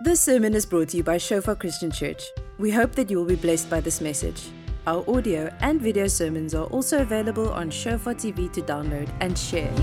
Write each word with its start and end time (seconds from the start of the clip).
This 0.00 0.22
sermon 0.22 0.54
is 0.54 0.64
brought 0.64 0.90
to 0.90 0.98
you 0.98 1.02
by 1.02 1.18
Shofar 1.18 1.56
Christian 1.56 1.90
Church. 1.90 2.22
We 2.56 2.70
hope 2.70 2.92
that 2.92 3.10
you 3.10 3.16
will 3.18 3.24
be 3.24 3.34
blessed 3.34 3.68
by 3.68 3.80
this 3.80 4.00
message. 4.00 4.50
Our 4.86 5.02
audio 5.10 5.52
and 5.58 5.82
video 5.82 6.06
sermons 6.06 6.54
are 6.54 6.66
also 6.66 7.02
available 7.02 7.50
on 7.50 7.68
Shofar 7.68 8.14
TV 8.14 8.46
to 8.52 8.62
download 8.62 9.10
and 9.18 9.36
share. 9.36 9.74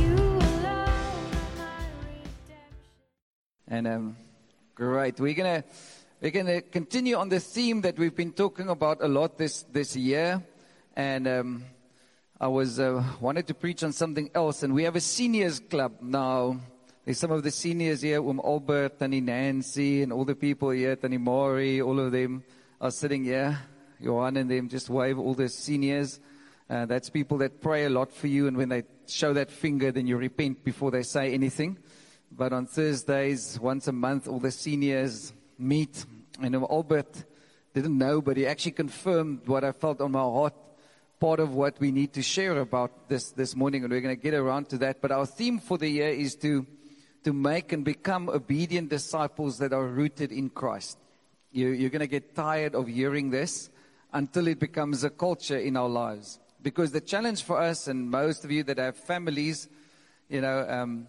And 3.68 3.88
um, 3.88 4.16
great, 4.74 5.20
we're 5.20 5.34
gonna 5.34 5.66
we're 6.22 6.32
gonna 6.32 6.62
continue 6.62 7.18
on 7.18 7.28
the 7.28 7.42
theme 7.42 7.82
that 7.82 8.00
we've 8.00 8.16
been 8.16 8.32
talking 8.32 8.70
about 8.70 9.04
a 9.04 9.10
lot 9.10 9.38
this 9.38 9.64
this 9.64 9.98
year, 9.98 10.42
and 10.96 11.28
um, 11.28 11.66
I 12.40 12.48
was 12.48 12.80
uh, 12.80 13.04
wanted 13.20 13.48
to 13.48 13.54
preach 13.54 13.84
on 13.84 13.92
something 13.92 14.30
else, 14.34 14.64
and 14.64 14.74
we 14.74 14.84
have 14.84 14.96
a 14.96 15.02
seniors 15.02 15.60
club 15.60 15.98
now. 16.00 16.62
There's 17.06 17.20
some 17.20 17.30
of 17.30 17.44
the 17.44 17.52
seniors 17.52 18.02
here, 18.02 18.18
um 18.18 18.42
Albert, 18.44 18.98
Tani 18.98 19.22
Nancy, 19.22 20.02
and 20.02 20.12
all 20.12 20.26
the 20.26 20.34
people 20.34 20.72
here, 20.72 20.96
Tani 20.96 21.20
Mori, 21.20 21.80
all 21.80 22.00
of 22.00 22.12
them 22.12 22.44
are 22.82 22.90
sitting 22.90 23.26
here. 23.26 23.60
Johan 24.00 24.38
and 24.38 24.50
them 24.50 24.68
just 24.68 24.90
wave 24.90 25.20
all 25.20 25.36
the 25.36 25.48
seniors. 25.48 26.20
Uh, 26.68 26.88
that's 26.88 27.12
people 27.12 27.38
that 27.38 27.62
pray 27.62 27.86
a 27.86 27.92
lot 27.92 28.12
for 28.12 28.26
you, 28.26 28.48
and 28.48 28.58
when 28.58 28.70
they 28.70 28.82
show 29.06 29.34
that 29.34 29.52
finger, 29.52 29.92
then 29.92 30.08
you 30.08 30.18
repent 30.18 30.64
before 30.64 30.90
they 30.90 31.04
say 31.04 31.32
anything. 31.32 31.78
But 32.32 32.54
on 32.54 32.66
Thursdays, 32.66 33.60
once 33.60 33.88
a 33.88 33.92
month, 33.92 34.28
all 34.28 34.40
the 34.40 34.50
seniors 34.50 35.32
meet. 35.60 36.08
And 36.42 36.56
um, 36.56 36.66
Albert 36.68 37.24
didn't 37.76 38.00
know, 38.00 38.20
but 38.20 38.36
he 38.36 38.48
actually 38.48 38.72
confirmed 38.72 39.42
what 39.46 39.64
I 39.64 39.74
felt 39.74 40.02
on 40.02 40.14
my 40.14 40.22
heart. 40.22 40.56
Part 41.20 41.40
of 41.40 41.54
what 41.54 41.80
we 41.80 41.92
need 41.92 42.14
to 42.14 42.24
share 42.24 42.58
about 42.58 43.10
this 43.10 43.30
this 43.30 43.56
morning, 43.56 43.84
and 43.84 43.94
we're 43.94 44.02
going 44.02 44.18
to 44.18 44.22
get 44.22 44.34
around 44.34 44.70
to 44.70 44.80
that. 44.80 45.02
But 45.04 45.12
our 45.12 45.28
theme 45.28 45.60
for 45.60 45.78
the 45.78 45.88
year 45.88 46.10
is 46.10 46.36
to 46.38 46.66
to 47.26 47.34
make 47.34 47.74
and 47.74 47.84
become 47.84 48.30
obedient 48.30 48.88
disciples 48.90 49.58
that 49.58 49.74
are 49.74 49.88
rooted 49.88 50.32
in 50.32 50.48
Christ. 50.48 51.00
You, 51.52 51.70
you're 51.70 51.90
going 51.90 52.02
to 52.02 52.08
get 52.08 52.36
tired 52.36 52.76
of 52.76 52.88
hearing 52.88 53.32
this 53.32 53.72
until 54.14 54.48
it 54.48 54.60
becomes 54.60 55.04
a 55.04 55.10
culture 55.10 55.58
in 55.58 55.76
our 55.76 55.90
lives. 55.90 56.40
Because 56.62 56.92
the 56.92 57.02
challenge 57.02 57.42
for 57.42 57.60
us, 57.60 57.88
and 57.88 58.12
most 58.12 58.46
of 58.46 58.52
you 58.52 58.62
that 58.66 58.78
have 58.78 58.96
families, 58.96 59.68
you 60.30 60.40
know, 60.40 60.68
um, 60.70 61.08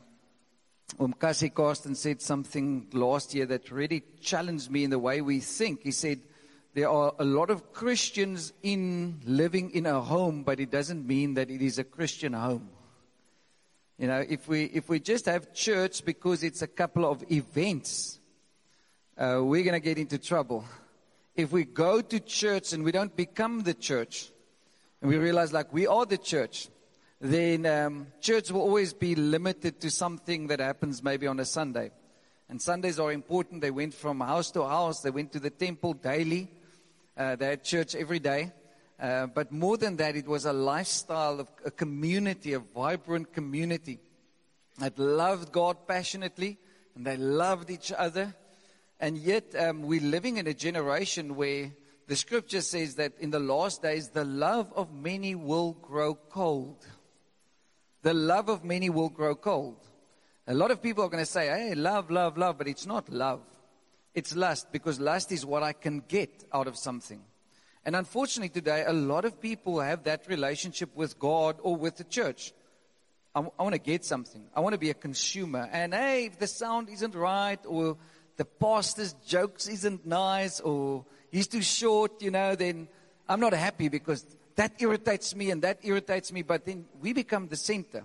um, 0.98 1.12
Cassie 1.12 1.50
Carsten 1.50 1.94
said 1.94 2.22
something 2.22 2.86
last 2.94 3.34
year 3.34 3.44
that 3.46 3.70
really 3.70 4.02
challenged 4.18 4.70
me 4.70 4.84
in 4.84 4.90
the 4.90 4.98
way 4.98 5.20
we 5.20 5.40
think. 5.40 5.82
He 5.82 5.90
said, 5.90 6.20
There 6.72 6.88
are 6.88 7.12
a 7.18 7.24
lot 7.24 7.50
of 7.50 7.74
Christians 7.74 8.54
in 8.62 9.20
living 9.26 9.70
in 9.72 9.84
a 9.84 10.00
home, 10.00 10.44
but 10.44 10.60
it 10.60 10.70
doesn't 10.70 11.06
mean 11.06 11.34
that 11.34 11.50
it 11.50 11.60
is 11.60 11.78
a 11.78 11.84
Christian 11.84 12.32
home. 12.32 12.70
You 13.98 14.08
know, 14.08 14.22
if 14.28 14.46
we, 14.46 14.64
if 14.64 14.90
we 14.90 15.00
just 15.00 15.24
have 15.24 15.54
church 15.54 16.04
because 16.04 16.42
it's 16.42 16.60
a 16.60 16.66
couple 16.66 17.06
of 17.10 17.24
events, 17.32 18.18
uh, 19.16 19.40
we're 19.42 19.62
going 19.62 19.72
to 19.72 19.80
get 19.80 19.96
into 19.96 20.18
trouble. 20.18 20.66
If 21.34 21.50
we 21.50 21.64
go 21.64 22.02
to 22.02 22.20
church 22.20 22.74
and 22.74 22.84
we 22.84 22.92
don't 22.92 23.16
become 23.16 23.62
the 23.62 23.72
church, 23.72 24.30
and 25.00 25.10
we 25.10 25.16
realize 25.16 25.52
like 25.52 25.72
we 25.72 25.86
are 25.86 26.04
the 26.04 26.18
church, 26.18 26.68
then 27.22 27.64
um, 27.64 28.08
church 28.20 28.50
will 28.50 28.60
always 28.60 28.92
be 28.92 29.14
limited 29.14 29.80
to 29.80 29.90
something 29.90 30.48
that 30.48 30.60
happens 30.60 31.02
maybe 31.02 31.26
on 31.26 31.40
a 31.40 31.46
Sunday. 31.46 31.90
And 32.50 32.60
Sundays 32.60 33.00
are 33.00 33.12
important. 33.12 33.62
They 33.62 33.70
went 33.70 33.94
from 33.94 34.20
house 34.20 34.50
to 34.52 34.64
house, 34.66 35.00
they 35.00 35.10
went 35.10 35.32
to 35.32 35.40
the 35.40 35.50
temple 35.50 35.94
daily, 35.94 36.50
uh, 37.16 37.36
they 37.36 37.46
had 37.46 37.64
church 37.64 37.94
every 37.94 38.18
day. 38.18 38.52
Uh, 38.98 39.26
but 39.26 39.52
more 39.52 39.76
than 39.76 39.96
that, 39.96 40.16
it 40.16 40.26
was 40.26 40.46
a 40.46 40.52
lifestyle 40.52 41.40
of 41.40 41.50
a 41.64 41.70
community, 41.70 42.54
a 42.54 42.58
vibrant 42.58 43.32
community 43.32 43.98
that 44.78 44.98
loved 44.98 45.52
God 45.52 45.86
passionately 45.86 46.58
and 46.94 47.06
they 47.06 47.16
loved 47.16 47.70
each 47.70 47.92
other. 47.92 48.34
And 48.98 49.18
yet, 49.18 49.54
um, 49.58 49.82
we're 49.82 50.00
living 50.00 50.38
in 50.38 50.46
a 50.46 50.54
generation 50.54 51.36
where 51.36 51.72
the 52.06 52.16
scripture 52.16 52.62
says 52.62 52.94
that 52.94 53.12
in 53.18 53.30
the 53.30 53.38
last 53.38 53.82
days, 53.82 54.08
the 54.08 54.24
love 54.24 54.72
of 54.74 54.94
many 54.94 55.34
will 55.34 55.72
grow 55.72 56.14
cold. 56.14 56.86
The 58.02 58.14
love 58.14 58.48
of 58.48 58.64
many 58.64 58.88
will 58.88 59.10
grow 59.10 59.34
cold. 59.34 59.76
A 60.46 60.54
lot 60.54 60.70
of 60.70 60.80
people 60.80 61.04
are 61.04 61.08
going 61.08 61.24
to 61.24 61.30
say, 61.30 61.48
hey, 61.48 61.74
love, 61.74 62.10
love, 62.10 62.38
love, 62.38 62.56
but 62.56 62.68
it's 62.68 62.86
not 62.86 63.10
love. 63.10 63.42
It's 64.14 64.34
lust 64.34 64.72
because 64.72 64.98
lust 65.00 65.32
is 65.32 65.44
what 65.44 65.62
I 65.62 65.72
can 65.74 66.02
get 66.08 66.44
out 66.52 66.68
of 66.68 66.78
something. 66.78 67.20
And 67.86 67.94
unfortunately, 67.94 68.48
today, 68.48 68.82
a 68.84 68.92
lot 68.92 69.24
of 69.24 69.40
people 69.40 69.78
have 69.78 70.02
that 70.04 70.26
relationship 70.26 70.90
with 70.96 71.20
God 71.20 71.58
or 71.62 71.76
with 71.76 71.96
the 71.96 72.02
church. 72.02 72.52
I, 73.32 73.38
I 73.38 73.62
want 73.62 73.74
to 73.74 73.80
get 73.80 74.04
something. 74.04 74.42
I 74.56 74.58
want 74.58 74.72
to 74.72 74.78
be 74.78 74.90
a 74.90 74.94
consumer. 74.94 75.68
And 75.70 75.94
hey, 75.94 76.26
if 76.26 76.36
the 76.36 76.48
sound 76.48 76.88
isn't 76.88 77.14
right, 77.14 77.60
or 77.64 77.96
the 78.36 78.44
pastor's 78.44 79.12
jokes 79.24 79.68
isn't 79.68 80.04
nice, 80.04 80.58
or 80.58 81.04
he's 81.30 81.46
too 81.46 81.62
short, 81.62 82.20
you 82.20 82.32
know, 82.32 82.56
then 82.56 82.88
I'm 83.28 83.38
not 83.38 83.52
happy 83.52 83.88
because 83.88 84.26
that 84.56 84.72
irritates 84.80 85.36
me 85.36 85.52
and 85.52 85.62
that 85.62 85.78
irritates 85.84 86.32
me. 86.32 86.42
But 86.42 86.64
then 86.64 86.86
we 87.00 87.12
become 87.12 87.46
the 87.46 87.56
center 87.56 88.02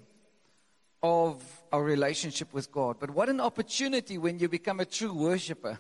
of 1.02 1.42
our 1.72 1.84
relationship 1.84 2.54
with 2.54 2.72
God. 2.72 2.98
But 3.00 3.10
what 3.10 3.30
an 3.30 3.42
opportunity 3.42 4.20
when 4.20 4.38
you 4.38 4.48
become 4.48 4.80
a 4.80 4.86
true 4.86 5.12
worshiper. 5.12 5.80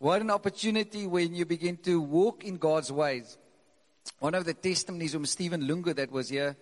What 0.00 0.22
an 0.22 0.30
opportunity 0.30 1.06
when 1.06 1.34
you 1.34 1.44
begin 1.44 1.76
to 1.82 2.00
walk 2.00 2.42
in 2.42 2.56
God's 2.56 2.90
ways. 2.90 3.36
One 4.18 4.34
of 4.34 4.46
the 4.46 4.54
testimonies 4.54 5.12
from 5.12 5.26
Stephen 5.26 5.64
Lungu 5.64 5.94
that 5.94 6.10
was 6.10 6.30
here 6.30 6.56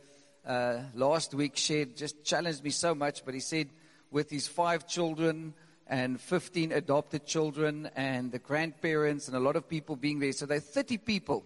uh, 0.45 0.81
last 0.93 1.35
week 1.35 1.57
shared 1.57 1.97
just 1.97 2.25
challenged 2.25 2.65
me 2.65 2.71
so 2.71 2.97
much. 2.97 3.25
But 3.25 3.35
he 3.35 3.41
said, 3.41 3.69
with 4.11 4.29
his 4.29 4.49
five 4.49 4.89
children 4.89 5.55
and 5.87 6.21
15 6.21 6.73
adopted 6.73 7.27
children 7.27 7.89
and 7.95 8.33
the 8.33 8.41
grandparents 8.41 9.29
and 9.29 9.37
a 9.37 9.41
lot 9.41 9.55
of 9.55 9.69
people 9.69 9.95
being 9.95 10.19
there, 10.19 10.33
so 10.33 10.45
they're 10.45 10.59
30 10.59 10.99
people. 10.99 11.45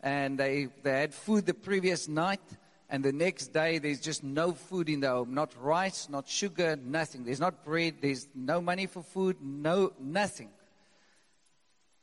And 0.00 0.38
they, 0.38 0.68
they 0.82 0.98
had 0.98 1.12
food 1.12 1.44
the 1.44 1.52
previous 1.52 2.08
night. 2.08 2.40
And 2.88 3.04
the 3.04 3.12
next 3.12 3.48
day, 3.48 3.76
there's 3.76 4.00
just 4.00 4.24
no 4.24 4.52
food 4.52 4.88
in 4.88 5.00
the 5.00 5.10
home. 5.10 5.34
Not 5.34 5.52
rice, 5.60 6.08
not 6.08 6.26
sugar, 6.26 6.74
nothing. 6.82 7.24
There's 7.24 7.38
not 7.38 7.66
bread. 7.66 7.96
There's 8.00 8.28
no 8.34 8.62
money 8.62 8.86
for 8.86 9.02
food, 9.02 9.36
no, 9.42 9.92
nothing. 10.00 10.48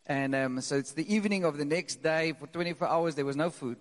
And 0.10 0.34
um, 0.34 0.60
so 0.60 0.76
it's 0.76 0.94
the 0.94 1.14
evening 1.14 1.46
of 1.46 1.58
the 1.58 1.66
next 1.66 2.02
day. 2.02 2.34
For 2.34 2.48
24 2.48 2.88
hours, 2.88 3.14
there 3.14 3.26
was 3.26 3.36
no 3.36 3.52
food. 3.52 3.78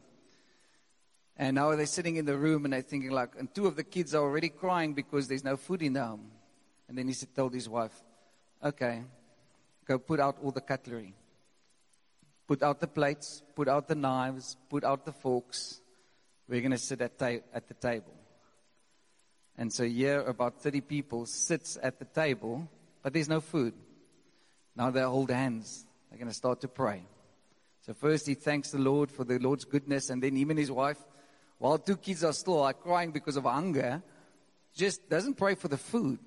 And 1.39 1.55
now 1.55 1.75
they're 1.75 1.87
sitting 1.87 2.17
in 2.17 2.27
the 2.27 2.37
room 2.37 2.67
and 2.67 2.75
they're 2.75 2.83
thinking 2.83 3.11
like, 3.11 3.31
and 3.39 3.53
two 3.55 3.67
of 3.67 3.77
the 3.77 3.85
kids 3.85 4.15
are 4.15 4.23
already 4.23 4.51
crying 4.51 4.93
because 4.93 5.27
there's 5.27 5.43
no 5.43 5.57
food 5.57 5.81
in 5.81 5.95
the 5.95 6.05
home. 6.05 6.31
And 6.87 6.99
then 6.99 7.09
he 7.09 7.15
said, 7.15 7.35
told 7.35 7.55
his 7.55 7.67
wife, 7.67 7.95
okay, 8.63 9.05
go 9.87 9.99
put 9.99 10.21
out 10.21 10.37
all 10.43 10.51
the 10.51 10.61
cutlery. 10.61 11.15
Put 12.47 12.63
out 12.63 12.81
the 12.81 12.89
plates, 12.89 13.43
put 13.55 13.67
out 13.67 13.89
the 13.89 13.95
knives, 13.95 14.57
put 14.69 14.85
out 14.85 15.07
the 15.07 15.13
forks. 15.13 15.81
We're 16.47 16.61
going 16.61 16.73
to 16.73 16.79
sit 16.79 17.01
at, 17.01 17.19
ta- 17.19 17.45
at 17.55 17.69
the 17.69 17.75
table. 17.75 18.15
And 19.57 19.73
so 19.73 19.85
here, 19.85 20.21
about 20.21 20.61
30 20.61 20.83
people 20.83 21.25
sits 21.25 21.79
at 21.83 21.99
the 21.99 22.05
table, 22.05 22.69
but 23.03 23.15
there's 23.15 23.29
no 23.31 23.41
food. 23.41 23.73
Now 24.77 24.91
they 24.91 25.01
hold 25.01 25.31
hands 25.31 25.87
they're 26.09 26.19
going 26.19 26.29
to 26.29 26.35
start 26.35 26.61
to 26.63 26.69
pray. 26.69 27.03
So 27.83 27.95
first 27.95 28.27
he 28.27 28.35
thanks 28.35 28.71
the 28.71 28.79
Lord 28.79 29.11
for 29.11 29.25
the 29.25 29.39
Lord's 29.39 29.65
goodness, 29.65 30.11
and 30.11 30.23
then 30.23 30.37
him 30.37 30.51
and 30.51 30.59
his 30.59 30.71
wife, 30.71 30.99
while 31.59 31.79
two 31.79 31.97
kids 31.97 32.23
are 32.23 32.33
still 32.33 32.63
are 32.63 32.73
crying 32.73 33.11
because 33.11 33.37
of 33.37 33.45
hunger, 33.45 34.03
just 34.75 35.09
doesn't 35.09 35.35
pray 35.35 35.55
for 35.55 35.69
the 35.69 35.77
food. 35.77 36.19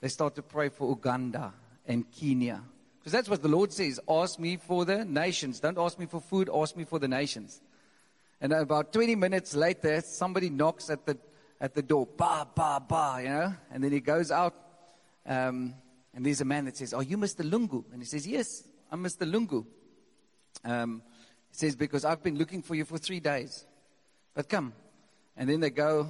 They 0.00 0.08
start 0.08 0.34
to 0.36 0.42
pray 0.42 0.68
for 0.70 0.88
Uganda 0.88 1.52
and 1.86 2.10
Kenya. 2.10 2.62
Because 2.98 3.12
that's 3.12 3.28
what 3.28 3.42
the 3.42 3.48
Lord 3.48 3.72
says. 3.72 4.00
Ask 4.08 4.38
me 4.38 4.56
for 4.56 4.84
the 4.84 5.04
nations. 5.04 5.60
Don't 5.60 5.78
ask 5.78 5.98
me 5.98 6.06
for 6.06 6.20
food, 6.20 6.50
ask 6.52 6.76
me 6.76 6.84
for 6.84 6.98
the 6.98 7.08
nations. 7.08 7.60
And 8.40 8.52
about 8.52 8.92
20 8.92 9.14
minutes 9.16 9.54
later, 9.54 10.00
somebody 10.00 10.48
knocks 10.48 10.88
at 10.88 11.04
the, 11.04 11.18
at 11.60 11.74
the 11.74 11.82
door. 11.82 12.06
Ba, 12.06 12.46
ba, 12.54 12.82
ba, 12.86 13.18
you 13.22 13.28
know. 13.28 13.54
And 13.70 13.84
then 13.84 13.92
he 13.92 14.00
goes 14.00 14.30
out. 14.30 14.54
Um, 15.26 15.74
and 16.14 16.26
there's 16.26 16.40
a 16.40 16.44
man 16.44 16.64
that 16.66 16.76
says, 16.76 16.92
Are 16.92 17.02
you 17.02 17.16
Mr. 17.16 17.48
Lungu? 17.48 17.84
And 17.92 18.02
he 18.02 18.06
says, 18.06 18.26
Yes, 18.26 18.64
I'm 18.90 19.02
Mr. 19.02 19.30
Lungu. 19.30 19.64
Um, 20.64 21.02
he 21.50 21.56
says, 21.56 21.76
Because 21.76 22.04
I've 22.04 22.22
been 22.22 22.38
looking 22.38 22.62
for 22.62 22.74
you 22.74 22.84
for 22.84 22.98
three 22.98 23.20
days. 23.20 23.66
But 24.34 24.48
come. 24.48 24.72
And 25.36 25.48
then 25.48 25.60
they 25.60 25.70
go, 25.70 26.08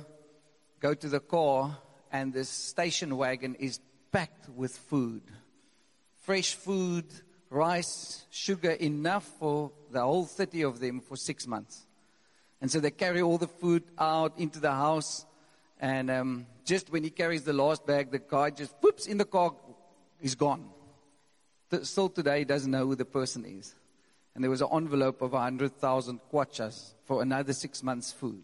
go 0.81 0.95
to 0.95 1.09
the 1.09 1.21
car, 1.21 1.79
and 2.11 2.33
the 2.33 2.45
station 2.45 3.17
wagon 3.17 3.55
is 3.57 3.81
packed 4.11 4.49
with 4.49 4.77
food 4.77 5.23
fresh 6.31 6.55
food, 6.55 7.07
rice, 7.49 8.25
sugar, 8.31 8.71
enough 8.71 9.25
for 9.39 9.73
the 9.91 10.01
whole 10.01 10.25
30 10.25 10.63
of 10.63 10.79
them 10.79 11.01
for 11.01 11.17
six 11.17 11.47
months. 11.47 11.87
And 12.61 12.71
so 12.71 12.79
they 12.79 12.91
carry 12.91 13.23
all 13.23 13.39
the 13.39 13.49
food 13.49 13.83
out 13.99 14.39
into 14.39 14.61
the 14.61 14.71
house. 14.71 15.25
And 15.81 16.11
um, 16.11 16.47
just 16.65 16.93
when 16.93 17.03
he 17.03 17.11
carries 17.11 17.43
the 17.43 17.53
last 17.53 17.87
bag, 17.87 18.11
the 18.11 18.19
guy 18.19 18.51
just 18.51 18.75
whoops 18.81 19.07
in 19.07 19.19
the 19.19 19.25
car, 19.25 19.55
is 20.21 20.35
gone. 20.35 20.69
Still 21.83 22.09
today, 22.09 22.41
he 22.41 22.45
doesn't 22.45 22.71
know 22.71 22.87
who 22.87 22.97
the 22.97 23.05
person 23.05 23.45
is. 23.45 23.75
And 24.35 24.43
there 24.43 24.51
was 24.51 24.61
an 24.61 24.69
envelope 24.73 25.23
of 25.23 25.33
100,000 25.33 26.21
kwachas 26.33 26.95
for 27.05 27.23
another 27.23 27.53
six 27.53 27.83
months' 27.83 28.13
food. 28.13 28.43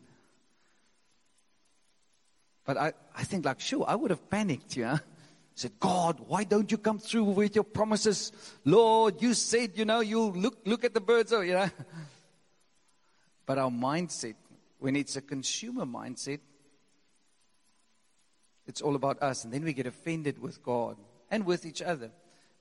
But 2.65 2.77
I, 2.77 2.93
I 3.17 3.25
think, 3.25 3.45
like, 3.45 3.61
sure, 3.61 3.85
I 3.87 3.95
would 3.95 4.11
have 4.11 4.29
panicked, 4.29 4.77
yeah? 4.77 4.99
said, 5.57 5.73
God, 5.81 6.21
why 6.27 6.45
don't 6.45 6.71
you 6.71 6.77
come 6.77 6.99
through 6.99 7.25
with 7.25 7.55
your 7.55 7.65
promises? 7.65 8.31
Lord, 8.65 9.23
you 9.23 9.33
said, 9.33 9.73
you 9.75 9.87
know, 9.87 10.01
you'll 10.01 10.33
look, 10.33 10.59
look 10.67 10.85
at 10.85 10.93
the 10.93 11.01
birds, 11.01 11.33
oh, 11.33 11.41
you 11.41 11.55
know. 11.55 11.71
But 13.47 13.59
our 13.59 13.71
mindset, 13.71 14.35
when 14.79 14.97
it's 14.97 15.17
a 15.17 15.23
consumer 15.23 15.87
mindset, 15.87 16.41
it's 18.67 18.83
all 18.83 18.97
about 18.97 19.23
us. 19.23 19.45
And 19.45 19.53
then 19.53 19.65
we 19.65 19.73
get 19.73 19.87
offended 19.87 20.39
with 20.39 20.63
God 20.63 20.97
and 21.31 21.45
with 21.45 21.65
each 21.65 21.83
other. 21.83 22.11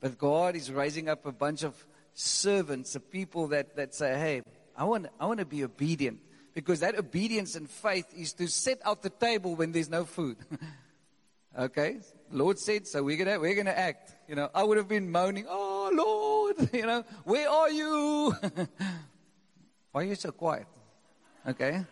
But 0.02 0.18
God 0.18 0.56
is 0.56 0.72
raising 0.72 1.10
up 1.10 1.26
a 1.26 1.32
bunch 1.32 1.64
of 1.64 1.74
servants, 2.14 2.96
of 2.96 3.12
people 3.12 3.48
that, 3.48 3.76
that 3.76 3.94
say, 3.94 4.18
hey, 4.18 4.42
I 4.76 4.84
want, 4.86 5.08
I 5.20 5.26
want 5.26 5.40
to 5.40 5.46
be 5.46 5.64
obedient. 5.64 6.20
Because 6.54 6.80
that 6.80 6.98
obedience 6.98 7.56
and 7.56 7.70
faith 7.70 8.08
is 8.16 8.34
to 8.34 8.48
set 8.48 8.80
out 8.86 9.04
the 9.04 9.10
table 9.10 9.56
when 9.56 9.74
there's 9.74 9.90
no 9.90 10.06
food. 10.06 10.38
okay? 11.60 11.98
Lord 12.32 12.58
said, 12.60 12.88
so 12.88 13.04
we're 13.04 13.18
gonna 13.18 13.40
we're 13.40 13.56
gonna 13.56 13.72
act. 13.72 14.16
You 14.28 14.36
know, 14.36 14.50
I 14.56 14.64
would 14.64 14.78
have 14.78 14.88
been 14.88 15.12
moaning, 15.12 15.46
Oh 15.50 15.92
Lord, 15.94 16.70
you 16.74 16.86
know, 16.86 17.04
where 17.26 17.50
are 17.50 17.70
you? 17.70 18.36
Why 19.92 20.02
are 20.02 20.04
you 20.04 20.16
so 20.16 20.32
quiet? 20.32 20.66
Okay. 21.48 21.84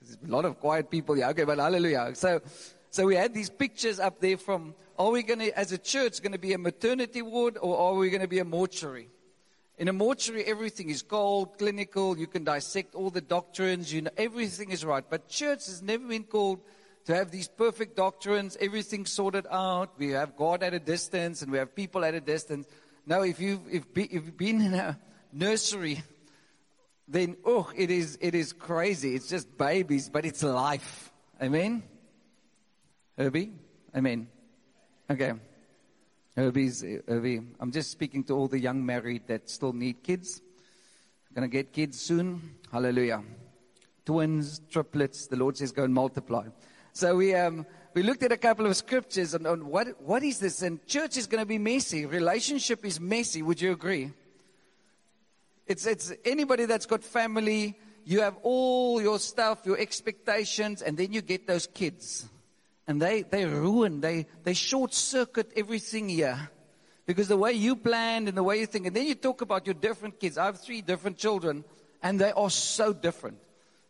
There's 0.00 0.18
a 0.26 0.30
lot 0.30 0.44
of 0.44 0.58
quiet 0.60 0.90
people 0.90 1.14
here. 1.14 1.26
Okay, 1.26 1.44
but 1.44 1.58
hallelujah. 1.58 2.12
So 2.14 2.40
so 2.90 3.06
we 3.06 3.16
had 3.16 3.34
these 3.34 3.50
pictures 3.50 4.00
up 4.00 4.20
there 4.20 4.36
from 4.36 4.74
are 4.98 5.10
we 5.10 5.22
gonna 5.22 5.50
as 5.56 5.72
a 5.72 5.78
church 5.78 6.22
gonna 6.22 6.38
be 6.38 6.52
a 6.52 6.58
maternity 6.58 7.22
ward 7.22 7.56
or 7.60 7.78
are 7.78 7.94
we 7.94 8.10
gonna 8.10 8.28
be 8.28 8.38
a 8.38 8.44
mortuary? 8.44 9.08
In 9.78 9.88
a 9.88 9.94
mortuary, 9.94 10.44
everything 10.44 10.90
is 10.90 11.00
cold, 11.00 11.56
clinical. 11.56 12.18
You 12.18 12.26
can 12.26 12.44
dissect 12.44 12.94
all 12.94 13.08
the 13.08 13.22
doctrines. 13.22 13.90
You 13.90 14.02
know, 14.02 14.10
everything 14.18 14.72
is 14.72 14.84
right. 14.84 15.02
But 15.08 15.28
church 15.28 15.64
has 15.66 15.80
never 15.80 16.06
been 16.06 16.24
called 16.24 16.60
to 17.06 17.14
have 17.14 17.30
these 17.30 17.48
perfect 17.48 17.96
doctrines, 17.96 18.58
everything 18.60 19.06
sorted 19.06 19.46
out. 19.50 19.98
We 19.98 20.10
have 20.10 20.36
God 20.36 20.62
at 20.62 20.74
a 20.74 20.78
distance 20.78 21.40
and 21.40 21.50
we 21.50 21.56
have 21.56 21.74
people 21.74 22.04
at 22.04 22.14
a 22.14 22.20
distance. 22.20 22.66
Now, 23.06 23.22
if 23.22 23.40
you've, 23.40 23.66
if, 23.70 23.92
be, 23.94 24.04
if 24.04 24.26
you've 24.26 24.36
been 24.36 24.60
in 24.60 24.74
a 24.74 24.98
nursery, 25.32 26.02
then, 27.08 27.36
oh, 27.44 27.70
it 27.74 27.90
is, 27.90 28.18
it 28.20 28.34
is 28.34 28.52
crazy. 28.52 29.14
It's 29.14 29.28
just 29.28 29.56
babies, 29.56 30.08
but 30.08 30.26
it's 30.26 30.42
life. 30.42 31.10
Amen? 31.42 31.82
Herbie? 33.16 33.52
Amen. 33.94 34.28
Okay. 35.10 35.32
Herbie's, 36.36 36.84
Herbie, 37.06 37.40
I'm 37.58 37.72
just 37.72 37.90
speaking 37.90 38.24
to 38.24 38.34
all 38.34 38.48
the 38.48 38.58
young 38.58 38.86
married 38.86 39.26
that 39.26 39.50
still 39.50 39.72
need 39.72 40.02
kids. 40.02 40.40
Gonna 41.34 41.48
get 41.48 41.72
kids 41.72 42.00
soon. 42.00 42.56
Hallelujah. 42.72 43.22
Twins, 44.06 44.60
triplets, 44.70 45.26
the 45.26 45.36
Lord 45.36 45.56
says 45.56 45.72
go 45.72 45.84
and 45.84 45.92
multiply. 45.92 46.46
So 46.92 47.16
we, 47.16 47.34
um, 47.34 47.66
we 47.94 48.02
looked 48.02 48.22
at 48.22 48.32
a 48.32 48.36
couple 48.36 48.66
of 48.66 48.76
scriptures 48.76 49.34
and, 49.34 49.46
on 49.46 49.66
what, 49.66 50.00
what 50.00 50.22
is 50.22 50.38
this? 50.38 50.62
And 50.62 50.84
church 50.86 51.16
is 51.16 51.26
going 51.26 51.42
to 51.42 51.46
be 51.46 51.58
messy. 51.58 52.06
Relationship 52.06 52.84
is 52.84 53.00
messy. 53.00 53.42
Would 53.42 53.60
you 53.60 53.72
agree? 53.72 54.12
It's, 55.66 55.86
it's 55.86 56.12
anybody 56.24 56.64
that's 56.64 56.86
got 56.86 57.04
family, 57.04 57.78
you 58.04 58.22
have 58.22 58.36
all 58.42 59.00
your 59.00 59.18
stuff, 59.18 59.60
your 59.64 59.78
expectations, 59.78 60.82
and 60.82 60.96
then 60.96 61.12
you 61.12 61.22
get 61.22 61.46
those 61.46 61.66
kids 61.66 62.28
and 62.86 63.00
they, 63.00 63.22
they 63.22 63.44
ruin, 63.44 64.00
they, 64.00 64.26
they 64.42 64.54
short 64.54 64.94
circuit 64.94 65.52
everything 65.56 66.08
here. 66.08 66.50
Because 67.06 67.28
the 67.28 67.36
way 67.36 67.52
you 67.52 67.76
planned 67.76 68.28
and 68.28 68.36
the 68.36 68.42
way 68.42 68.60
you 68.60 68.66
think, 68.66 68.86
and 68.86 68.94
then 68.94 69.06
you 69.06 69.14
talk 69.14 69.40
about 69.40 69.66
your 69.66 69.74
different 69.74 70.20
kids. 70.20 70.38
I 70.38 70.46
have 70.46 70.60
three 70.60 70.80
different 70.80 71.18
children, 71.18 71.64
and 72.02 72.20
they 72.20 72.32
are 72.32 72.50
so 72.50 72.92
different. 72.92 73.38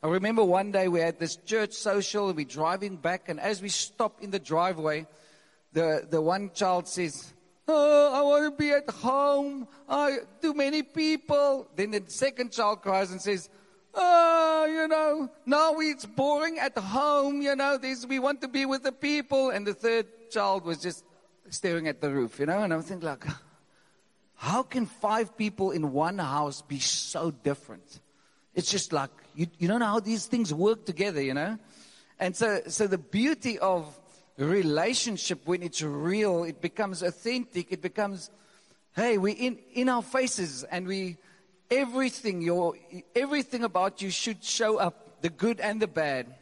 I 0.02 0.08
remember 0.08 0.42
one 0.42 0.72
day 0.72 0.88
we 0.88 1.00
had 1.00 1.18
this 1.18 1.36
church 1.36 1.72
social, 1.72 2.28
and 2.28 2.36
we're 2.36 2.46
driving 2.46 2.96
back, 2.96 3.28
and 3.28 3.38
as 3.38 3.60
we 3.60 3.68
stop 3.68 4.22
in 4.22 4.30
the 4.30 4.38
driveway, 4.38 5.06
the, 5.72 6.06
the 6.08 6.20
one 6.20 6.50
child 6.54 6.88
says, 6.88 7.34
Oh, 7.68 8.12
I 8.12 8.22
want 8.22 8.52
to 8.52 8.62
be 8.62 8.72
at 8.72 8.90
home. 8.90 9.68
I, 9.88 10.18
too 10.42 10.54
many 10.54 10.82
people. 10.82 11.68
Then 11.76 11.92
the 11.92 12.02
second 12.08 12.50
child 12.50 12.82
cries 12.82 13.12
and 13.12 13.20
says, 13.20 13.48
oh, 13.94 14.66
you 14.66 14.88
know, 14.88 15.30
now 15.46 15.74
it's 15.78 16.06
boring 16.06 16.58
at 16.58 16.76
home, 16.76 17.42
you 17.42 17.56
know, 17.56 17.78
this, 17.78 18.06
we 18.06 18.18
want 18.18 18.40
to 18.42 18.48
be 18.48 18.66
with 18.66 18.82
the 18.82 18.92
people. 18.92 19.50
And 19.50 19.66
the 19.66 19.74
third 19.74 20.06
child 20.30 20.64
was 20.64 20.78
just 20.78 21.04
staring 21.50 21.88
at 21.88 22.00
the 22.00 22.10
roof, 22.10 22.38
you 22.38 22.46
know, 22.46 22.62
and 22.62 22.72
I'm 22.72 22.82
thinking 22.82 23.06
like, 23.06 23.24
how 24.36 24.62
can 24.62 24.86
five 24.86 25.36
people 25.36 25.70
in 25.70 25.92
one 25.92 26.18
house 26.18 26.62
be 26.62 26.78
so 26.78 27.30
different? 27.30 28.00
It's 28.54 28.70
just 28.70 28.92
like, 28.92 29.10
you, 29.34 29.46
you 29.58 29.68
don't 29.68 29.80
know 29.80 29.86
how 29.86 30.00
these 30.00 30.26
things 30.26 30.52
work 30.52 30.84
together, 30.86 31.22
you 31.22 31.34
know? 31.34 31.58
And 32.18 32.34
so, 32.36 32.60
so 32.68 32.86
the 32.86 32.98
beauty 32.98 33.58
of 33.58 33.98
relationship 34.36 35.40
when 35.46 35.62
it's 35.62 35.82
real, 35.82 36.44
it 36.44 36.60
becomes 36.60 37.02
authentic, 37.02 37.70
it 37.70 37.82
becomes, 37.82 38.30
hey, 38.94 39.18
we 39.18 39.32
in, 39.32 39.58
in 39.74 39.88
our 39.88 40.02
faces 40.02 40.64
and 40.64 40.86
we, 40.86 41.16
everything, 41.70 42.42
your, 42.42 42.74
everything 43.14 43.64
about 43.64 44.02
you 44.02 44.10
should 44.10 44.42
show 44.42 44.78
up, 44.78 45.22
the 45.22 45.30
good 45.30 45.60
and 45.60 45.80
the 45.80 45.86
bad. 45.86 46.34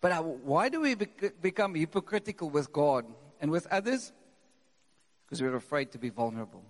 But 0.00 0.12
uh, 0.12 0.22
why 0.22 0.68
do 0.68 0.80
we 0.80 0.94
become 0.94 1.74
hypocritical 1.74 2.50
with 2.50 2.72
God 2.72 3.06
and 3.40 3.50
with 3.50 3.66
others? 3.68 4.12
Because 5.24 5.40
we're 5.40 5.56
afraid 5.56 5.92
to 5.92 5.98
be 5.98 6.10
vulnerable. 6.10 6.62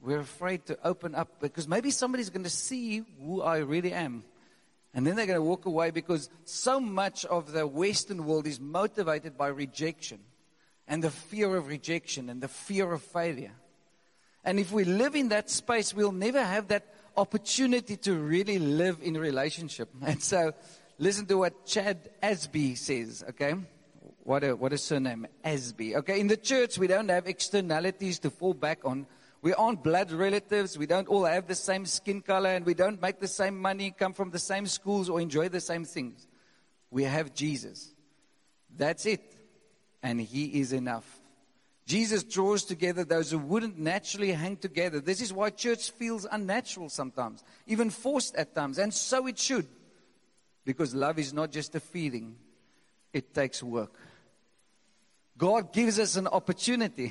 We're 0.00 0.20
afraid 0.20 0.66
to 0.66 0.78
open 0.82 1.14
up 1.14 1.40
because 1.40 1.68
maybe 1.68 1.90
somebody's 1.90 2.30
going 2.30 2.44
to 2.44 2.50
see 2.50 3.04
who 3.22 3.42
I 3.42 3.58
really 3.58 3.92
am. 3.92 4.24
And 4.92 5.06
then 5.06 5.14
they're 5.14 5.26
going 5.26 5.38
to 5.38 5.42
walk 5.42 5.66
away 5.66 5.90
because 5.90 6.28
so 6.44 6.80
much 6.80 7.24
of 7.24 7.52
the 7.52 7.66
Western 7.66 8.24
world 8.24 8.46
is 8.46 8.58
motivated 8.58 9.38
by 9.38 9.48
rejection 9.48 10.18
and 10.88 11.04
the 11.04 11.10
fear 11.10 11.54
of 11.54 11.68
rejection 11.68 12.28
and 12.28 12.42
the 12.42 12.48
fear 12.48 12.92
of 12.92 13.02
failure. 13.02 13.52
And 14.44 14.58
if 14.58 14.72
we 14.72 14.84
live 14.84 15.14
in 15.14 15.28
that 15.28 15.48
space, 15.48 15.94
we'll 15.94 16.12
never 16.12 16.42
have 16.42 16.68
that 16.68 16.92
opportunity 17.16 17.96
to 17.98 18.14
really 18.14 18.58
live 18.58 18.98
in 19.02 19.14
relationship. 19.16 19.88
And 20.02 20.22
so, 20.22 20.52
listen 20.98 21.26
to 21.26 21.38
what 21.38 21.66
Chad 21.66 22.10
Asby 22.22 22.76
says, 22.76 23.24
okay? 23.30 23.54
What 24.22 24.44
a, 24.44 24.54
what 24.54 24.72
a 24.72 24.78
surname, 24.78 25.26
Asby. 25.44 25.96
Okay, 25.96 26.20
in 26.20 26.28
the 26.28 26.36
church, 26.36 26.78
we 26.78 26.86
don't 26.86 27.08
have 27.08 27.26
externalities 27.26 28.18
to 28.20 28.30
fall 28.30 28.54
back 28.54 28.80
on. 28.84 29.06
We 29.42 29.54
aren't 29.54 29.82
blood 29.82 30.12
relatives. 30.12 30.76
We 30.76 30.86
don't 30.86 31.08
all 31.08 31.24
have 31.24 31.46
the 31.46 31.54
same 31.54 31.86
skin 31.86 32.20
color 32.20 32.50
and 32.50 32.66
we 32.66 32.74
don't 32.74 33.00
make 33.00 33.20
the 33.20 33.28
same 33.28 33.58
money, 33.58 33.90
come 33.90 34.12
from 34.12 34.30
the 34.30 34.38
same 34.38 34.66
schools 34.66 35.08
or 35.08 35.20
enjoy 35.20 35.48
the 35.48 35.60
same 35.60 35.84
things. 35.84 36.28
We 36.90 37.04
have 37.04 37.34
Jesus. 37.34 37.94
That's 38.76 39.06
it. 39.06 39.34
And 40.02 40.20
He 40.20 40.60
is 40.60 40.72
enough. 40.72 41.19
Jesus 41.90 42.22
draws 42.22 42.62
together 42.62 43.02
those 43.02 43.32
who 43.32 43.38
wouldn't 43.40 43.76
naturally 43.76 44.30
hang 44.30 44.56
together. 44.56 45.00
This 45.00 45.20
is 45.20 45.32
why 45.32 45.50
church 45.50 45.90
feels 45.90 46.24
unnatural 46.30 46.88
sometimes, 46.88 47.42
even 47.66 47.90
forced 47.90 48.36
at 48.36 48.54
times, 48.54 48.78
and 48.78 48.94
so 48.94 49.26
it 49.26 49.36
should. 49.36 49.66
Because 50.64 50.94
love 50.94 51.18
is 51.18 51.32
not 51.34 51.50
just 51.50 51.74
a 51.74 51.80
feeling, 51.80 52.36
it 53.12 53.34
takes 53.34 53.60
work. 53.60 53.92
God 55.36 55.72
gives 55.72 55.98
us 55.98 56.14
an 56.14 56.28
opportunity 56.28 57.10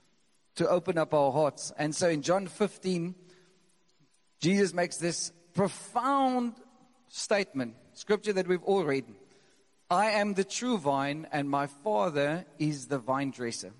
to 0.56 0.68
open 0.68 0.98
up 0.98 1.14
our 1.14 1.32
hearts. 1.32 1.72
And 1.78 1.94
so 1.96 2.10
in 2.10 2.20
John 2.20 2.46
15, 2.46 3.14
Jesus 4.38 4.74
makes 4.74 4.98
this 4.98 5.32
profound 5.54 6.56
statement, 7.08 7.74
scripture 7.94 8.34
that 8.34 8.46
we've 8.46 8.64
all 8.64 8.84
read. 8.84 9.06
I 9.88 10.10
am 10.10 10.34
the 10.34 10.44
true 10.44 10.76
vine, 10.76 11.26
and 11.32 11.48
my 11.48 11.68
Father 11.68 12.44
is 12.58 12.88
the 12.88 12.98
vine 12.98 13.30
dresser. 13.30 13.72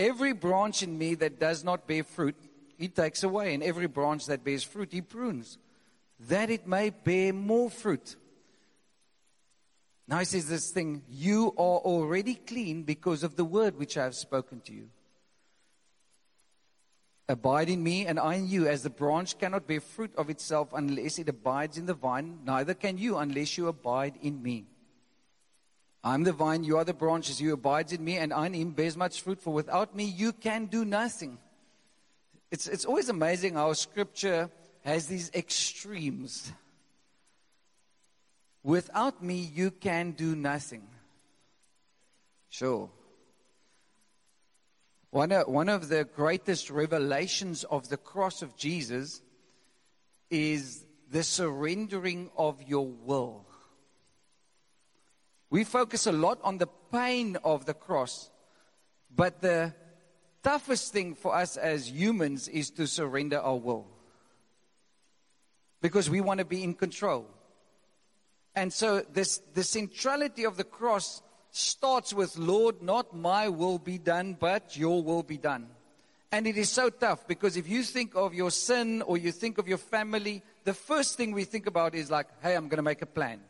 Every 0.00 0.32
branch 0.32 0.82
in 0.82 0.96
me 0.96 1.14
that 1.16 1.38
does 1.38 1.62
not 1.62 1.86
bear 1.86 2.04
fruit, 2.04 2.34
he 2.78 2.88
takes 2.88 3.22
away. 3.22 3.52
And 3.52 3.62
every 3.62 3.86
branch 3.86 4.24
that 4.26 4.42
bears 4.42 4.62
fruit, 4.62 4.92
he 4.92 5.02
prunes, 5.02 5.58
that 6.20 6.48
it 6.48 6.66
may 6.66 6.88
bear 6.88 7.34
more 7.34 7.68
fruit. 7.68 8.16
Now 10.08 10.20
he 10.20 10.24
says 10.24 10.48
this 10.48 10.70
thing 10.70 11.02
You 11.10 11.48
are 11.58 11.80
already 11.92 12.34
clean 12.34 12.82
because 12.84 13.22
of 13.22 13.36
the 13.36 13.44
word 13.44 13.78
which 13.78 13.98
I 13.98 14.04
have 14.04 14.14
spoken 14.14 14.62
to 14.62 14.72
you. 14.72 14.88
Abide 17.28 17.68
in 17.68 17.82
me, 17.82 18.06
and 18.06 18.18
I 18.18 18.36
in 18.36 18.48
you, 18.48 18.66
as 18.66 18.82
the 18.82 18.90
branch 18.90 19.38
cannot 19.38 19.66
bear 19.66 19.82
fruit 19.82 20.12
of 20.16 20.30
itself 20.30 20.72
unless 20.72 21.18
it 21.18 21.28
abides 21.28 21.76
in 21.76 21.84
the 21.84 21.94
vine, 21.94 22.38
neither 22.46 22.72
can 22.72 22.96
you 22.96 23.18
unless 23.18 23.58
you 23.58 23.68
abide 23.68 24.14
in 24.22 24.42
me. 24.42 24.64
I'm 26.02 26.24
the 26.24 26.32
vine, 26.32 26.64
you 26.64 26.78
are 26.78 26.84
the 26.84 26.94
branches, 26.94 27.40
you 27.40 27.52
abide 27.52 27.92
in 27.92 28.02
me, 28.02 28.16
and 28.16 28.32
I 28.32 28.46
in 28.46 28.54
him 28.54 28.70
bears 28.70 28.96
much 28.96 29.20
fruit, 29.20 29.40
for 29.40 29.52
without 29.52 29.94
me 29.94 30.04
you 30.04 30.32
can 30.32 30.66
do 30.66 30.84
nothing. 30.84 31.38
It's, 32.50 32.66
it's 32.66 32.86
always 32.86 33.08
amazing 33.08 33.54
how 33.54 33.72
scripture 33.74 34.50
has 34.82 35.06
these 35.06 35.30
extremes. 35.34 36.52
Without 38.62 39.22
me 39.22 39.50
you 39.54 39.70
can 39.70 40.12
do 40.12 40.34
nothing. 40.34 40.86
Sure. 42.48 42.90
One 45.10 45.32
of, 45.32 45.48
one 45.48 45.68
of 45.68 45.88
the 45.88 46.04
greatest 46.04 46.70
revelations 46.70 47.64
of 47.64 47.88
the 47.88 47.96
cross 47.96 48.42
of 48.42 48.56
Jesus 48.56 49.20
is 50.30 50.84
the 51.10 51.22
surrendering 51.22 52.30
of 52.36 52.62
your 52.62 52.86
will. 52.86 53.44
We 55.50 55.64
focus 55.64 56.06
a 56.06 56.12
lot 56.12 56.38
on 56.42 56.58
the 56.58 56.68
pain 56.92 57.36
of 57.42 57.66
the 57.66 57.74
cross, 57.74 58.30
But 59.14 59.40
the 59.40 59.74
toughest 60.42 60.92
thing 60.92 61.14
for 61.14 61.34
us 61.34 61.56
as 61.56 61.90
humans 61.90 62.48
is 62.48 62.70
to 62.70 62.86
surrender 62.86 63.40
our 63.40 63.56
will. 63.56 63.86
Because 65.82 66.08
we 66.08 66.20
want 66.20 66.38
to 66.38 66.44
be 66.44 66.62
in 66.62 66.74
control. 66.74 67.26
And 68.54 68.72
so 68.72 69.00
this, 69.12 69.38
the 69.54 69.64
centrality 69.64 70.44
of 70.44 70.56
the 70.56 70.64
cross 70.64 71.22
starts 71.50 72.12
with, 72.12 72.36
Lord, 72.36 72.82
not 72.82 73.16
my 73.16 73.48
will 73.48 73.78
be 73.78 73.98
done, 73.98 74.36
but 74.38 74.76
your 74.76 75.02
will 75.02 75.22
be 75.22 75.38
done. 75.38 75.68
And 76.32 76.46
it 76.46 76.56
is 76.56 76.70
so 76.70 76.90
tough 76.90 77.26
because 77.26 77.56
if 77.56 77.68
you 77.68 77.82
think 77.82 78.14
of 78.14 78.34
your 78.34 78.52
sin 78.52 79.02
or 79.02 79.18
you 79.18 79.32
think 79.32 79.58
of 79.58 79.66
your 79.66 79.78
family, 79.78 80.42
the 80.62 80.74
first 80.74 81.16
thing 81.16 81.32
we 81.32 81.42
think 81.42 81.66
about 81.66 81.94
is 81.96 82.10
like, 82.10 82.28
hey, 82.40 82.54
I'm 82.54 82.68
going 82.68 82.76
to 82.76 82.82
make 82.82 83.02
a 83.02 83.06
plan. 83.06 83.40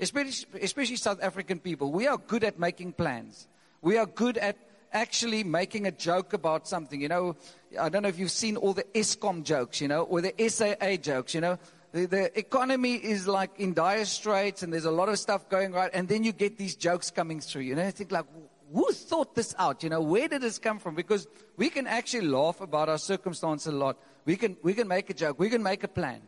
Especially, 0.00 0.60
especially 0.60 0.96
South 0.96 1.22
African 1.22 1.60
people. 1.60 1.92
We 1.92 2.06
are 2.06 2.18
good 2.18 2.44
at 2.44 2.58
making 2.58 2.94
plans. 2.94 3.46
We 3.80 3.96
are 3.96 4.06
good 4.06 4.38
at 4.38 4.56
actually 4.92 5.44
making 5.44 5.86
a 5.86 5.90
joke 5.90 6.32
about 6.32 6.66
something. 6.66 7.00
You 7.00 7.08
know, 7.08 7.36
I 7.78 7.88
don't 7.88 8.02
know 8.02 8.08
if 8.08 8.18
you've 8.18 8.30
seen 8.30 8.56
all 8.56 8.72
the 8.72 8.84
Eskom 8.94 9.42
jokes, 9.42 9.80
you 9.80 9.88
know, 9.88 10.02
or 10.02 10.20
the 10.20 10.34
SAA 10.48 10.96
jokes, 10.96 11.34
you 11.34 11.40
know. 11.40 11.58
The, 11.92 12.06
the 12.06 12.38
economy 12.38 12.94
is 12.94 13.28
like 13.28 13.50
in 13.58 13.72
dire 13.72 14.04
straits 14.04 14.64
and 14.64 14.72
there's 14.72 14.84
a 14.84 14.90
lot 14.90 15.08
of 15.08 15.18
stuff 15.18 15.48
going 15.48 15.72
right. 15.72 15.90
And 15.92 16.08
then 16.08 16.24
you 16.24 16.32
get 16.32 16.58
these 16.58 16.74
jokes 16.74 17.10
coming 17.10 17.40
through. 17.40 17.62
You 17.62 17.76
know, 17.76 17.86
I 17.86 17.92
think 17.92 18.10
like, 18.10 18.26
who 18.72 18.90
thought 18.92 19.36
this 19.36 19.54
out? 19.58 19.84
You 19.84 19.90
know, 19.90 20.00
where 20.00 20.26
did 20.26 20.42
this 20.42 20.58
come 20.58 20.80
from? 20.80 20.96
Because 20.96 21.28
we 21.56 21.70
can 21.70 21.86
actually 21.86 22.26
laugh 22.26 22.60
about 22.60 22.88
our 22.88 22.98
circumstance 22.98 23.66
a 23.66 23.72
lot. 23.72 23.96
We 24.24 24.36
can, 24.36 24.56
we 24.62 24.74
can 24.74 24.88
make 24.88 25.10
a 25.10 25.14
joke. 25.14 25.38
We 25.38 25.50
can 25.50 25.62
make 25.62 25.84
a 25.84 25.88
plan. 25.88 26.22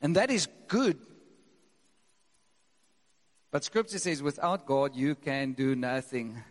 And 0.00 0.16
that 0.16 0.30
is 0.30 0.48
good. 0.68 0.98
But 3.50 3.64
scripture 3.64 3.98
says, 3.98 4.22
without 4.22 4.66
God, 4.66 4.94
you 4.94 5.14
can 5.14 5.52
do 5.52 5.74
nothing. 5.74 6.42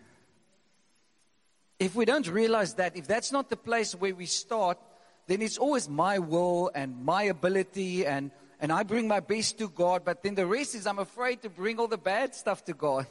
If 1.80 1.94
we 1.94 2.06
don't 2.06 2.28
realize 2.28 2.74
that, 2.76 2.98
if 2.98 3.08
that's 3.08 3.32
not 3.32 3.50
the 3.50 3.58
place 3.58 3.94
where 3.94 4.16
we 4.16 4.26
start, 4.26 4.80
then 5.28 5.42
it's 5.42 5.60
always 5.60 5.88
my 5.88 6.18
will 6.18 6.72
and 6.74 7.06
my 7.06 7.24
ability 7.24 8.06
and, 8.06 8.32
and 8.60 8.72
I 8.72 8.82
bring 8.82 9.08
my 9.08 9.20
best 9.20 9.60
to 9.60 9.70
God, 9.70 10.04
but 10.04 10.24
then 10.24 10.34
the 10.34 10.48
rest 10.48 10.74
is 10.74 10.88
I'm 10.88 10.98
afraid 10.98 11.44
to 11.44 11.50
bring 11.50 11.78
all 11.78 11.88
the 11.88 12.00
bad 12.00 12.34
stuff 12.34 12.66
to 12.66 12.74
God. 12.74 13.06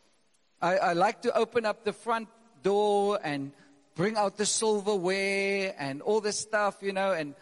I, 0.62 0.76
I 0.76 0.92
like 0.94 1.22
to 1.22 1.36
open 1.36 1.64
up 1.64 1.84
the 1.84 1.92
front 1.92 2.28
door 2.62 3.20
and 3.22 3.52
bring 3.94 4.16
out 4.16 4.36
the 4.38 4.46
silverware 4.46 5.74
and 5.78 6.02
all 6.02 6.20
this 6.20 6.38
stuff, 6.38 6.78
you 6.80 6.92
know, 6.92 7.12
and 7.12 7.34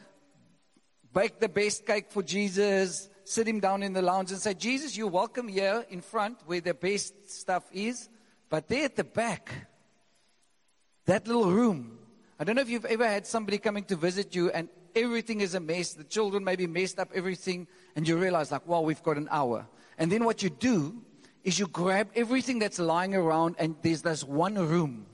bake 1.14 1.40
the 1.40 1.48
best 1.48 1.86
cake 1.86 2.10
for 2.10 2.22
Jesus, 2.22 3.08
sit 3.28 3.46
him 3.46 3.60
down 3.60 3.82
in 3.82 3.92
the 3.92 4.02
lounge 4.02 4.30
and 4.30 4.40
say, 4.40 4.54
Jesus, 4.54 4.96
you're 4.96 5.06
welcome 5.06 5.48
here 5.48 5.84
in 5.90 6.00
front 6.00 6.38
where 6.46 6.60
the 6.60 6.74
best 6.74 7.30
stuff 7.30 7.64
is, 7.72 8.08
but 8.48 8.68
there 8.68 8.86
at 8.86 8.96
the 8.96 9.04
back, 9.04 9.52
that 11.04 11.26
little 11.26 11.50
room, 11.50 11.98
I 12.40 12.44
don't 12.44 12.56
know 12.56 12.62
if 12.62 12.70
you've 12.70 12.86
ever 12.86 13.06
had 13.06 13.26
somebody 13.26 13.58
coming 13.58 13.84
to 13.84 13.96
visit 13.96 14.34
you 14.34 14.50
and 14.50 14.68
everything 14.96 15.40
is 15.40 15.54
a 15.54 15.60
mess. 15.60 15.92
The 15.92 16.04
children 16.04 16.42
maybe 16.42 16.66
messed 16.66 16.98
up 16.98 17.10
everything, 17.14 17.66
and 17.94 18.06
you 18.06 18.16
realize, 18.16 18.50
like, 18.50 18.66
wow, 18.66 18.80
we've 18.80 19.02
got 19.02 19.16
an 19.16 19.28
hour. 19.30 19.66
And 19.98 20.10
then 20.10 20.24
what 20.24 20.42
you 20.42 20.50
do 20.50 21.02
is 21.44 21.58
you 21.58 21.66
grab 21.66 22.08
everything 22.14 22.58
that's 22.58 22.78
lying 22.78 23.14
around, 23.14 23.56
and 23.58 23.76
there's 23.82 24.02
this 24.02 24.24
one 24.24 24.54
room. 24.54 25.06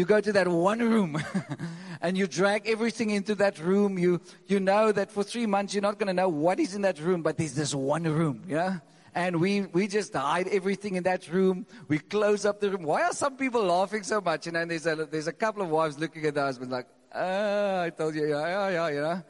You 0.00 0.06
go 0.06 0.18
to 0.18 0.32
that 0.32 0.48
one 0.48 0.78
room 0.78 1.22
and 2.00 2.16
you 2.16 2.26
drag 2.26 2.66
everything 2.66 3.10
into 3.10 3.34
that 3.34 3.58
room. 3.58 3.98
You, 3.98 4.22
you 4.46 4.58
know 4.58 4.92
that 4.92 5.12
for 5.12 5.22
three 5.22 5.44
months 5.44 5.74
you're 5.74 5.82
not 5.82 5.98
going 5.98 6.06
to 6.06 6.14
know 6.14 6.30
what 6.30 6.58
is 6.58 6.74
in 6.74 6.80
that 6.82 6.98
room, 6.98 7.20
but 7.20 7.36
there's 7.36 7.52
this 7.52 7.74
one 7.74 8.04
room, 8.04 8.42
yeah? 8.48 8.78
And 9.14 9.42
we, 9.42 9.60
we 9.60 9.88
just 9.88 10.14
hide 10.14 10.48
everything 10.48 10.94
in 10.94 11.02
that 11.02 11.28
room. 11.28 11.66
We 11.88 11.98
close 11.98 12.46
up 12.46 12.60
the 12.60 12.70
room. 12.70 12.84
Why 12.84 13.02
are 13.02 13.12
some 13.12 13.36
people 13.36 13.62
laughing 13.62 14.02
so 14.02 14.22
much? 14.22 14.46
You 14.46 14.52
know, 14.52 14.62
and 14.62 14.70
there's 14.70 14.86
a, 14.86 14.96
there's 15.04 15.26
a 15.26 15.34
couple 15.34 15.60
of 15.60 15.68
wives 15.68 15.98
looking 15.98 16.24
at 16.24 16.32
the 16.32 16.40
husband 16.40 16.70
like, 16.70 16.86
ah, 17.14 17.82
I 17.82 17.90
told 17.90 18.14
you, 18.14 18.26
yeah, 18.26 18.46
yeah, 18.46 18.68
yeah, 18.70 18.88
you 18.88 19.00
know. 19.02 19.22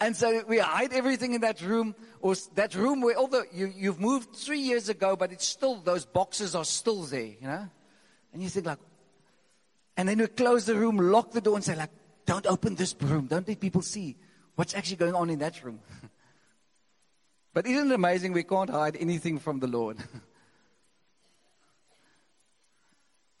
And 0.00 0.14
so 0.14 0.44
we 0.46 0.58
hide 0.58 0.92
everything 0.92 1.34
in 1.34 1.40
that 1.40 1.60
room, 1.60 1.96
or 2.20 2.36
that 2.54 2.76
room 2.76 3.00
where 3.00 3.18
all 3.18 3.26
the, 3.26 3.46
you, 3.52 3.72
you've 3.74 3.98
moved 3.98 4.36
three 4.36 4.60
years 4.60 4.88
ago, 4.88 5.16
but 5.16 5.32
it's 5.32 5.44
still, 5.48 5.80
those 5.80 6.06
boxes 6.06 6.54
are 6.54 6.64
still 6.64 7.02
there, 7.02 7.34
you 7.40 7.48
know. 7.48 7.68
And 8.32 8.40
you 8.40 8.48
think 8.48 8.66
like, 8.66 8.78
and 9.96 10.08
then 10.08 10.18
we 10.18 10.26
close 10.26 10.64
the 10.64 10.74
room, 10.74 10.96
lock 10.98 11.32
the 11.32 11.40
door 11.40 11.56
and 11.56 11.64
say 11.64 11.76
like, 11.76 11.90
don't 12.26 12.46
open 12.46 12.74
this 12.74 12.94
room. 13.00 13.26
Don't 13.26 13.46
let 13.46 13.60
people 13.60 13.82
see 13.82 14.16
what's 14.54 14.74
actually 14.74 14.96
going 14.96 15.14
on 15.14 15.30
in 15.30 15.38
that 15.40 15.62
room. 15.62 15.80
But 17.52 17.66
isn't 17.68 17.92
it 17.92 17.94
amazing 17.94 18.32
we 18.32 18.42
can't 18.42 18.68
hide 18.68 18.96
anything 18.96 19.38
from 19.38 19.60
the 19.60 19.68
Lord? 19.68 19.98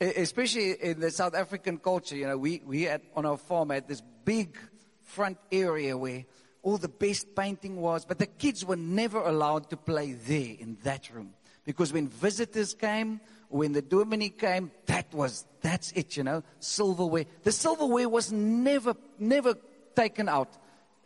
Especially 0.00 0.70
in 0.80 1.00
the 1.00 1.10
South 1.10 1.34
African 1.34 1.78
culture, 1.78 2.14
you 2.14 2.28
know, 2.28 2.38
we, 2.38 2.62
we 2.64 2.82
had 2.82 3.02
on 3.16 3.26
our 3.26 3.36
farm 3.36 3.70
had 3.70 3.88
this 3.88 4.02
big 4.24 4.56
front 5.02 5.38
area 5.50 5.98
where 5.98 6.24
all 6.62 6.78
the 6.78 6.88
best 6.88 7.34
painting 7.34 7.80
was, 7.80 8.04
but 8.04 8.18
the 8.18 8.26
kids 8.26 8.64
were 8.64 8.76
never 8.76 9.18
allowed 9.18 9.68
to 9.70 9.76
play 9.76 10.12
there 10.12 10.54
in 10.60 10.78
that 10.84 11.10
room. 11.12 11.34
Because 11.64 11.92
when 11.92 12.06
visitors 12.06 12.72
came, 12.72 13.20
when 13.48 13.72
the 13.72 13.82
dominie 13.82 14.30
came, 14.30 14.70
that 14.86 15.12
was, 15.12 15.44
that's 15.60 15.92
it, 15.92 16.16
you 16.16 16.24
know, 16.24 16.42
silverware. 16.60 17.26
The 17.42 17.52
silverware 17.52 18.08
was 18.08 18.32
never, 18.32 18.96
never 19.18 19.54
taken 19.94 20.28
out, 20.28 20.50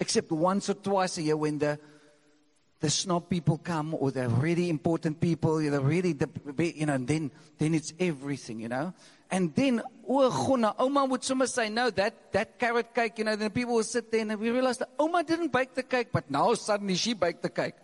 except 0.01 0.31
once 0.31 0.69
or 0.69 0.75
twice 0.75 1.19
a 1.19 1.23
year 1.23 1.37
when 1.37 1.59
the 1.59 1.79
the 2.81 2.91
snob 2.91 3.29
people 3.29 3.59
come 3.59 3.95
or 3.95 4.11
the 4.11 4.29
really 4.29 4.71
important 4.71 5.21
people, 5.21 5.57
the 5.57 5.81
really, 5.81 6.13
the, 6.13 6.29
you 6.77 6.87
know, 6.87 6.95
and 6.95 7.09
then, 7.09 7.31
then 7.59 7.75
it's 7.75 7.93
everything, 7.99 8.61
you 8.61 8.69
know. 8.69 8.95
And 9.31 9.55
then, 9.55 9.83
oh, 10.09 11.07
would 11.07 11.25
sommer 11.25 11.47
say, 11.47 11.69
no, 11.69 11.91
that, 11.91 12.33
that 12.33 12.59
carrot 12.59 12.95
cake, 12.95 13.19
you 13.19 13.25
know, 13.25 13.37
then 13.37 13.51
people 13.51 13.75
will 13.75 13.83
sit 13.83 14.11
there 14.13 14.21
and 14.21 14.39
we 14.39 14.51
realize 14.51 14.79
that 14.79 14.91
Oma 14.99 15.25
didn't 15.25 15.53
bake 15.53 15.75
the 15.75 15.83
cake, 15.83 16.09
but 16.13 16.31
now 16.31 16.55
suddenly 16.55 16.95
she 16.95 17.15
baked 17.15 17.43
the 17.43 17.51
cake. 17.51 17.75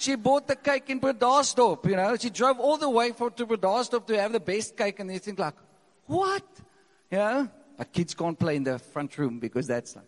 She 0.00 0.14
bought 0.14 0.48
the 0.48 0.56
cake 0.56 0.88
in 0.88 0.98
Bredasdorp, 0.98 1.84
you 1.84 1.94
know. 1.94 2.16
She 2.16 2.30
drove 2.30 2.58
all 2.58 2.78
the 2.78 2.88
way 2.88 3.12
for, 3.12 3.30
to 3.32 3.46
Bredasdorp 3.46 4.06
to 4.06 4.18
have 4.18 4.32
the 4.32 4.40
best 4.40 4.74
cake 4.74 4.98
and 4.98 5.12
you 5.12 5.18
think 5.18 5.38
like, 5.38 5.52
what? 6.06 6.42
You 7.10 7.18
know? 7.18 7.48
But 7.76 7.92
kids 7.92 8.14
can't 8.14 8.38
play 8.38 8.56
in 8.56 8.64
the 8.64 8.78
front 8.78 9.18
room 9.18 9.38
because 9.38 9.66
that's 9.66 9.94
like, 9.94 10.06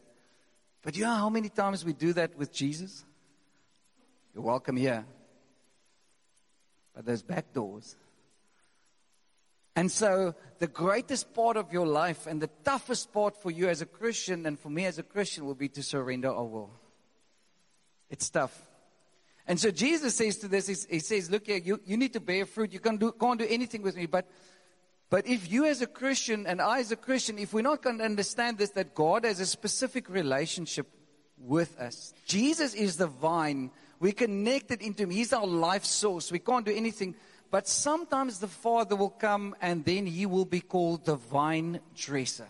but 0.83 0.97
you 0.97 1.05
know 1.05 1.15
how 1.15 1.29
many 1.29 1.51
times 1.51 1.85
we 1.85 1.93
do 1.93 2.15
that 2.15 2.39
with 2.39 2.51
Jesus? 2.51 3.05
You're 4.35 4.43
welcome 4.43 4.79
here. 4.79 5.05
But 6.95 7.05
there's 7.05 7.23
back 7.23 7.53
doors. 7.53 7.95
And 9.77 9.93
so, 9.93 10.35
the 10.59 10.69
greatest 10.69 11.35
part 11.35 11.59
of 11.59 11.71
your 11.71 11.87
life 11.87 12.27
and 12.27 12.41
the 12.41 12.51
toughest 12.65 13.13
part 13.13 13.37
for 13.37 13.51
you 13.51 13.69
as 13.69 13.83
a 13.83 13.87
Christian 13.87 14.47
and 14.47 14.59
for 14.59 14.71
me 14.71 14.87
as 14.87 14.99
a 14.99 15.03
Christian 15.03 15.45
will 15.45 15.55
be 15.55 15.69
to 15.69 15.83
surrender 15.83 16.31
our 16.31 16.45
will. 16.45 16.71
It's 18.09 18.31
tough. 18.31 18.72
And 19.47 19.59
so, 19.59 19.71
Jesus 19.71 20.15
says 20.15 20.37
to 20.39 20.49
this, 20.49 20.87
He 20.89 20.99
says, 21.01 21.31
Look 21.31 21.47
here, 21.47 21.59
you, 21.59 21.81
you 21.85 21.97
need 21.97 22.13
to 22.13 22.21
bear 22.21 22.47
fruit. 22.47 22.73
You 22.73 22.81
can't 22.81 23.01
do, 23.01 23.13
can't 23.13 23.39
do 23.39 23.47
anything 23.49 23.83
with 23.83 23.97
me. 23.97 24.07
But, 24.07 24.29
but 25.11 25.27
if 25.27 25.51
you 25.51 25.65
as 25.67 25.83
a 25.83 25.87
Christian 25.87 26.47
and 26.47 26.61
I 26.61 26.81
as 26.81 26.93
a 26.93 26.97
Christian, 26.97 27.39
if 27.39 27.53
we're 27.53 27.63
not 27.63 27.83
going 27.83 27.99
to 27.99 28.05
understand 28.05 28.59
this, 28.59 28.71
that 28.71 28.95
God 28.95 29.25
has 29.25 29.41
a 29.41 29.47
specific 29.47 30.09
relationship 30.09 30.87
with 31.39 31.79
us, 31.79 32.15
Jesus 32.27 32.75
is 32.75 32.97
the 32.97 33.09
vine 33.09 33.71
we're 34.03 34.11
connected 34.11 34.83
into 34.83 35.05
Him. 35.05 35.11
He's 35.11 35.33
our 35.33 35.47
life 35.47 35.85
source. 35.85 36.33
We 36.33 36.41
can't 36.41 36.67
do 36.67 36.75
anything. 36.75 37.15
But 37.53 37.69
sometimes 37.69 38.41
the 38.41 38.49
Father 38.49 38.97
will 38.97 39.11
come 39.11 39.55
and 39.63 39.85
then 39.85 40.07
He 40.07 40.27
will 40.27 40.45
be 40.45 40.61
called 40.61 41.05
the 41.05 41.15
vine 41.15 41.79
dresser. 41.95 42.49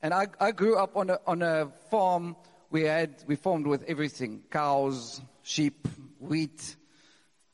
And 0.00 0.14
I, 0.14 0.28
I 0.40 0.52
grew 0.52 0.78
up 0.78 0.96
on 0.96 1.10
a, 1.10 1.18
on 1.26 1.42
a 1.42 1.70
farm. 1.90 2.34
We 2.70 2.82
had, 2.82 3.22
we 3.26 3.36
farmed 3.36 3.66
with 3.66 3.84
everything 3.84 4.42
cows, 4.50 5.20
sheep, 5.42 5.86
wheat, 6.18 6.76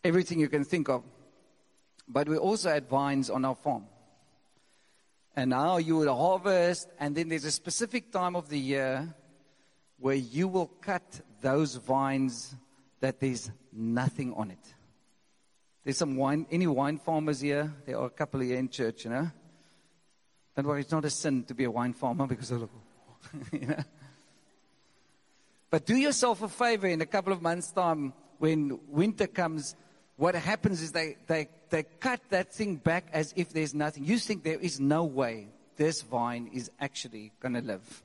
everything 0.02 0.40
you 0.40 0.48
can 0.48 0.64
think 0.64 0.88
of. 0.88 1.04
But 2.08 2.28
we 2.28 2.36
also 2.36 2.70
had 2.70 2.88
vines 2.88 3.30
on 3.30 3.44
our 3.44 3.54
farm. 3.54 3.86
And 5.34 5.50
now 5.50 5.78
you 5.78 5.96
would 5.98 6.08
harvest, 6.08 6.88
and 6.98 7.14
then 7.14 7.28
there's 7.28 7.44
a 7.44 7.50
specific 7.50 8.12
time 8.12 8.36
of 8.36 8.48
the 8.48 8.58
year 8.58 9.14
where 9.98 10.14
you 10.14 10.48
will 10.48 10.66
cut 10.66 11.20
those 11.40 11.76
vines 11.76 12.54
that 13.00 13.20
there's 13.20 13.50
nothing 13.72 14.34
on 14.34 14.50
it. 14.50 14.74
There's 15.84 15.96
some 15.96 16.16
wine, 16.16 16.46
any 16.50 16.66
wine 16.66 16.98
farmers 16.98 17.40
here? 17.40 17.72
There 17.86 17.98
are 17.98 18.06
a 18.06 18.10
couple 18.10 18.40
here 18.40 18.58
in 18.58 18.68
church, 18.68 19.04
you 19.04 19.10
know. 19.10 19.30
Don't 20.54 20.66
worry, 20.66 20.82
it's 20.82 20.92
not 20.92 21.04
a 21.04 21.10
sin 21.10 21.44
to 21.44 21.54
be 21.54 21.64
a 21.64 21.70
wine 21.70 21.94
farmer 21.94 22.26
because 22.26 22.50
of, 22.50 22.68
you 23.52 23.66
know. 23.66 23.82
But 25.72 25.86
do 25.86 25.96
yourself 25.96 26.42
a 26.42 26.48
favor 26.48 26.86
in 26.86 27.00
a 27.00 27.06
couple 27.06 27.32
of 27.32 27.40
months' 27.40 27.72
time 27.72 28.12
when 28.36 28.78
winter 28.88 29.26
comes, 29.26 29.74
what 30.16 30.34
happens 30.34 30.82
is 30.82 30.92
they, 30.92 31.16
they, 31.26 31.48
they 31.70 31.84
cut 31.98 32.20
that 32.28 32.52
thing 32.52 32.76
back 32.76 33.06
as 33.10 33.32
if 33.36 33.54
there's 33.54 33.72
nothing. 33.72 34.04
You 34.04 34.18
think 34.18 34.44
there 34.44 34.60
is 34.60 34.78
no 34.78 35.04
way 35.04 35.48
this 35.76 36.02
vine 36.02 36.50
is 36.52 36.70
actually 36.78 37.32
going 37.40 37.54
to 37.54 37.62
live. 37.62 38.02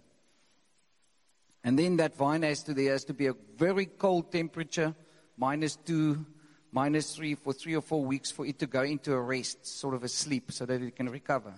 And 1.62 1.78
then 1.78 1.98
that 1.98 2.16
vine 2.16 2.44
has 2.44 2.64
to, 2.64 2.74
there 2.74 2.94
has 2.94 3.04
to 3.04 3.14
be 3.14 3.28
a 3.28 3.36
very 3.58 3.86
cold 3.86 4.32
temperature, 4.32 4.96
minus 5.36 5.76
two, 5.76 6.26
minus 6.72 7.18
three 7.18 7.36
for 7.36 7.52
three 7.52 7.76
or 7.76 7.82
four 7.82 8.06
weeks 8.06 8.32
for 8.32 8.46
it 8.46 8.60
to 8.60 8.68
go 8.68 8.84
into 8.84 9.12
a 9.12 9.20
rest, 9.20 9.68
sort 9.68 9.94
of 9.94 10.06
a 10.06 10.08
sleep, 10.08 10.54
so 10.54 10.66
that 10.66 10.82
it 10.82 10.96
can 10.96 11.10
recover. 11.10 11.54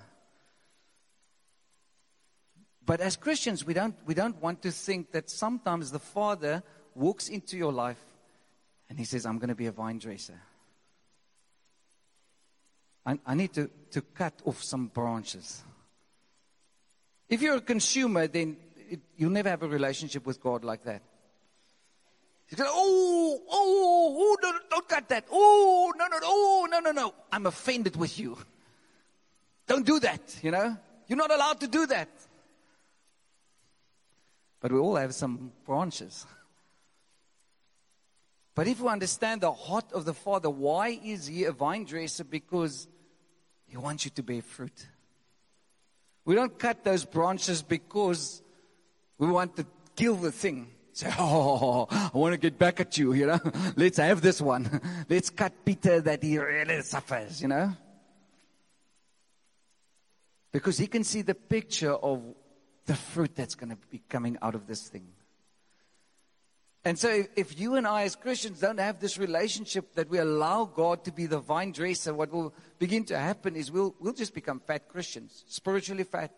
But 2.90 3.02
as 3.02 3.18
Christians, 3.18 3.64
we 3.64 3.76
don't, 3.76 3.94
we 4.08 4.16
don't 4.16 4.42
want 4.42 4.64
to 4.64 4.72
think 4.72 5.12
that 5.12 5.30
sometimes 5.30 5.92
the 5.92 6.00
Father 6.00 6.64
walks 6.96 7.30
into 7.30 7.56
your 7.56 7.72
life 7.72 8.04
and 8.90 8.98
he 8.98 9.06
says, 9.06 9.28
I'm 9.28 9.38
going 9.38 9.50
to 9.50 9.56
be 9.56 9.68
a 9.68 9.72
vine 9.72 10.00
dresser. 10.00 10.42
I, 13.06 13.20
I 13.28 13.36
need 13.36 13.54
to, 13.54 13.70
to 13.92 14.02
cut 14.02 14.34
off 14.44 14.64
some 14.64 14.88
branches. 14.88 15.62
If 17.30 17.44
you're 17.44 17.58
a 17.58 17.62
consumer, 17.62 18.26
then 18.26 18.58
it, 18.90 19.02
you'll 19.18 19.30
never 19.30 19.50
have 19.50 19.62
a 19.62 19.68
relationship 19.68 20.26
with 20.26 20.42
God 20.42 20.64
like 20.64 20.84
that. 20.86 21.04
He's 22.48 22.58
going, 22.58 22.72
oh, 22.74 23.40
oh, 23.52 24.16
oh, 24.18 24.38
no, 24.42 24.60
don't 24.68 24.88
cut 24.88 25.08
that. 25.10 25.26
Oh, 25.32 25.94
no, 25.96 26.08
no, 26.08 26.18
no, 26.18 26.26
oh, 26.26 26.68
no, 26.72 26.80
no, 26.80 26.92
no. 26.92 27.14
I'm 27.32 27.46
offended 27.46 27.98
with 27.98 28.18
you. 28.18 28.36
Don't 29.68 29.86
do 29.86 30.00
that, 30.00 30.40
you 30.42 30.50
know. 30.50 30.76
You're 31.08 31.20
not 31.20 31.30
allowed 31.30 31.60
to 31.60 31.68
do 31.68 31.86
that. 31.86 32.10
But 34.60 34.72
we 34.72 34.80
all 34.80 34.96
have 34.96 35.14
some 35.14 35.52
branches. 35.66 36.26
But 38.56 38.68
if 38.68 38.82
we 38.82 38.90
understand 38.90 39.42
the 39.42 39.54
heart 39.54 39.92
of 39.94 40.06
the 40.06 40.14
Father, 40.14 40.50
why 40.50 41.00
is 41.02 41.28
He 41.28 41.46
a 41.46 41.52
vine 41.52 41.86
dresser? 41.86 42.24
Because 42.24 42.88
He 43.68 43.78
wants 43.78 44.06
you 44.06 44.12
to 44.12 44.24
bear 44.24 44.42
fruit. 44.42 44.88
We 46.26 46.36
don't 46.36 46.60
cut 46.60 46.84
those 46.84 47.06
branches 47.06 47.62
because 47.62 48.42
we 49.18 49.28
want 49.28 49.56
to 49.56 49.66
kill 49.96 50.16
the 50.16 50.32
thing. 50.32 50.72
Say, 50.94 51.12
oh, 51.20 51.88
I 51.90 52.12
want 52.14 52.34
to 52.34 52.38
get 52.38 52.58
back 52.58 52.80
at 52.80 52.98
you, 52.98 53.14
you 53.14 53.28
know. 53.28 53.40
Let's 53.76 53.98
have 53.98 54.22
this 54.22 54.42
one. 54.42 54.82
Let's 55.10 55.30
cut 55.30 55.54
Peter 55.64 56.02
that 56.02 56.22
he 56.22 56.38
really 56.38 56.82
suffers, 56.82 57.42
you 57.42 57.48
know. 57.48 57.74
Because 60.52 60.78
he 60.78 60.88
can 60.88 61.04
see 61.04 61.22
the 61.22 61.36
picture 61.36 61.94
of 61.94 62.22
the 62.90 62.96
fruit 62.96 63.36
that's 63.36 63.54
going 63.54 63.70
to 63.70 63.78
be 63.92 64.02
coming 64.10 64.36
out 64.42 64.56
of 64.56 64.66
this 64.66 64.88
thing. 64.88 65.10
And 66.84 66.98
so, 66.98 67.24
if 67.36 67.60
you 67.60 67.76
and 67.76 67.86
I, 67.86 68.02
as 68.04 68.16
Christians, 68.16 68.62
don't 68.62 68.80
have 68.80 69.00
this 69.00 69.20
relationship 69.20 69.94
that 69.94 70.10
we 70.10 70.18
allow 70.18 70.66
God 70.66 71.04
to 71.04 71.12
be 71.12 71.28
the 71.28 71.38
vine 71.38 71.72
dresser, 71.72 72.16
what 72.16 72.32
will 72.32 72.52
begin 72.80 73.04
to 73.06 73.20
happen 73.20 73.56
is 73.56 73.72
we'll, 73.72 73.94
we'll 74.00 74.14
just 74.14 74.34
become 74.34 74.60
fat 74.60 74.90
Christians, 74.90 75.44
spiritually 75.48 76.04
fat 76.04 76.32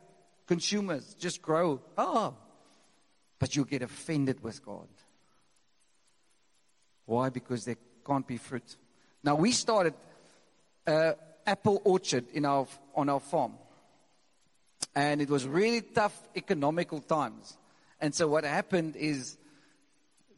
consumers, 0.46 1.14
just 1.14 1.42
grow. 1.42 1.80
Oh, 1.98 2.36
but 3.40 3.56
you'll 3.56 3.64
get 3.64 3.82
offended 3.82 4.44
with 4.44 4.66
God. 4.66 4.90
Why? 7.06 7.30
Because 7.30 7.64
there 7.64 7.78
can't 8.06 8.28
be 8.28 8.36
fruit. 8.36 8.76
Now, 9.24 9.36
we 9.36 9.54
started 9.54 9.94
an 10.86 11.14
apple 11.48 11.82
orchard 11.86 12.26
in 12.34 12.44
our, 12.44 12.68
on 12.94 13.08
our 13.08 13.22
farm. 13.22 13.54
And 14.96 15.22
it 15.22 15.30
was 15.30 15.48
really 15.48 15.82
tough 15.82 16.20
economical 16.36 17.00
times. 17.00 17.58
And 18.00 18.14
so 18.14 18.28
what 18.28 18.44
happened 18.44 18.96
is 18.96 19.38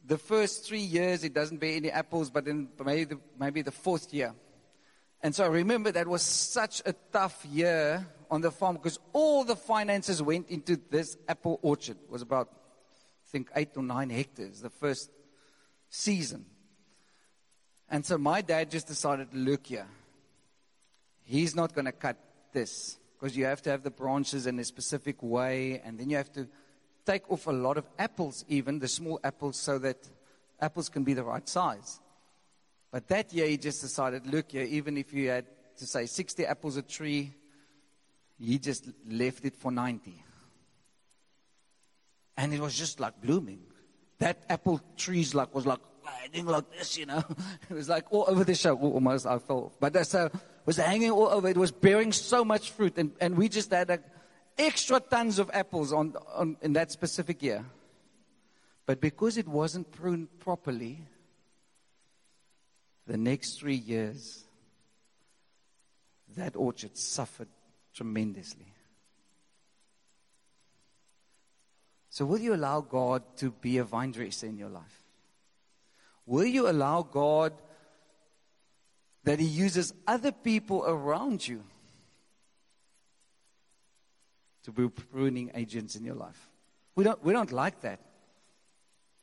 the 0.06 0.18
first 0.18 0.66
three 0.66 0.80
years 0.80 1.24
it 1.24 1.34
doesn't 1.34 1.58
bear 1.58 1.76
any 1.76 1.90
apples, 1.90 2.30
but 2.30 2.44
then 2.44 2.68
maybe 2.84 3.04
the, 3.04 3.20
maybe 3.38 3.62
the 3.62 3.72
fourth 3.72 4.12
year. 4.12 4.34
And 5.22 5.34
so 5.34 5.44
I 5.44 5.48
remember 5.48 5.90
that 5.90 6.06
was 6.06 6.22
such 6.22 6.82
a 6.84 6.92
tough 7.10 7.44
year 7.46 8.06
on 8.30 8.42
the 8.42 8.50
farm 8.50 8.76
because 8.76 8.98
all 9.12 9.44
the 9.44 9.56
finances 9.56 10.22
went 10.22 10.50
into 10.50 10.78
this 10.90 11.16
apple 11.26 11.58
orchard. 11.62 11.96
It 12.02 12.10
was 12.10 12.20
about, 12.20 12.48
I 12.52 13.30
think, 13.30 13.50
eight 13.56 13.70
or 13.76 13.82
nine 13.82 14.10
hectares 14.10 14.60
the 14.60 14.70
first 14.70 15.10
season. 15.88 16.44
And 17.88 18.04
so 18.04 18.18
my 18.18 18.42
dad 18.42 18.70
just 18.70 18.86
decided, 18.86 19.28
look 19.32 19.66
here, 19.66 19.86
he's 21.22 21.54
not 21.54 21.74
going 21.74 21.86
to 21.86 21.92
cut 21.92 22.18
this 22.52 22.98
because 23.24 23.38
you 23.38 23.46
have 23.46 23.62
to 23.62 23.70
have 23.70 23.82
the 23.82 23.90
branches 23.90 24.46
in 24.46 24.58
a 24.58 24.64
specific 24.64 25.22
way, 25.22 25.80
and 25.82 25.98
then 25.98 26.10
you 26.10 26.16
have 26.18 26.30
to 26.30 26.46
take 27.06 27.30
off 27.30 27.46
a 27.46 27.50
lot 27.50 27.78
of 27.78 27.86
apples, 27.98 28.44
even 28.48 28.78
the 28.78 28.86
small 28.86 29.18
apples, 29.24 29.58
so 29.58 29.78
that 29.78 29.96
apples 30.60 30.90
can 30.90 31.04
be 31.04 31.14
the 31.14 31.24
right 31.24 31.48
size. 31.48 32.00
But 32.92 33.08
that 33.08 33.32
year, 33.32 33.46
he 33.46 33.56
just 33.56 33.80
decided, 33.80 34.26
look, 34.26 34.52
here, 34.52 34.64
even 34.64 34.98
if 34.98 35.14
you 35.14 35.30
had 35.30 35.46
to 35.78 35.86
say 35.86 36.04
60 36.04 36.44
apples 36.44 36.76
a 36.76 36.82
tree, 36.82 37.32
he 38.38 38.58
just 38.58 38.90
left 39.08 39.42
it 39.46 39.56
for 39.56 39.72
90. 39.72 40.22
And 42.36 42.52
it 42.52 42.60
was 42.60 42.76
just 42.76 43.00
like 43.00 43.22
blooming. 43.22 43.62
That 44.18 44.44
apple 44.50 44.82
tree's 44.98 45.34
like 45.34 45.54
was 45.54 45.64
like 45.64 45.80
hanging 46.04 46.44
like 46.44 46.70
this, 46.76 46.98
you 46.98 47.06
know. 47.06 47.24
It 47.70 47.74
was 47.74 47.88
like 47.88 48.04
all 48.10 48.26
over 48.28 48.44
the 48.44 48.54
show. 48.54 48.76
Almost 48.76 49.26
I 49.26 49.38
fell. 49.38 49.72
But 49.80 49.94
that's 49.94 50.14
uh, 50.14 50.28
was 50.64 50.76
hanging 50.76 51.10
all 51.10 51.28
over. 51.28 51.48
It 51.48 51.56
was 51.56 51.72
bearing 51.72 52.12
so 52.12 52.44
much 52.44 52.70
fruit, 52.70 52.98
and, 52.98 53.12
and 53.20 53.36
we 53.36 53.48
just 53.48 53.70
had 53.70 53.90
a, 53.90 53.98
extra 54.56 55.00
tons 55.00 55.38
of 55.38 55.50
apples 55.52 55.92
on, 55.92 56.14
on 56.34 56.56
in 56.62 56.72
that 56.74 56.90
specific 56.90 57.42
year. 57.42 57.64
But 58.86 59.00
because 59.00 59.36
it 59.36 59.48
wasn't 59.48 59.90
pruned 59.92 60.28
properly, 60.40 61.06
the 63.06 63.16
next 63.16 63.58
three 63.58 63.74
years, 63.74 64.44
that 66.36 66.56
orchard 66.56 66.96
suffered 66.96 67.48
tremendously. 67.94 68.66
So, 72.10 72.24
will 72.24 72.38
you 72.38 72.54
allow 72.54 72.80
God 72.80 73.22
to 73.38 73.50
be 73.50 73.78
a 73.78 73.84
vine 73.84 74.12
dresser 74.12 74.46
in 74.46 74.56
your 74.56 74.68
life? 74.68 75.02
Will 76.26 76.46
you 76.46 76.68
allow 76.68 77.02
God 77.02 77.52
that 79.24 79.40
He 79.40 79.46
uses 79.46 79.92
other 80.06 80.32
people 80.32 80.84
around 80.86 81.46
you 81.46 81.64
to 84.64 84.72
be 84.72 84.88
pruning 84.88 85.50
agents 85.54 85.96
in 85.96 86.04
your 86.04 86.14
life? 86.14 86.48
We 86.94 87.04
don't, 87.04 87.22
we 87.24 87.32
don't 87.32 87.52
like 87.52 87.80
that 87.80 88.00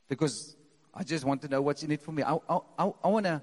because 0.09 0.55
I 0.93 1.03
just 1.03 1.23
want 1.23 1.41
to 1.43 1.47
know 1.47 1.61
what's 1.61 1.83
in 1.83 1.91
it 1.91 2.01
for 2.01 2.11
me. 2.11 2.23
I, 2.23 2.37
I, 2.49 2.59
I, 2.77 3.07
want 3.07 3.25
to 3.25 3.41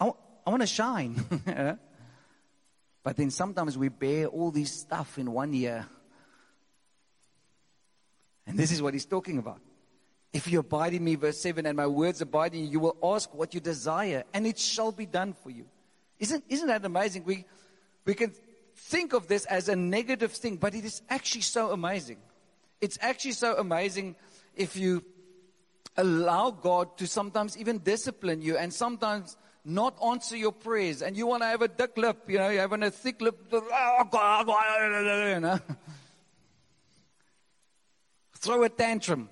I, 0.00 0.10
I 0.46 0.50
wanna 0.50 0.66
shine. 0.66 1.22
but 3.02 3.16
then 3.16 3.30
sometimes 3.30 3.76
we 3.76 3.88
bear 3.88 4.26
all 4.26 4.50
this 4.50 4.72
stuff 4.72 5.18
in 5.18 5.30
one 5.30 5.52
year. 5.52 5.86
And 8.46 8.58
this 8.58 8.72
is 8.72 8.80
what 8.80 8.94
he's 8.94 9.04
talking 9.04 9.38
about. 9.38 9.60
If 10.32 10.50
you 10.50 10.60
abide 10.60 10.94
in 10.94 11.04
me, 11.04 11.16
verse 11.16 11.38
7, 11.38 11.66
and 11.66 11.76
my 11.76 11.86
words 11.86 12.20
abide 12.20 12.54
in 12.54 12.60
you, 12.60 12.70
you 12.70 12.80
will 12.80 12.96
ask 13.02 13.32
what 13.34 13.52
you 13.52 13.60
desire, 13.60 14.24
and 14.32 14.46
it 14.46 14.58
shall 14.58 14.92
be 14.92 15.04
done 15.04 15.32
for 15.32 15.50
you. 15.50 15.66
Isn't, 16.20 16.44
isn't 16.48 16.68
that 16.68 16.84
amazing? 16.84 17.24
We, 17.24 17.46
we 18.04 18.14
can 18.14 18.32
think 18.76 19.14
of 19.14 19.26
this 19.26 19.46
as 19.46 19.68
a 19.68 19.76
negative 19.76 20.32
thing, 20.32 20.56
but 20.56 20.74
it 20.74 20.84
is 20.84 21.02
actually 21.08 21.40
so 21.40 21.70
amazing. 21.72 22.18
It's 22.80 22.98
actually 23.00 23.32
so 23.32 23.56
amazing 23.56 24.16
if 24.54 24.76
you 24.76 25.02
allow 25.96 26.50
God 26.50 26.96
to 26.98 27.06
sometimes 27.06 27.58
even 27.58 27.78
discipline 27.78 28.42
you 28.42 28.56
and 28.56 28.72
sometimes 28.72 29.36
not 29.64 29.96
answer 30.04 30.36
your 30.36 30.52
prayers 30.52 31.02
and 31.02 31.16
you 31.16 31.26
want 31.26 31.42
to 31.42 31.46
have 31.46 31.62
a 31.62 31.68
thick 31.68 31.96
lip, 31.96 32.24
you 32.28 32.38
know, 32.38 32.48
you're 32.48 32.60
having 32.60 32.82
a 32.82 32.90
thick 32.90 33.20
lip, 33.20 33.38
oh 33.52 34.08
God, 34.10 34.46
you 35.34 35.40
know. 35.40 35.58
Throw 38.36 38.62
a 38.62 38.68
tantrum. 38.70 39.28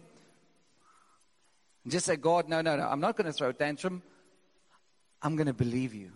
And 1.85 1.93
just 1.93 2.05
say, 2.05 2.17
God, 2.17 2.49
no, 2.49 2.61
no, 2.61 2.77
no, 2.77 2.87
I'm 2.87 3.01
not 3.01 3.17
going 3.17 3.27
to 3.27 3.33
throw 3.33 3.49
a 3.49 3.55
tantrum. 3.55 4.03
I'm 5.23 5.37
going 5.37 5.47
to 5.47 5.55
believe 5.55 5.95
you. 5.95 6.13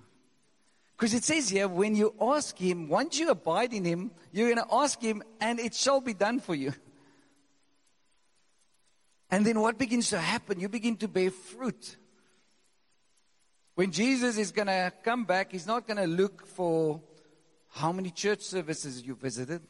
Because 1.02 1.14
it 1.14 1.24
says 1.24 1.48
here, 1.48 1.66
when 1.66 1.96
you 1.96 2.14
ask 2.20 2.56
Him, 2.56 2.88
once 2.88 3.18
you 3.18 3.28
abide 3.28 3.72
in 3.72 3.84
Him, 3.84 4.12
you're 4.30 4.54
going 4.54 4.64
to 4.64 4.72
ask 4.72 5.02
Him, 5.02 5.20
and 5.40 5.58
it 5.58 5.74
shall 5.74 6.00
be 6.00 6.14
done 6.14 6.38
for 6.38 6.54
you. 6.54 6.72
And 9.28 9.44
then 9.44 9.58
what 9.58 9.78
begins 9.78 10.10
to 10.10 10.20
happen? 10.20 10.60
You 10.60 10.68
begin 10.68 10.96
to 10.98 11.08
bear 11.08 11.32
fruit. 11.32 11.96
When 13.74 13.90
Jesus 13.90 14.38
is 14.38 14.52
going 14.52 14.68
to 14.68 14.92
come 15.02 15.24
back, 15.24 15.50
He's 15.50 15.66
not 15.66 15.88
going 15.88 15.96
to 15.96 16.06
look 16.06 16.46
for 16.46 17.00
how 17.70 17.90
many 17.90 18.12
church 18.12 18.42
services 18.42 19.04
you 19.04 19.16
visited, 19.16 19.60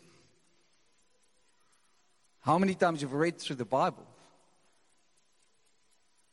how 2.40 2.58
many 2.58 2.74
times 2.74 3.00
you've 3.00 3.14
read 3.14 3.38
through 3.38 3.56
the 3.56 3.64
Bible. 3.64 4.06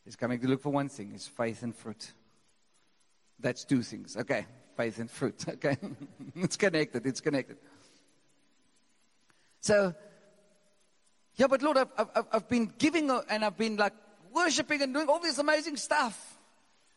He's 0.04 0.18
coming 0.18 0.42
to 0.42 0.48
look 0.50 0.62
for 0.62 0.74
one 0.74 0.90
thing: 0.90 1.14
it's 1.16 1.26
faith 1.26 1.64
and 1.64 1.74
fruit. 1.74 2.12
That's 3.40 3.64
two 3.64 3.82
things. 3.82 4.18
Okay 4.18 4.46
faith 4.80 5.00
and 5.00 5.12
fruit. 5.12 5.44
Okay? 5.56 5.78
it's 6.36 6.56
connected. 6.56 7.06
It's 7.06 7.20
connected. 7.20 7.58
So, 9.60 9.94
yeah, 11.36 11.48
but 11.48 11.62
Lord, 11.62 11.78
I've, 11.78 11.92
I've, 11.98 12.28
I've 12.32 12.48
been 12.48 12.72
giving 12.78 13.12
and 13.30 13.44
I've 13.44 13.58
been 13.58 13.76
like 13.76 13.94
worshiping 14.34 14.82
and 14.82 14.94
doing 14.94 15.10
all 15.10 15.20
this 15.20 15.38
amazing 15.38 15.76
stuff. 15.76 16.16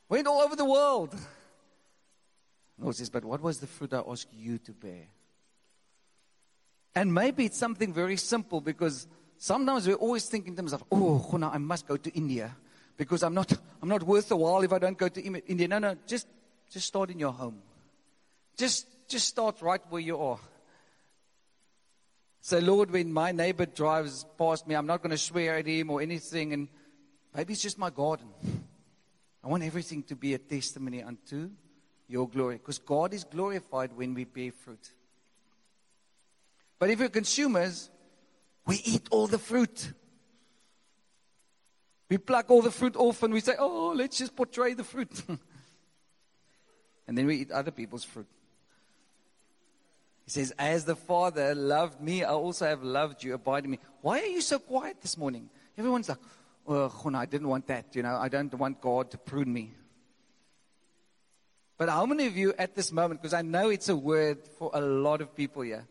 Went 0.09 0.29
all 0.29 0.43
over 0.43 0.55
the 0.55 0.65
world. 0.65 1.13
Lord 2.79 2.95
says, 2.95 3.11
but 3.11 3.25
what 3.25 3.41
was 3.41 3.59
the 3.59 3.67
fruit 3.67 3.93
I 3.93 4.03
asked 4.07 4.33
you 4.33 4.59
to 4.59 4.73
bear? 4.73 5.07
And 6.95 7.13
maybe 7.13 7.47
it's 7.47 7.59
something 7.59 7.93
very 7.93 8.17
simple 8.17 8.61
because 8.61 9.09
sometimes 9.39 9.89
we 9.89 9.95
always 9.95 10.27
think 10.27 10.47
in 10.47 10.55
terms 10.55 10.73
of, 10.73 10.85
oh, 10.93 11.27
Khuna, 11.29 11.53
I 11.53 11.59
must 11.59 11.89
go 11.89 11.97
to 11.97 12.11
India 12.11 12.55
because 12.97 13.23
I'm 13.25 13.35
not, 13.35 13.53
I'm 13.81 13.89
not 13.89 14.03
worth 14.05 14.29
the 14.29 14.37
while 14.37 14.63
if 14.63 14.73
I 14.73 14.79
don't 14.79 14.99
go 14.99 15.09
to 15.09 15.21
India. 15.21 15.67
No, 15.67 15.79
no, 15.79 15.97
just 16.07 16.27
Just 16.73 16.87
start 16.87 17.11
in 17.11 17.19
your 17.19 17.33
home. 17.33 17.61
Just, 18.57 18.87
just 19.09 19.29
start 19.29 19.63
right 19.63 19.81
where 19.89 20.01
you 20.01 20.19
are. 20.19 20.39
Say, 22.41 22.61
Lord, 22.61 22.91
when 22.91 23.13
my 23.13 23.31
neighbor 23.31 23.67
drives 23.67 24.27
past 24.37 24.67
me, 24.67 24.75
I'm 24.75 24.87
not 24.87 25.01
going 25.01 25.13
to 25.13 25.19
swear 25.19 25.59
at 25.59 25.67
him 25.67 25.91
or 25.91 26.01
anything. 26.01 26.53
And 26.53 26.69
maybe 27.35 27.53
it's 27.53 27.63
just 27.63 27.79
my 27.79 27.91
garden. 27.91 28.29
I 29.45 29.49
want 29.49 29.63
everything 29.63 30.03
to 30.05 30.17
be 30.17 30.35
a 30.35 30.39
testimony 30.39 31.03
unto 31.03 31.51
your 32.09 32.29
glory. 32.29 32.57
Because 32.57 32.81
God 32.81 33.15
is 33.15 33.23
glorified 33.23 33.97
when 33.97 34.13
we 34.15 34.25
bear 34.25 34.51
fruit. 34.51 34.91
But 36.81 36.91
if 36.91 36.99
we're 36.99 37.11
consumers, 37.11 37.91
we 38.67 38.83
eat 38.85 39.07
all 39.13 39.29
the 39.29 39.39
fruit. 39.39 39.93
We 42.09 42.19
pluck 42.19 42.51
all 42.51 42.61
the 42.61 42.73
fruit 42.73 42.97
off 42.97 43.23
and 43.23 43.33
we 43.33 43.41
say, 43.41 43.55
oh, 43.57 43.95
let's 43.97 44.19
just 44.19 44.35
portray 44.35 44.75
the 44.75 44.83
fruit. 44.83 45.23
and 47.07 47.17
then 47.17 47.27
we 47.27 47.37
eat 47.37 47.53
other 47.53 47.71
people's 47.71 48.05
fruit. 48.05 48.27
He 50.25 50.31
says, 50.31 50.53
As 50.59 50.85
the 50.85 50.97
Father 50.97 51.55
loved 51.55 52.01
me, 52.01 52.25
I 52.25 52.33
also 52.33 52.67
have 52.67 52.83
loved 52.83 53.23
you. 53.23 53.35
Abide 53.35 53.65
in 53.65 53.73
me. 53.73 53.79
Why 54.01 54.21
are 54.21 54.27
you 54.27 54.41
so 54.41 54.59
quiet 54.59 55.01
this 55.01 55.17
morning? 55.17 55.51
Everyone's 55.77 56.09
like, 56.09 56.19
Oh, 56.67 56.93
no, 57.05 57.19
I 57.19 57.27
didn't 57.27 57.49
want 57.49 57.67
that. 57.67 57.95
You 57.97 58.03
know, 58.03 58.17
I 58.17 58.29
don't 58.29 58.53
want 58.55 58.81
God 58.81 59.11
to 59.11 59.19
prune 59.19 59.53
me. 59.53 59.75
But 61.77 61.89
how 61.89 62.07
many 62.07 62.27
of 62.27 62.37
you 62.37 62.55
at 62.59 62.77
this 62.77 62.93
moment, 62.93 63.21
because 63.21 63.35
I 63.35 63.43
know 63.43 63.69
it's 63.69 63.89
a 63.89 63.97
word 63.97 64.47
for 64.59 64.71
a 64.73 64.81
lot 64.81 65.21
of 65.21 65.35
people 65.35 65.63
here, 65.63 65.87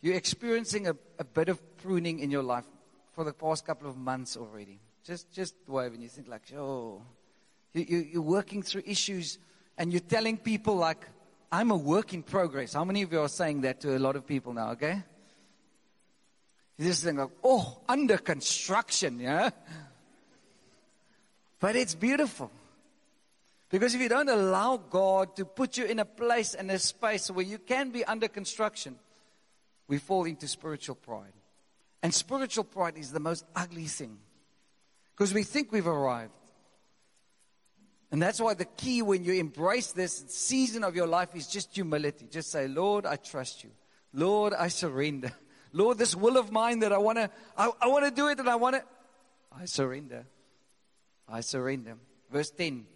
you're 0.00 0.14
experiencing 0.14 0.86
a, 0.86 0.96
a 1.18 1.24
bit 1.24 1.50
of 1.50 1.76
pruning 1.76 2.20
in 2.20 2.30
your 2.30 2.42
life 2.42 2.64
for 3.12 3.24
the 3.24 3.32
past 3.34 3.66
couple 3.66 3.90
of 3.90 3.96
months 3.96 4.36
already? 4.36 4.80
Just, 5.04 5.30
just 5.32 5.54
wave 5.66 5.92
and 5.92 6.02
you 6.02 6.08
think 6.08 6.28
like, 6.28 6.42
oh, 6.56 7.02
you, 7.74 7.84
you, 7.86 7.98
you're 8.12 8.22
working 8.22 8.62
through 8.62 8.82
issues 8.86 9.38
and 9.76 9.92
you're 9.92 10.00
telling 10.00 10.36
people 10.38 10.76
like, 10.76 11.06
I'm 11.50 11.70
a 11.70 11.76
work 11.76 12.12
in 12.12 12.22
progress. 12.22 12.74
How 12.74 12.84
many 12.84 13.02
of 13.02 13.12
you 13.12 13.20
are 13.20 13.28
saying 13.28 13.62
that 13.62 13.80
to 13.80 13.96
a 13.96 13.98
lot 13.98 14.16
of 14.16 14.26
people 14.26 14.52
now, 14.52 14.72
okay? 14.72 15.02
Just 16.78 17.04
think 17.04 17.18
like, 17.18 17.30
oh, 17.42 17.80
under 17.88 18.18
construction, 18.18 19.18
yeah? 19.18 19.50
But 21.58 21.74
it's 21.74 21.94
beautiful. 21.94 22.50
Because 23.70 23.94
if 23.94 24.00
you 24.00 24.08
don't 24.08 24.28
allow 24.28 24.76
God 24.76 25.36
to 25.36 25.44
put 25.44 25.76
you 25.76 25.84
in 25.84 25.98
a 25.98 26.04
place 26.04 26.54
and 26.54 26.70
a 26.70 26.78
space 26.78 27.30
where 27.30 27.44
you 27.44 27.58
can 27.58 27.90
be 27.90 28.04
under 28.04 28.28
construction, 28.28 28.96
we 29.88 29.98
fall 29.98 30.24
into 30.24 30.46
spiritual 30.46 30.94
pride. 30.94 31.32
And 32.02 32.14
spiritual 32.14 32.64
pride 32.64 32.96
is 32.96 33.10
the 33.10 33.20
most 33.20 33.44
ugly 33.56 33.86
thing. 33.86 34.18
Because 35.14 35.34
we 35.34 35.42
think 35.42 35.72
we've 35.72 35.86
arrived. 35.86 36.32
And 38.10 38.22
that's 38.22 38.40
why 38.40 38.54
the 38.54 38.64
key 38.64 39.02
when 39.02 39.24
you 39.24 39.34
embrace 39.34 39.92
this 39.92 40.24
season 40.28 40.82
of 40.82 40.96
your 40.96 41.06
life 41.06 41.34
is 41.34 41.46
just 41.46 41.74
humility. 41.74 42.26
Just 42.30 42.50
say, 42.50 42.66
Lord, 42.66 43.04
I 43.04 43.16
trust 43.16 43.64
you. 43.64 43.70
Lord, 44.14 44.54
I 44.54 44.68
surrender. 44.68 45.32
Lord, 45.72 45.98
this 45.98 46.16
will 46.16 46.38
of 46.38 46.50
mine 46.50 46.78
that 46.78 46.92
I 46.92 46.98
want 46.98 47.18
to, 47.18 47.30
I, 47.56 47.70
I 47.82 47.88
want 47.88 48.06
to 48.06 48.10
do 48.10 48.28
it 48.28 48.38
and 48.38 48.48
I 48.48 48.56
want 48.56 48.76
to, 48.76 48.82
I 49.52 49.66
surrender. 49.66 50.24
I 51.28 51.40
surrender. 51.42 51.96
Verse 52.30 52.50
10. 52.50 52.86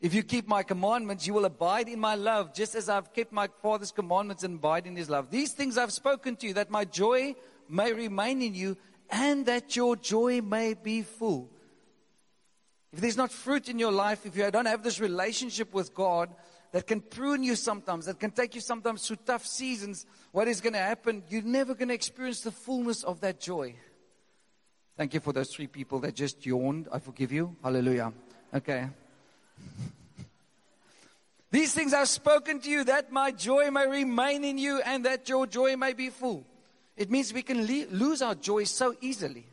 If 0.00 0.12
you 0.12 0.22
keep 0.22 0.46
my 0.46 0.62
commandments, 0.62 1.26
you 1.26 1.32
will 1.32 1.46
abide 1.46 1.88
in 1.88 2.00
my 2.00 2.16
love, 2.16 2.52
just 2.52 2.74
as 2.74 2.88
I've 2.88 3.14
kept 3.14 3.32
my 3.32 3.48
Father's 3.62 3.92
commandments 3.92 4.42
and 4.42 4.56
abide 4.56 4.86
in 4.86 4.96
his 4.96 5.08
love. 5.08 5.30
These 5.30 5.52
things 5.52 5.78
I've 5.78 5.92
spoken 5.92 6.36
to 6.36 6.46
you, 6.48 6.54
that 6.54 6.70
my 6.70 6.84
joy 6.84 7.34
may 7.68 7.92
remain 7.92 8.42
in 8.42 8.54
you 8.54 8.76
and 9.10 9.46
that 9.46 9.76
your 9.76 9.96
joy 9.96 10.42
may 10.42 10.74
be 10.74 11.02
full. 11.02 11.50
If 12.96 13.02
there's 13.02 13.18
not 13.18 13.30
fruit 13.30 13.68
in 13.68 13.78
your 13.78 13.92
life, 13.92 14.24
if 14.24 14.38
you 14.38 14.50
don't 14.50 14.64
have 14.64 14.82
this 14.82 15.00
relationship 15.00 15.74
with 15.74 15.94
God 15.94 16.30
that 16.72 16.86
can 16.86 17.02
prune 17.02 17.42
you 17.42 17.54
sometimes, 17.54 18.06
that 18.06 18.18
can 18.18 18.30
take 18.30 18.54
you 18.54 18.62
sometimes 18.62 19.06
through 19.06 19.18
tough 19.26 19.44
seasons, 19.44 20.06
what 20.32 20.48
is 20.48 20.62
going 20.62 20.72
to 20.72 20.78
happen? 20.78 21.22
You're 21.28 21.42
never 21.42 21.74
going 21.74 21.88
to 21.88 21.94
experience 21.94 22.40
the 22.40 22.52
fullness 22.52 23.04
of 23.04 23.20
that 23.20 23.38
joy. 23.38 23.74
Thank 24.96 25.12
you 25.12 25.20
for 25.20 25.34
those 25.34 25.54
three 25.54 25.66
people 25.66 25.98
that 26.00 26.14
just 26.14 26.46
yawned. 26.46 26.88
I 26.90 26.98
forgive 26.98 27.32
you. 27.32 27.54
Hallelujah. 27.62 28.14
Okay. 28.54 28.88
These 31.50 31.74
things 31.74 31.92
I've 31.92 32.08
spoken 32.08 32.60
to 32.60 32.70
you 32.70 32.82
that 32.84 33.12
my 33.12 33.30
joy 33.30 33.70
may 33.70 33.86
remain 33.86 34.42
in 34.42 34.56
you 34.56 34.80
and 34.80 35.04
that 35.04 35.28
your 35.28 35.46
joy 35.46 35.76
may 35.76 35.92
be 35.92 36.08
full. 36.08 36.46
It 36.96 37.10
means 37.10 37.34
we 37.34 37.42
can 37.42 37.66
le- 37.66 37.90
lose 37.90 38.22
our 38.22 38.34
joy 38.34 38.64
so 38.64 38.94
easily. 39.02 39.44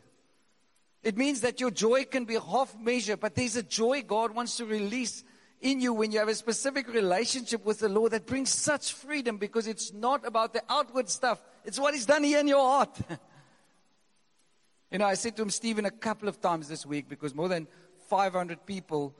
It 1.04 1.18
means 1.18 1.42
that 1.42 1.60
your 1.60 1.70
joy 1.70 2.06
can 2.06 2.24
be 2.24 2.34
half 2.34 2.74
measure, 2.80 3.18
but 3.18 3.34
there's 3.34 3.56
a 3.56 3.62
joy 3.62 4.02
God 4.02 4.34
wants 4.34 4.56
to 4.56 4.64
release 4.64 5.22
in 5.60 5.82
you 5.82 5.92
when 5.92 6.10
you 6.10 6.18
have 6.18 6.28
a 6.28 6.34
specific 6.34 6.88
relationship 6.88 7.62
with 7.64 7.80
the 7.80 7.90
Lord 7.90 8.12
that 8.12 8.24
brings 8.24 8.48
such 8.48 8.94
freedom 8.94 9.36
because 9.36 9.66
it's 9.66 9.92
not 9.92 10.26
about 10.26 10.54
the 10.54 10.62
outward 10.68 11.10
stuff. 11.10 11.42
It's 11.62 11.78
what 11.78 11.92
He's 11.92 12.06
done 12.06 12.24
here 12.24 12.40
in 12.40 12.48
your 12.48 12.66
heart. 12.66 12.98
you 14.90 14.98
know, 14.98 15.04
I 15.04 15.12
said 15.12 15.36
to 15.36 15.42
him, 15.42 15.50
Stephen, 15.50 15.84
a 15.84 15.90
couple 15.90 16.26
of 16.26 16.40
times 16.40 16.68
this 16.68 16.86
week 16.86 17.06
because 17.06 17.34
more 17.34 17.50
than 17.50 17.68
500 18.08 18.64
people, 18.64 19.14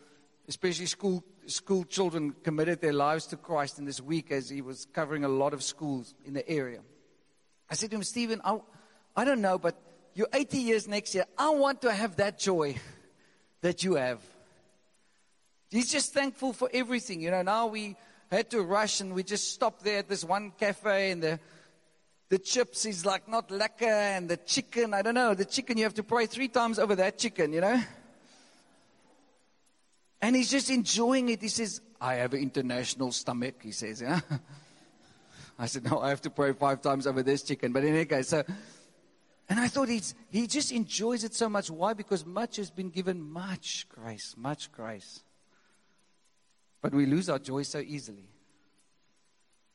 especially 0.49 0.87
school, 0.87 1.23
school 1.45 1.85
children, 1.85 2.35
committed 2.43 2.81
their 2.81 2.95
lives 2.95 3.27
to 3.27 3.37
Christ 3.37 3.79
in 3.79 3.85
this 3.85 4.01
week 4.01 4.31
as 4.31 4.49
he 4.49 4.63
was 4.63 4.87
covering 4.87 5.25
a 5.25 5.29
lot 5.29 5.53
of 5.53 5.63
schools 5.63 6.15
in 6.25 6.33
the 6.33 6.49
area. 6.49 6.81
I 7.69 7.75
said 7.75 7.91
to 7.91 7.97
him, 7.97 8.03
Stephen, 8.03 8.41
I, 8.43 8.59
I 9.15 9.27
don't 9.27 9.43
know, 9.43 9.59
but 9.59 9.77
you're 10.15 10.29
80 10.33 10.59
years 10.59 10.89
next 10.89 11.15
year. 11.15 11.25
I 11.37 11.51
want 11.51 11.83
to 11.83 11.93
have 11.93 12.17
that 12.17 12.39
joy 12.39 12.77
that 13.61 13.83
you 13.83 13.95
have. 13.95 14.21
He's 15.71 15.91
just 15.91 16.15
thankful 16.15 16.53
for 16.53 16.71
everything. 16.73 17.21
You 17.21 17.33
know, 17.33 17.43
now 17.43 17.67
we 17.67 17.97
had 18.31 18.51
to 18.51 18.63
rush 18.63 19.01
and 19.01 19.13
we 19.13 19.23
just 19.23 19.53
stopped 19.53 19.83
there 19.83 19.99
at 19.99 20.09
this 20.09 20.25
one 20.25 20.53
cafe 20.59 21.11
and 21.11 21.23
the, 21.23 21.41
the 22.29 22.39
chips 22.39 22.87
is 22.87 23.05
like 23.05 23.29
not 23.29 23.49
lekker 23.49 23.83
and 23.83 24.29
the 24.29 24.37
chicken, 24.37 24.95
I 24.95 25.03
don't 25.03 25.15
know, 25.15 25.35
the 25.35 25.45
chicken, 25.45 25.79
you 25.79 25.85
have 25.85 25.95
to 25.95 26.05
pray 26.05 26.27
three 26.27 26.49
times 26.49 26.79
over 26.79 26.95
that 26.97 27.19
chicken, 27.19 27.53
you 27.53 27.61
know? 27.61 27.81
And 30.21 30.35
he's 30.37 30.51
just 30.51 30.71
enjoying 30.71 31.29
it. 31.29 31.43
He 31.43 31.49
says, 31.49 31.81
I 32.01 32.15
have 32.15 32.35
an 32.35 32.41
international 32.41 33.13
stomach, 33.13 33.57
he 33.63 33.73
says, 33.73 34.01
yeah. 34.01 34.21
I 35.59 35.67
said, 35.67 35.85
no, 35.85 36.01
I 36.01 36.09
have 36.09 36.23
to 36.23 36.31
pray 36.31 36.53
five 36.53 36.83
times 36.83 37.07
over 37.07 37.23
this 37.23 37.43
chicken. 37.43 37.73
But 37.73 37.85
in 37.85 37.95
any 37.95 38.07
case, 38.07 38.29
so 38.29 38.43
and 39.49 39.61
I 39.61 39.69
thought 39.69 39.89
he's, 39.89 40.15
he 40.31 40.47
just 40.47 40.73
enjoys 40.73 41.25
it 41.25 41.35
so 41.35 41.49
much. 41.49 41.71
Why? 41.71 41.93
Because 41.93 42.25
much 42.25 42.57
has 42.57 42.71
been 42.71 42.91
given, 42.91 43.21
much 43.21 43.87
grace, 43.89 44.35
much 44.37 44.73
grace. 44.73 45.23
But 46.81 46.95
we 46.95 47.07
lose 47.07 47.29
our 47.29 47.39
joy 47.39 47.63
so 47.63 47.79
easily. 47.79 48.29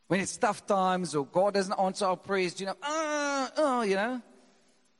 When 0.07 0.19
it's 0.19 0.37
tough 0.37 0.65
times 0.65 1.13
or 1.13 1.25
God 1.25 1.53
doesn't 1.53 1.79
answer 1.79 2.05
our 2.05 2.17
prayers, 2.17 2.59
you 2.59 2.65
know, 2.65 2.75
ah, 2.81 3.51
oh, 3.57 3.81
you 3.81 3.95
know. 3.95 4.21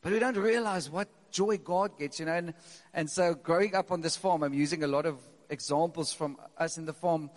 But 0.02 0.14
we 0.14 0.20
don't 0.20 0.38
realize 0.38 0.90
what 0.90 1.10
joy 1.32 1.58
God 1.58 1.98
gets, 1.98 2.20
you 2.20 2.28
know. 2.28 2.34
And, 2.34 2.54
and 2.94 3.10
so 3.10 3.34
growing 3.34 3.74
up 3.74 3.92
on 3.92 4.02
this 4.02 4.16
farm, 4.16 4.44
I'm 4.44 4.54
using 4.54 4.84
a 4.84 4.88
lot 4.88 5.06
of 5.08 5.18
examples 5.50 6.14
from 6.14 6.38
us 6.58 6.78
in 6.78 6.86
the 6.86 6.94
farm 6.94 7.32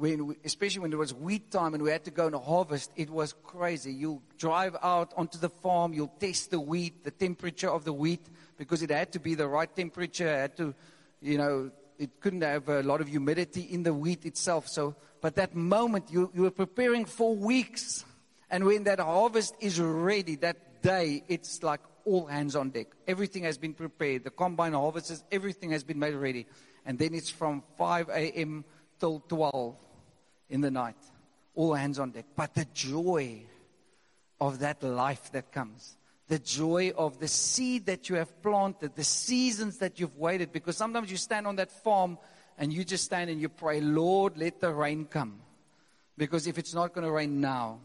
when 0.00 0.34
especially 0.44 0.80
when 0.80 0.92
it 0.92 0.96
was 0.96 1.12
wheat 1.12 1.50
time 1.50 1.74
and 1.74 1.82
we 1.82 1.90
had 1.90 2.04
to 2.04 2.10
go 2.10 2.26
and 2.26 2.34
harvest, 2.34 2.90
it 2.96 3.10
was 3.10 3.34
crazy. 3.44 3.92
You'll 3.92 4.22
drive 4.38 4.74
out 4.82 5.12
onto 5.14 5.38
the 5.38 5.50
farm, 5.50 5.92
you'll 5.92 6.14
test 6.18 6.50
the 6.50 6.58
wheat, 6.58 7.04
the 7.04 7.10
temperature 7.10 7.68
of 7.68 7.84
the 7.84 7.92
wheat, 7.92 8.26
because 8.56 8.82
it 8.82 8.90
had 8.90 9.12
to 9.12 9.20
be 9.20 9.34
the 9.34 9.46
right 9.46 9.72
temperature. 9.76 10.26
It 10.26 10.38
had 10.38 10.56
to, 10.56 10.74
you 11.20 11.36
know, 11.36 11.70
it 11.98 12.18
couldn't 12.20 12.40
have 12.40 12.70
a 12.70 12.82
lot 12.82 13.02
of 13.02 13.08
humidity 13.08 13.60
in 13.60 13.82
the 13.82 13.92
wheat 13.92 14.24
itself. 14.24 14.68
So, 14.68 14.96
but 15.20 15.34
that 15.34 15.54
moment 15.54 16.06
you, 16.10 16.30
you 16.34 16.42
were 16.42 16.50
preparing 16.50 17.04
for 17.04 17.36
weeks. 17.36 18.06
And 18.50 18.64
when 18.64 18.84
that 18.84 19.00
harvest 19.00 19.54
is 19.60 19.78
ready, 19.78 20.36
that 20.36 20.82
day, 20.82 21.22
it's 21.28 21.62
like 21.62 21.80
all 22.06 22.24
hands 22.24 22.56
on 22.56 22.70
deck. 22.70 22.86
Everything 23.06 23.42
has 23.42 23.58
been 23.58 23.74
prepared. 23.74 24.24
The 24.24 24.30
combine 24.30 24.72
harvests, 24.72 25.22
everything 25.30 25.72
has 25.72 25.84
been 25.84 25.98
made 25.98 26.14
ready. 26.14 26.46
And 26.86 26.98
then 26.98 27.14
it's 27.14 27.28
from 27.28 27.62
5 27.76 28.08
a.m. 28.08 28.64
till 28.98 29.20
12 29.28 29.76
in 30.50 30.60
the 30.60 30.70
night, 30.70 30.96
all 31.54 31.74
hands 31.74 31.98
on 31.98 32.10
deck. 32.10 32.26
But 32.36 32.54
the 32.54 32.66
joy 32.74 33.42
of 34.40 34.58
that 34.60 34.82
life 34.82 35.32
that 35.32 35.52
comes, 35.52 35.96
the 36.28 36.38
joy 36.38 36.92
of 36.96 37.18
the 37.18 37.28
seed 37.28 37.86
that 37.86 38.08
you 38.08 38.16
have 38.16 38.42
planted, 38.42 38.94
the 38.94 39.04
seasons 39.04 39.78
that 39.78 39.98
you've 39.98 40.16
waited, 40.16 40.52
because 40.52 40.76
sometimes 40.76 41.10
you 41.10 41.16
stand 41.16 41.46
on 41.46 41.56
that 41.56 41.70
farm 41.70 42.18
and 42.58 42.72
you 42.72 42.84
just 42.84 43.04
stand 43.04 43.30
and 43.30 43.40
you 43.40 43.48
pray, 43.48 43.80
Lord, 43.80 44.36
let 44.36 44.60
the 44.60 44.72
rain 44.72 45.06
come. 45.06 45.40
Because 46.16 46.46
if 46.46 46.58
it's 46.58 46.74
not 46.74 46.92
going 46.92 47.06
to 47.06 47.10
rain 47.10 47.40
now, 47.40 47.80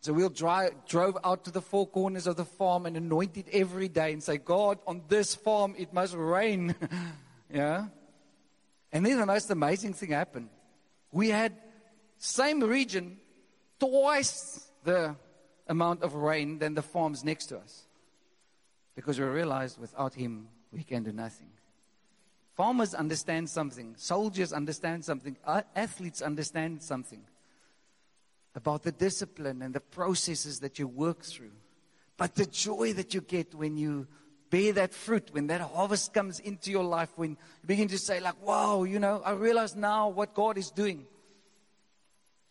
so 0.00 0.12
we'll 0.12 0.28
drive, 0.28 0.72
drove 0.86 1.16
out 1.24 1.44
to 1.44 1.50
the 1.50 1.60
four 1.60 1.86
corners 1.86 2.26
of 2.26 2.36
the 2.36 2.44
farm 2.44 2.86
and 2.86 2.96
anoint 2.96 3.36
it 3.36 3.46
every 3.52 3.88
day 3.88 4.12
and 4.12 4.22
say, 4.22 4.36
God, 4.36 4.78
on 4.86 5.02
this 5.08 5.34
farm 5.34 5.74
it 5.76 5.92
must 5.92 6.14
rain. 6.14 6.74
yeah? 7.52 7.86
And 8.92 9.04
then 9.04 9.18
the 9.18 9.26
most 9.26 9.50
amazing 9.50 9.94
thing 9.94 10.10
happened. 10.10 10.48
We 11.12 11.30
had 11.30 11.52
same 12.26 12.60
region, 12.60 13.18
twice 13.78 14.68
the 14.84 15.14
amount 15.68 16.02
of 16.02 16.14
rain 16.14 16.58
than 16.58 16.74
the 16.74 16.82
farms 16.82 17.24
next 17.24 17.46
to 17.46 17.58
us. 17.58 17.86
Because 18.94 19.18
we 19.18 19.26
realized 19.26 19.78
without 19.78 20.14
him, 20.14 20.48
we 20.72 20.82
can 20.82 21.02
do 21.04 21.12
nothing. 21.12 21.48
Farmers 22.56 22.94
understand 22.94 23.48
something. 23.48 23.94
Soldiers 23.96 24.52
understand 24.52 25.04
something. 25.04 25.36
Athletes 25.74 26.22
understand 26.22 26.82
something 26.82 27.22
about 28.54 28.82
the 28.82 28.92
discipline 28.92 29.60
and 29.62 29.74
the 29.74 29.80
processes 29.80 30.60
that 30.60 30.78
you 30.78 30.88
work 30.88 31.22
through. 31.22 31.52
But 32.16 32.34
the 32.34 32.46
joy 32.46 32.94
that 32.94 33.12
you 33.12 33.20
get 33.20 33.54
when 33.54 33.76
you 33.76 34.06
bear 34.48 34.72
that 34.72 34.94
fruit, 34.94 35.28
when 35.32 35.48
that 35.48 35.60
harvest 35.60 36.14
comes 36.14 36.40
into 36.40 36.70
your 36.70 36.84
life, 36.84 37.10
when 37.16 37.30
you 37.30 37.66
begin 37.66 37.88
to 37.88 37.98
say, 37.98 38.20
like, 38.20 38.40
wow, 38.42 38.84
you 38.84 38.98
know, 38.98 39.20
I 39.24 39.32
realize 39.32 39.76
now 39.76 40.08
what 40.08 40.32
God 40.32 40.56
is 40.56 40.70
doing. 40.70 41.06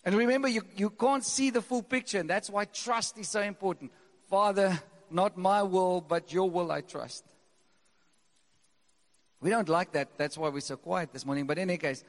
And 0.06 0.16
remember, 0.16 0.48
you, 0.48 0.62
you 0.78 0.92
can't 0.92 1.24
see 1.24 1.50
the 1.50 1.64
full 1.64 1.82
picture, 1.82 2.20
and 2.20 2.30
that's 2.30 2.50
why 2.50 2.66
trust 2.66 3.18
is 3.18 3.28
so 3.28 3.42
important. 3.42 3.92
Father, 4.30 4.80
not 5.10 5.36
my 5.36 5.64
will, 5.64 6.00
but 6.00 6.32
your 6.32 6.50
will 6.50 6.72
I 6.72 6.82
trust. 6.82 7.26
We 9.42 9.50
don't 9.50 9.68
like 9.68 9.94
that. 9.94 10.18
That's 10.18 10.38
why 10.38 10.50
we're 10.50 10.60
so 10.60 10.78
quiet 10.78 11.12
this 11.12 11.26
morning. 11.26 11.48
But 11.48 11.58
in 11.58 11.70
any 11.70 11.78
case, 11.78 12.04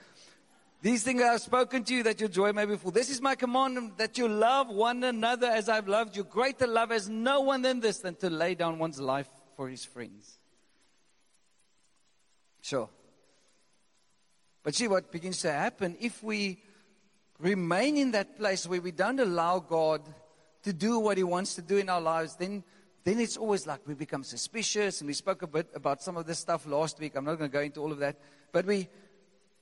these 0.83 1.03
things 1.03 1.23
I 1.23 1.33
have 1.33 1.41
spoken 1.41 1.85
to 1.85 1.95
you 1.95 2.03
that 2.03 2.21
your 2.21 2.29
joy 2.29 2.53
may 2.53 2.67
be 2.67 2.77
full. 2.77 2.91
This 2.91 3.11
is 3.11 3.21
my 3.21 3.35
commandment 3.35 3.97
that 3.99 4.19
you 4.19 4.29
love 4.29 4.69
one 4.69 5.03
another 5.03 5.47
as 5.47 5.69
I've 5.69 5.89
loved 5.89 6.17
you. 6.17 6.25
Greater 6.25 6.67
love 6.67 6.91
has 6.91 7.09
no 7.09 7.41
one 7.41 7.63
than 7.63 7.81
this 7.81 7.99
than 7.99 8.15
to 8.17 8.31
lay 8.31 8.55
down 8.55 8.79
one's 8.79 9.01
life 9.01 9.29
for 9.57 9.69
his 9.69 9.85
friends. 9.85 10.39
Sure. 12.61 12.89
But 14.63 14.75
see 14.75 14.89
what 14.89 15.11
begins 15.11 15.41
to 15.43 15.53
happen 15.53 15.97
if 16.01 16.23
we 16.23 16.59
remain 17.39 17.97
in 17.97 18.13
that 18.13 18.37
place 18.37 18.67
where 18.67 18.81
we 18.81 18.93
don't 18.93 19.21
allow 19.21 19.59
God 19.59 20.03
to 20.63 20.73
do 20.73 20.99
what 20.99 21.17
He 21.17 21.25
wants 21.25 21.55
to 21.55 21.63
do 21.63 21.77
in 21.77 21.89
our 21.89 22.01
lives, 22.01 22.37
then, 22.37 22.65
then 23.05 23.21
it's 23.21 23.37
always 23.37 23.67
like 23.67 23.87
we 23.87 23.95
become 23.95 24.25
suspicious. 24.25 25.01
And 25.01 25.07
we 25.07 25.15
spoke 25.15 25.43
a 25.43 25.47
bit 25.47 25.69
about 25.75 26.03
some 26.03 26.17
of 26.17 26.27
this 26.27 26.39
stuff 26.39 26.67
last 26.67 26.99
week. 26.99 27.15
I'm 27.17 27.25
not 27.25 27.39
going 27.39 27.51
to 27.51 27.55
go 27.55 27.61
into 27.61 27.81
all 27.81 27.93
of 27.93 27.99
that. 27.99 28.19
But 28.53 28.67
we, 28.67 28.89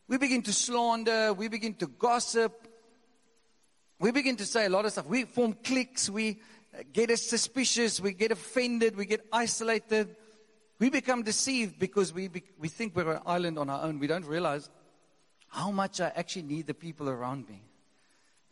we 0.08 0.18
begin 0.18 0.42
to 0.42 0.52
slander, 0.52 1.32
we 1.32 1.48
begin 1.48 1.74
to 1.74 1.86
gossip, 1.86 2.68
we 3.98 4.10
begin 4.10 4.36
to 4.36 4.46
say 4.46 4.66
a 4.66 4.68
lot 4.68 4.84
of 4.84 4.92
stuff. 4.92 5.06
We 5.06 5.24
form 5.24 5.54
cliques, 5.64 6.10
we 6.10 6.40
get 6.92 7.16
suspicious, 7.18 8.00
we 8.00 8.12
get 8.12 8.32
offended, 8.32 8.96
we 8.96 9.06
get 9.06 9.26
isolated. 9.32 10.16
We 10.78 10.90
become 10.90 11.22
deceived 11.22 11.78
because 11.78 12.12
we, 12.12 12.28
be, 12.28 12.42
we 12.58 12.68
think 12.68 12.96
we're 12.96 13.12
an 13.12 13.22
island 13.24 13.58
on 13.58 13.70
our 13.70 13.84
own. 13.84 14.00
We 14.00 14.08
don't 14.08 14.26
realize 14.26 14.68
how 15.54 15.70
much 15.70 16.00
I 16.00 16.10
actually 16.16 16.42
need 16.42 16.66
the 16.66 16.74
people 16.74 17.08
around 17.08 17.48
me 17.48 17.62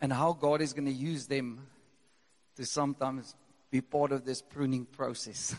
and 0.01 0.13
how 0.13 0.35
God 0.35 0.61
is 0.61 0.73
going 0.73 0.87
to 0.87 0.93
use 0.93 1.27
them 1.27 1.67
to 2.55 2.65
sometimes 2.65 3.35
be 3.73 3.81
part 3.81 4.13
of 4.13 4.25
this 4.25 4.41
pruning 4.41 4.85
process. 4.85 5.57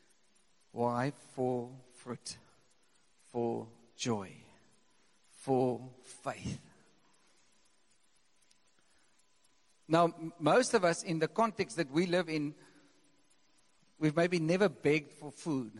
Why? 0.72 1.14
For 1.34 1.70
fruit, 1.94 2.36
for 3.32 3.66
joy, 3.96 4.28
for 5.30 5.80
faith. 6.22 6.60
Now, 9.88 10.12
most 10.38 10.74
of 10.74 10.84
us, 10.84 11.02
in 11.02 11.20
the 11.20 11.28
context 11.28 11.78
that 11.78 11.90
we 11.90 12.04
live 12.04 12.28
in, 12.28 12.54
we've 13.98 14.16
maybe 14.16 14.38
never 14.40 14.68
begged 14.68 15.12
for 15.12 15.32
food. 15.32 15.72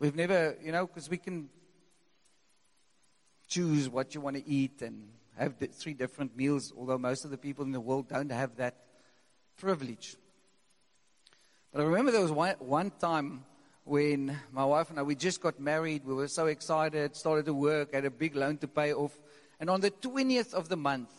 We've 0.00 0.16
never, 0.16 0.56
you 0.60 0.72
know, 0.72 0.88
because 0.88 1.08
we 1.08 1.18
can 1.18 1.50
choose 3.52 3.86
what 3.90 4.14
you 4.14 4.20
want 4.22 4.36
to 4.36 4.48
eat 4.48 4.80
and 4.80 5.08
have 5.36 5.54
three 5.72 5.92
different 5.92 6.34
meals, 6.34 6.72
although 6.76 6.96
most 6.96 7.26
of 7.26 7.30
the 7.30 7.36
people 7.36 7.64
in 7.64 7.72
the 7.72 7.80
world 7.80 8.08
don't 8.08 8.32
have 8.32 8.56
that 8.56 8.76
privilege. 9.58 10.16
But 11.70 11.82
I 11.82 11.84
remember 11.84 12.12
there 12.12 12.22
was 12.22 12.32
one, 12.32 12.54
one 12.60 12.90
time 12.98 13.44
when 13.84 14.38
my 14.52 14.64
wife 14.64 14.88
and 14.88 14.98
I, 14.98 15.02
we 15.02 15.14
just 15.14 15.42
got 15.42 15.60
married. 15.60 16.02
We 16.04 16.14
were 16.14 16.28
so 16.28 16.46
excited, 16.46 17.14
started 17.14 17.44
to 17.46 17.52
work, 17.52 17.92
had 17.92 18.06
a 18.06 18.10
big 18.10 18.36
loan 18.36 18.56
to 18.58 18.68
pay 18.68 18.94
off. 18.94 19.18
And 19.60 19.68
on 19.68 19.82
the 19.82 19.90
20th 19.90 20.54
of 20.54 20.70
the 20.70 20.76
month, 20.76 21.10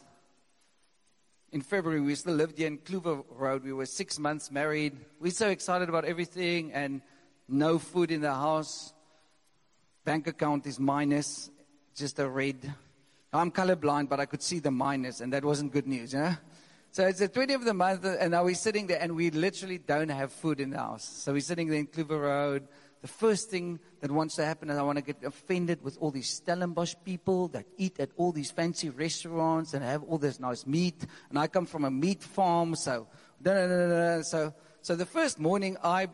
in 1.52 1.62
February, 1.62 2.02
we 2.02 2.16
still 2.16 2.34
lived 2.34 2.58
here 2.58 2.68
in 2.68 2.80
Clover 2.80 3.22
Road. 3.30 3.64
We 3.64 3.74
were 3.74 3.86
six 3.86 4.18
months 4.18 4.50
married. 4.50 4.94
We 5.20 5.30
were 5.30 5.36
so 5.36 5.50
excited 5.50 5.88
about 5.88 6.06
everything 6.06 6.74
and 6.74 7.04
no 7.48 7.78
food 7.78 8.10
in 8.10 8.22
the 8.22 8.34
house. 8.34 8.92
Bank 10.04 10.26
account 10.26 10.66
is 10.66 10.80
minus, 10.80 11.52
just 11.96 12.20
a 12.20 12.28
red. 12.28 12.74
Oh, 13.32 13.40
I'm 13.40 13.52
colorblind, 13.52 14.10
but 14.10 14.20
I 14.20 14.26
could 14.26 14.42
see 14.42 14.60
the 14.60 14.72
minus, 14.72 15.22
and 15.22 15.34
that 15.34 15.44
wasn't 15.44 15.72
good 15.72 15.88
news, 15.88 16.14
you 16.14 16.20
know? 16.20 16.36
So 16.92 17.08
it's 17.08 17.20
the 17.20 17.28
20th 17.30 17.56
of 17.56 17.66
the 17.66 17.74
month, 17.74 18.06
and 18.06 18.32
now 18.32 18.44
we're 18.44 18.54
sitting 18.54 18.86
there, 18.86 19.00
and 19.02 19.16
we 19.16 19.32
literally 19.32 19.80
don't 19.80 20.10
have 20.10 20.32
food 20.32 20.60
in 20.60 20.70
the 20.70 20.78
house. 20.78 21.04
So 21.04 21.34
we're 21.34 21.42
sitting 21.42 21.68
there 21.68 21.80
in 21.80 21.88
Clover 21.88 22.20
Road. 22.20 22.68
The 23.02 23.08
first 23.08 23.50
thing 23.50 23.80
that 24.00 24.12
wants 24.12 24.36
to 24.36 24.46
happen 24.46 24.70
is 24.70 24.78
I 24.78 24.84
want 24.84 24.98
to 24.98 25.04
get 25.04 25.24
offended 25.24 25.82
with 25.84 25.98
all 26.00 26.12
these 26.12 26.30
Stellenbosch 26.30 26.96
people 27.04 27.48
that 27.50 27.66
eat 27.78 28.00
at 28.00 28.12
all 28.16 28.32
these 28.32 28.52
fancy 28.52 28.90
restaurants 28.90 29.74
and 29.74 29.84
have 29.84 30.04
all 30.04 30.18
this 30.18 30.40
nice 30.40 30.66
meat. 30.66 31.06
And 31.30 31.38
I 31.38 31.48
come 31.48 31.66
from 31.66 31.84
a 31.84 31.92
meat 31.92 32.24
farm, 32.24 32.76
so 32.76 33.08
da, 33.42 33.54
da, 33.54 33.68
da, 33.68 33.88
da, 33.88 34.22
so 34.22 34.54
so 34.82 34.96
the 34.96 35.06
first 35.06 35.38
morning 35.38 35.76
I 35.84 36.08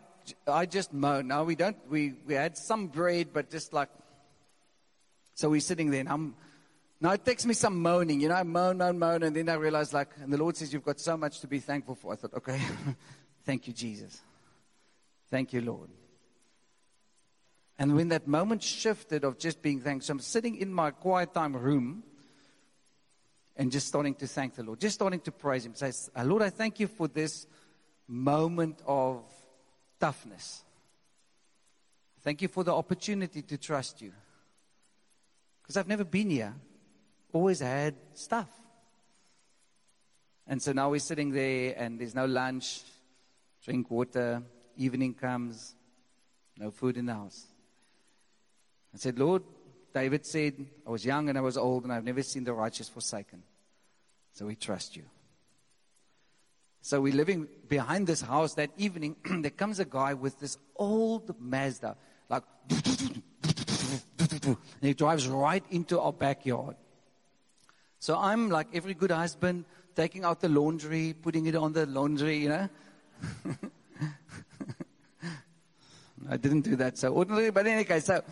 I 0.48 0.66
just 0.66 0.92
moaned. 0.92 1.28
Now 1.28 1.44
we 1.44 1.56
don't 1.56 1.78
we 1.90 2.14
we 2.26 2.34
had 2.34 2.58
some 2.58 2.88
bread, 2.88 3.34
but 3.34 3.52
just 3.52 3.72
like 3.72 3.90
so 5.40 5.50
we're 5.50 5.62
sitting 5.62 5.90
there, 5.90 6.02
and 6.02 6.10
I'm 6.10 6.36
now 7.00 7.12
it 7.12 7.24
takes 7.24 7.46
me 7.46 7.54
some 7.54 7.82
moaning, 7.82 8.20
you 8.20 8.28
know, 8.28 8.36
I 8.36 8.44
moan, 8.44 8.78
moan, 8.78 9.00
moan, 9.00 9.24
and 9.24 9.34
then 9.34 9.48
I 9.48 9.54
realize 9.54 9.94
like, 9.94 10.10
and 10.22 10.34
the 10.34 10.38
Lord 10.38 10.58
says, 10.58 10.74
You've 10.74 10.84
got 10.84 11.00
so 11.00 11.16
much 11.16 11.40
to 11.40 11.48
be 11.48 11.60
thankful 11.60 11.96
for. 11.96 12.12
I 12.12 12.18
thought, 12.18 12.34
okay, 12.34 12.60
thank 13.46 13.66
you, 13.66 13.72
Jesus. 13.72 14.22
Thank 15.32 15.54
you, 15.54 15.62
Lord. 15.62 15.90
And 17.78 17.96
when 17.96 18.10
that 18.10 18.28
moment 18.28 18.62
shifted 18.62 19.24
of 19.24 19.40
just 19.40 19.62
being 19.62 19.80
thankful, 19.80 20.08
so 20.08 20.12
I'm 20.12 20.20
sitting 20.20 20.58
in 20.58 20.74
my 20.74 20.92
quiet 20.92 21.34
time 21.34 21.56
room 21.56 22.04
and 23.56 23.72
just 23.72 23.88
starting 23.88 24.16
to 24.16 24.28
thank 24.28 24.56
the 24.56 24.64
Lord, 24.64 24.82
just 24.82 24.96
starting 24.96 25.22
to 25.22 25.32
praise 25.32 25.66
Him. 25.66 25.74
Say, 25.74 25.94
uh, 26.18 26.26
Lord, 26.26 26.42
I 26.42 26.50
thank 26.50 26.82
you 26.82 26.88
for 26.88 27.08
this 27.08 27.48
moment 28.10 28.82
of 28.86 29.24
toughness. 30.02 30.66
Thank 32.24 32.42
you 32.42 32.50
for 32.50 32.66
the 32.66 32.76
opportunity 32.76 33.42
to 33.44 33.58
trust 33.58 34.02
you. 34.02 34.12
Because 35.70 35.78
I've 35.78 35.88
never 35.88 36.04
been 36.04 36.32
here, 36.32 36.56
always 37.32 37.60
had 37.60 37.94
stuff. 38.16 38.50
And 40.48 40.60
so 40.60 40.72
now 40.72 40.90
we're 40.90 41.00
sitting 41.00 41.30
there 41.30 41.76
and 41.78 42.00
there's 42.00 42.16
no 42.16 42.26
lunch, 42.26 42.82
drink 43.64 43.92
water, 43.92 44.42
evening 44.78 45.14
comes, 45.14 45.76
no 46.58 46.72
food 46.72 46.98
in 46.98 47.06
the 47.06 47.14
house. 47.14 47.46
I 48.96 48.98
said, 48.98 49.20
Lord, 49.20 49.44
David 49.94 50.26
said, 50.26 50.56
I 50.88 50.90
was 50.90 51.06
young 51.06 51.30
and 51.30 51.38
I 51.38 51.42
was 51.42 51.56
old 51.56 51.84
and 51.84 51.94
I've 51.94 52.04
never 52.04 52.24
seen 52.24 52.46
the 52.46 52.54
righteous 52.54 52.90
forsaken. 52.90 53.44
So 54.34 54.48
we 54.48 54.56
trust 54.56 54.98
you. 54.98 55.04
So 56.82 57.00
we're 57.00 57.14
living 57.14 57.48
behind 57.68 58.08
this 58.08 58.22
house 58.22 58.56
that 58.56 58.72
evening. 58.78 59.18
there 59.44 59.52
comes 59.52 59.80
a 59.80 59.86
guy 59.86 60.16
with 60.16 60.40
this 60.40 60.58
old 60.76 61.40
Mazda, 61.40 61.96
like, 62.28 62.42
and 64.20 64.58
he 64.82 64.94
drives 64.94 65.28
right 65.28 65.64
into 65.72 66.00
our 66.00 66.14
backyard. 66.14 66.76
So 68.00 68.18
I'm 68.18 68.50
like 68.50 68.68
every 68.74 68.94
good 68.94 69.12
husband, 69.12 69.66
taking 69.96 70.24
out 70.24 70.40
the 70.40 70.50
laundry, 70.50 71.14
putting 71.14 71.46
it 71.48 71.56
on 71.56 71.74
the 71.74 71.86
laundry, 71.86 72.38
you 72.38 72.50
know. 72.50 72.70
I 76.30 76.38
didn't 76.38 76.62
do 76.62 76.76
that 76.78 76.98
so 76.98 77.14
but 77.14 77.66
in 77.66 77.68
any 77.68 77.84
case, 77.84 78.06
so 78.06 78.24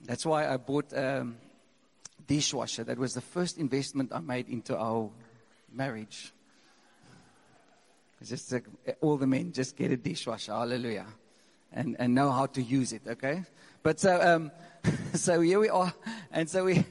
that's 0.00 0.24
why 0.26 0.46
I 0.48 0.56
bought 0.56 0.92
a 0.92 1.20
um, 1.20 1.36
dishwasher. 2.26 2.84
That 2.84 2.98
was 2.98 3.14
the 3.14 3.20
first 3.20 3.58
investment 3.58 4.12
I 4.12 4.20
made 4.20 4.48
into 4.48 4.76
our 4.76 5.10
marriage. 5.72 6.32
Just 8.24 8.52
like, 8.52 8.66
all 9.00 9.16
the 9.16 9.26
men 9.26 9.52
just 9.52 9.76
get 9.76 9.92
a 9.92 9.96
dishwasher, 9.96 10.52
hallelujah, 10.52 11.06
and 11.72 11.96
and 11.98 12.14
know 12.14 12.30
how 12.30 12.46
to 12.46 12.62
use 12.62 12.92
it. 12.92 13.02
Okay, 13.06 13.42
but 13.82 14.00
so 14.00 14.20
um, 14.20 14.50
so 15.14 15.40
here 15.40 15.60
we 15.60 15.68
are, 15.68 15.92
and 16.32 16.48
so 16.48 16.64
we 16.64 16.84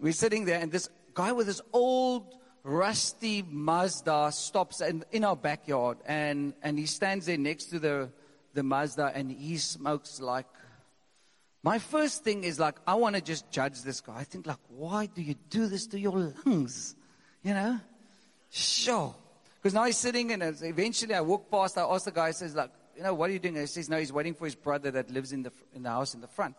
we're 0.00 0.12
sitting 0.12 0.44
there, 0.44 0.60
and 0.60 0.72
this 0.72 0.88
guy 1.14 1.32
with 1.32 1.46
this 1.46 1.60
old 1.72 2.34
rusty 2.62 3.42
Mazda 3.42 4.30
stops 4.32 4.80
in, 4.80 5.04
in 5.12 5.24
our 5.24 5.36
backyard, 5.36 5.98
and 6.06 6.54
and 6.62 6.78
he 6.78 6.86
stands 6.86 7.26
there 7.26 7.38
next 7.38 7.66
to 7.66 7.78
the 7.78 8.10
the 8.54 8.62
Mazda, 8.62 9.12
and 9.14 9.30
he 9.30 9.56
smokes 9.58 10.20
like. 10.20 10.46
My 11.62 11.78
first 11.78 12.24
thing 12.24 12.44
is 12.44 12.58
like, 12.58 12.76
I 12.86 12.94
want 12.94 13.16
to 13.16 13.20
just 13.20 13.50
judge 13.50 13.82
this 13.82 14.00
guy. 14.00 14.16
I 14.16 14.24
think 14.24 14.46
like, 14.46 14.56
why 14.68 15.04
do 15.04 15.20
you 15.20 15.34
do 15.50 15.66
this 15.66 15.86
to 15.88 16.00
your 16.00 16.32
lungs? 16.46 16.96
You 17.42 17.52
know? 17.52 17.78
Sure. 18.48 19.14
Because 19.56 19.74
now 19.74 19.84
he's 19.84 19.98
sitting 19.98 20.32
and 20.32 20.42
eventually 20.42 21.14
I 21.14 21.20
walk 21.20 21.50
past, 21.50 21.76
I 21.76 21.82
ask 21.82 22.06
the 22.06 22.12
guy, 22.12 22.30
says 22.30 22.54
like, 22.54 22.70
you 23.00 23.04
know, 23.04 23.14
what 23.14 23.30
are 23.30 23.32
you 23.32 23.38
doing? 23.38 23.56
And 23.56 23.62
he 23.62 23.66
says, 23.66 23.88
no, 23.88 23.96
he's 23.96 24.12
waiting 24.12 24.34
for 24.34 24.44
his 24.44 24.54
brother 24.54 24.90
that 24.90 25.10
lives 25.10 25.32
in 25.32 25.42
the, 25.42 25.50
in 25.74 25.84
the 25.84 25.88
house 25.88 26.12
in 26.12 26.20
the 26.20 26.26
front. 26.26 26.54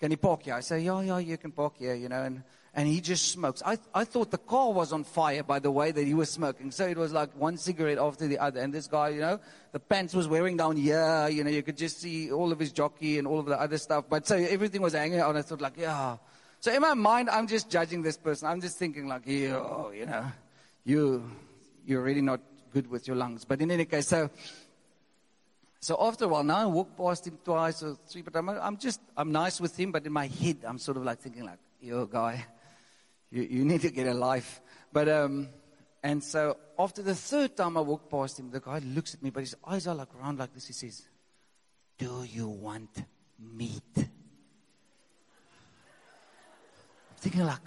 Can 0.00 0.10
he 0.10 0.16
park 0.16 0.44
here? 0.44 0.54
I 0.54 0.60
say, 0.60 0.80
yeah, 0.80 0.98
yeah, 1.02 1.18
you 1.18 1.36
can 1.36 1.52
park 1.52 1.74
here, 1.78 1.94
you 1.94 2.08
know. 2.08 2.22
And, 2.22 2.42
and 2.72 2.88
he 2.88 3.02
just 3.02 3.32
smokes. 3.32 3.62
I, 3.62 3.76
I 3.94 4.04
thought 4.04 4.30
the 4.30 4.38
car 4.38 4.72
was 4.72 4.94
on 4.94 5.04
fire 5.04 5.42
by 5.42 5.58
the 5.58 5.70
way 5.70 5.92
that 5.92 6.06
he 6.06 6.14
was 6.14 6.30
smoking. 6.30 6.70
So 6.70 6.86
it 6.86 6.96
was 6.96 7.12
like 7.12 7.36
one 7.36 7.58
cigarette 7.58 7.98
after 7.98 8.26
the 8.26 8.38
other. 8.38 8.60
And 8.60 8.72
this 8.72 8.86
guy, 8.86 9.10
you 9.10 9.20
know, 9.20 9.40
the 9.72 9.78
pants 9.78 10.14
was 10.14 10.26
wearing 10.26 10.56
down 10.56 10.78
here. 10.78 11.28
You 11.28 11.44
know, 11.44 11.50
you 11.50 11.62
could 11.62 11.76
just 11.76 12.00
see 12.00 12.32
all 12.32 12.50
of 12.50 12.58
his 12.58 12.72
jockey 12.72 13.18
and 13.18 13.28
all 13.28 13.38
of 13.38 13.44
the 13.44 13.60
other 13.60 13.76
stuff. 13.76 14.06
But 14.08 14.26
so 14.26 14.36
everything 14.36 14.80
was 14.80 14.94
hanging 14.94 15.20
out. 15.20 15.36
I 15.36 15.42
thought 15.42 15.60
like, 15.60 15.76
yeah. 15.76 16.16
So 16.60 16.72
in 16.72 16.80
my 16.80 16.94
mind, 16.94 17.28
I'm 17.28 17.46
just 17.46 17.68
judging 17.68 18.00
this 18.00 18.16
person. 18.16 18.48
I'm 18.48 18.62
just 18.62 18.78
thinking 18.78 19.06
like, 19.06 19.24
yeah, 19.26 19.90
you 19.92 20.06
know, 20.06 20.32
you, 20.86 21.30
you're 21.84 22.02
really 22.02 22.22
not 22.22 22.40
good 22.72 22.90
with 22.90 23.06
your 23.06 23.16
lungs. 23.16 23.44
But 23.44 23.60
in 23.60 23.70
any 23.70 23.84
case, 23.84 24.08
so, 24.08 24.30
so 25.82 25.98
after 26.00 26.24
a 26.24 26.28
while, 26.28 26.44
now 26.44 26.62
I 26.62 26.64
walk 26.64 26.96
past 26.96 27.26
him 27.26 27.38
twice 27.44 27.82
or 27.82 27.98
three, 28.08 28.22
but 28.22 28.34
I'm, 28.34 28.48
I'm 28.48 28.78
just, 28.78 29.00
I'm 29.14 29.30
nice 29.30 29.60
with 29.60 29.78
him. 29.78 29.92
But 29.92 30.06
in 30.06 30.12
my 30.12 30.28
head, 30.28 30.58
I'm 30.64 30.78
sort 30.78 30.96
of 30.96 31.04
like 31.04 31.18
thinking 31.18 31.44
like, 31.44 31.58
yo, 31.82 32.06
guy 32.06 32.46
you, 33.32 33.42
you 33.42 33.64
need 33.64 33.80
to 33.80 33.90
get 33.90 34.06
a 34.06 34.14
life. 34.14 34.60
But, 34.92 35.08
um, 35.08 35.48
and 36.02 36.22
so 36.22 36.56
after 36.78 37.02
the 37.02 37.14
third 37.14 37.56
time 37.56 37.76
I 37.76 37.80
walk 37.80 38.08
past 38.10 38.38
him, 38.38 38.50
the 38.50 38.60
guy 38.60 38.78
looks 38.80 39.14
at 39.14 39.22
me, 39.22 39.30
but 39.30 39.40
his 39.40 39.56
eyes 39.66 39.86
are 39.86 39.94
like 39.94 40.08
round 40.20 40.38
like 40.38 40.52
this. 40.54 40.66
He 40.66 40.74
says, 40.74 41.02
Do 41.98 42.24
you 42.24 42.48
want 42.48 43.04
meat? 43.38 43.82
I'm 43.96 44.04
thinking 47.16 47.44
like, 47.44 47.60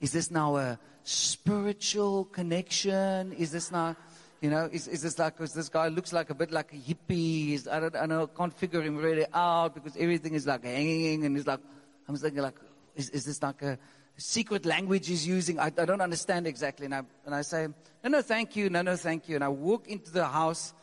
is 0.00 0.12
this 0.12 0.30
now 0.30 0.56
a 0.56 0.78
spiritual 1.02 2.24
connection? 2.24 3.32
Is 3.32 3.52
this 3.52 3.70
now, 3.70 3.96
you 4.40 4.50
know, 4.50 4.68
is, 4.70 4.88
is 4.88 5.02
this 5.02 5.18
like, 5.18 5.36
because 5.36 5.52
this 5.52 5.68
guy 5.68 5.88
looks 5.88 6.12
like 6.12 6.30
a 6.30 6.34
bit 6.34 6.50
like 6.52 6.72
a 6.72 6.76
hippie. 6.76 7.48
He's, 7.48 7.66
I 7.66 7.80
don't, 7.80 7.96
I 7.96 8.06
don't, 8.06 8.36
can't 8.36 8.54
figure 8.54 8.82
him 8.82 8.96
really 8.96 9.26
out 9.32 9.74
because 9.74 9.96
everything 9.96 10.34
is 10.34 10.46
like 10.46 10.64
hanging 10.64 11.24
and 11.24 11.36
he's 11.36 11.46
like, 11.46 11.60
I'm 12.08 12.16
thinking 12.16 12.42
like, 12.42 12.54
is, 12.94 13.10
is 13.10 13.24
this 13.24 13.42
like 13.42 13.62
a, 13.62 13.78
secret 14.18 14.66
language 14.66 15.06
he's 15.06 15.26
using. 15.26 15.58
I, 15.58 15.66
I 15.66 15.84
don't 15.84 16.00
understand 16.00 16.46
exactly. 16.46 16.84
And 16.86 16.94
I, 16.94 17.02
and 17.24 17.34
I 17.34 17.42
say, 17.42 17.68
no, 18.02 18.10
no, 18.10 18.20
thank 18.20 18.56
you. 18.56 18.68
No, 18.68 18.82
no, 18.82 18.96
thank 18.96 19.28
you. 19.28 19.36
And 19.36 19.44
I 19.44 19.48
walk 19.48 19.88
into 19.88 20.10
the 20.10 20.26
house. 20.26 20.74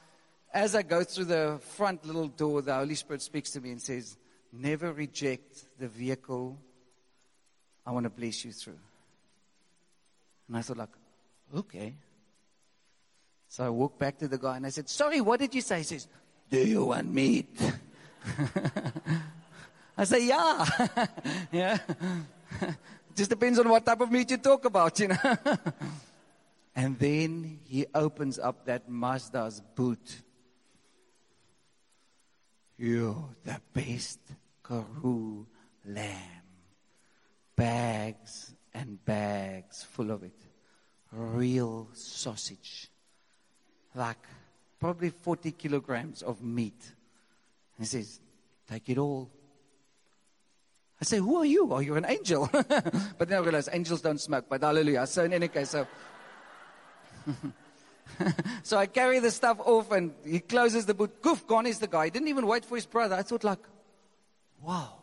As 0.54 0.74
I 0.74 0.84
go 0.84 1.04
through 1.04 1.26
the 1.26 1.60
front 1.76 2.06
little 2.06 2.30
door, 2.30 2.62
the 2.62 2.74
Holy 2.74 2.96
Spirit 2.96 3.22
speaks 3.22 3.52
to 3.52 3.62
me 3.62 3.72
and 3.72 3.82
says, 3.82 4.18
never 4.54 4.94
reject 4.94 5.66
the 5.78 5.90
vehicle 5.90 6.58
I 7.86 7.92
want 7.92 8.06
to 8.06 8.10
bless 8.10 8.46
you 8.46 8.52
through. 8.52 8.80
And 10.48 10.58
I 10.58 10.62
thought 10.62 10.78
like, 10.78 10.90
okay. 11.56 11.94
So 13.56 13.64
I 13.64 13.70
walked 13.70 13.98
back 13.98 14.18
to 14.18 14.28
the 14.28 14.38
guy 14.38 14.58
and 14.58 14.66
I 14.66 14.70
said, 14.70 14.90
sorry, 14.90 15.22
what 15.22 15.40
did 15.40 15.56
you 15.56 15.62
say? 15.62 15.78
He 15.78 15.84
says, 15.86 16.10
do 16.50 16.58
you 16.58 16.88
want 16.88 17.08
meat? 17.08 17.58
I 19.98 20.04
say, 20.04 20.28
yeah. 20.28 20.66
yeah. 21.54 21.78
Just 23.16 23.30
depends 23.30 23.58
on 23.58 23.70
what 23.70 23.86
type 23.86 24.02
of 24.02 24.12
meat 24.12 24.30
you 24.30 24.36
talk 24.36 24.66
about, 24.66 25.00
you 25.00 25.08
know. 25.08 25.18
and 26.76 27.00
then 27.00 27.62
he 27.64 27.86
opens 27.96 28.40
up 28.40 28.66
that 28.66 28.90
Mazda's 28.90 29.62
boot. 29.74 30.22
You, 32.78 33.36
the 33.46 33.62
best 33.72 34.20
Karoo 34.68 35.48
lamb. 35.86 36.44
Bags 37.56 38.54
and 38.74 39.00
bags 39.06 39.82
full 39.82 40.12
of 40.12 40.24
it. 40.24 40.36
Real 41.14 41.88
sausage. 41.94 42.90
Like 43.96 44.18
probably 44.80 45.10
40 45.10 45.52
kilograms 45.54 46.22
of 46.22 46.44
meat. 46.44 46.92
He 47.80 47.86
says, 47.86 48.20
Take 48.70 48.90
it 48.90 48.98
all. 48.98 49.30
I 51.00 51.06
say, 51.06 51.18
Who 51.18 51.38
are 51.38 51.46
you? 51.46 51.72
Are 51.74 51.82
you 51.82 51.96
an 51.96 52.06
angel? 52.08 52.50
but 52.54 53.30
then 53.30 53.34
I 53.34 53.42
realize 53.42 53.70
angels 53.72 54.02
don't 54.02 54.20
smoke, 54.20 54.46
but 54.50 54.62
hallelujah. 54.62 55.08
So, 55.08 55.24
in 55.24 55.34
any 55.34 55.48
case, 55.48 55.70
so. 55.70 55.88
so 58.64 58.78
I 58.78 58.86
carry 58.86 59.20
the 59.20 59.32
stuff 59.32 59.60
off 59.60 59.92
and 59.92 60.14
he 60.26 60.40
closes 60.40 60.86
the 60.86 60.94
boot. 60.94 61.22
Goof, 61.22 61.48
gone 61.48 61.66
is 61.66 61.80
the 61.80 61.88
guy. 61.88 62.06
He 62.06 62.12
didn't 62.12 62.28
even 62.28 62.46
wait 62.48 62.66
for 62.66 62.76
his 62.76 62.86
brother. 62.86 63.16
I 63.16 63.24
thought, 63.24 63.44
like, 63.44 63.60
wow. 64.62 64.94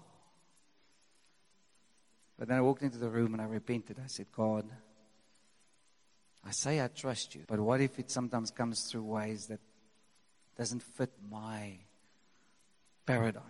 But 2.39 2.49
then 2.49 2.59
I 2.59 2.61
walked 2.61 2.83
into 2.83 2.99
the 2.99 3.09
room 3.09 3.35
and 3.35 3.43
I 3.43 3.47
repented. 3.47 3.99
I 4.03 4.07
said, 4.07 4.27
God, 4.35 4.65
I 6.45 6.51
say 6.51 6.83
I 6.83 6.89
trust 6.89 7.35
you, 7.35 7.43
but 7.47 7.61
what 7.61 7.81
if 7.81 7.99
it 7.99 8.11
sometimes 8.11 8.51
comes 8.51 8.83
through 8.83 9.05
ways 9.05 9.47
that 9.47 9.61
doesn't 10.57 10.83
fit 10.83 11.11
my 11.31 11.79
paradigm? 13.07 13.43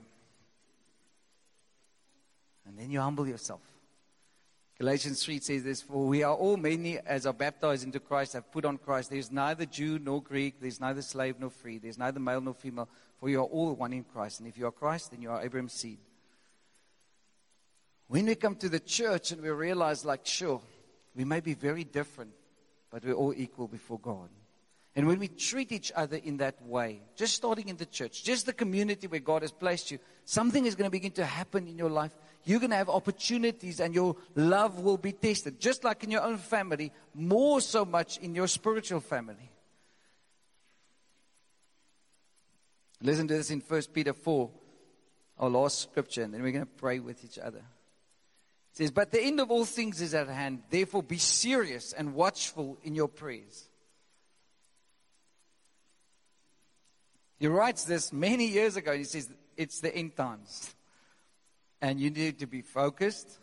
And 2.67 2.79
then 2.79 2.91
you 2.91 3.01
humble 3.01 3.27
yourself. 3.27 3.61
Galatians 4.79 5.25
3 5.25 5.39
says 5.41 5.63
this 5.63 5.83
For 5.83 6.07
we 6.07 6.23
are 6.23 6.35
all 6.35 6.57
many 6.57 6.99
as 6.99 7.27
are 7.27 7.33
baptized 7.33 7.85
into 7.85 8.01
Christ, 8.01 8.33
have 8.33 8.51
put 8.51 8.65
on 8.65 8.79
Christ. 8.79 9.11
There 9.11 9.19
is 9.19 9.31
neither 9.31 9.65
Jew 9.65 9.99
nor 9.99 10.23
Greek, 10.23 10.61
there 10.61 10.69
is 10.69 10.81
neither 10.81 11.03
slave 11.03 11.37
nor 11.39 11.51
free, 11.51 11.79
there 11.79 11.91
is 11.91 11.99
neither 11.99 12.21
male 12.21 12.41
nor 12.41 12.55
female, 12.55 12.89
for 13.21 13.29
you 13.29 13.41
are 13.41 13.47
all 13.47 13.75
one 13.75 13.93
in 13.93 14.05
Christ. 14.05 14.41
And 14.41 14.49
if 14.49 14.59
you 14.59 14.67
are 14.67 14.73
Christ, 14.73 15.11
then 15.11 15.23
you 15.23 15.31
are 15.31 15.43
Abraham's 15.43 15.75
seed. 15.75 15.99
When 18.09 18.27
we 18.27 18.35
come 18.35 18.57
to 18.57 18.69
the 18.69 18.81
church 18.81 19.33
and 19.33 19.41
we 19.41 19.51
realize, 19.51 20.05
like, 20.05 20.27
sure, 20.27 20.61
we 21.15 21.25
may 21.25 21.41
be 21.41 21.55
very 21.55 21.85
different, 21.85 22.33
but 22.93 23.05
we're 23.05 23.15
all 23.15 23.35
equal 23.37 23.67
before 23.67 23.99
God. 23.99 24.29
And 24.95 25.09
when 25.09 25.19
we 25.19 25.29
treat 25.29 25.73
each 25.73 25.91
other 25.97 26.19
in 26.19 26.37
that 26.37 26.63
way, 26.65 27.01
just 27.17 27.35
starting 27.35 27.69
in 27.69 27.77
the 27.79 27.87
church, 27.87 28.23
just 28.23 28.47
the 28.47 28.53
community 28.53 29.07
where 29.07 29.21
God 29.21 29.41
has 29.43 29.51
placed 29.51 29.91
you, 29.91 29.99
something 30.27 30.67
is 30.67 30.75
going 30.75 30.87
to 30.87 30.91
begin 30.91 31.13
to 31.13 31.25
happen 31.25 31.67
in 31.67 31.79
your 31.79 31.91
life 31.91 32.13
you're 32.45 32.59
going 32.59 32.71
to 32.71 32.77
have 32.77 32.89
opportunities 32.89 33.81
and 33.81 33.95
your 33.95 34.17
love 34.35 34.81
will 34.81 34.97
be 34.97 35.13
tested. 35.13 35.61
Just 35.61 35.85
like 35.85 36.03
in 36.05 36.11
your 36.11 36.23
own 36.23 36.39
family, 36.39 36.93
more 37.15 37.61
so 37.61 37.85
much 37.85 38.19
in 38.19 38.35
your 38.35 38.49
spiritual 38.49 39.01
family. 39.01 39.51
Listen 43.01 43.27
to 43.29 43.35
this 43.35 43.51
in 43.51 43.61
1 43.61 43.83
Peter 43.93 44.13
4, 44.13 44.51
our 45.39 45.51
last 45.51 45.81
scripture, 45.81 46.23
and 46.23 46.33
then 46.33 46.43
we're 46.43 46.53
going 46.53 46.65
to 46.65 46.71
pray 46.71 47.01
with 47.01 47.25
each 47.25 47.39
other. 47.39 47.63
It 48.73 48.79
says, 48.79 48.91
But 48.91 49.11
the 49.11 49.23
end 49.23 49.41
of 49.41 49.51
all 49.51 49.65
things 49.65 50.01
is 50.01 50.15
at 50.15 50.29
hand. 50.29 50.63
Therefore, 50.71 51.03
be 51.03 51.19
serious 51.19 51.93
and 51.93 52.15
watchful 52.15 52.79
in 52.83 52.95
your 52.95 53.09
prayers. 53.09 53.69
He 57.39 57.47
writes 57.49 57.85
this 57.85 58.13
many 58.13 58.47
years 58.47 58.77
ago. 58.77 58.93
and 58.93 59.01
He 59.01 59.05
says, 59.05 59.29
It's 59.57 59.81
the 59.81 59.95
end 59.95 60.17
times. 60.17 60.75
And 61.81 62.01
you 62.01 62.11
need 62.11 62.39
to 62.39 62.47
be 62.47 62.63
focused. 62.63 63.39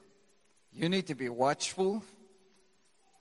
You 0.74 0.90
need 0.90 1.08
to 1.08 1.16
be 1.16 1.30
watchful. 1.30 2.04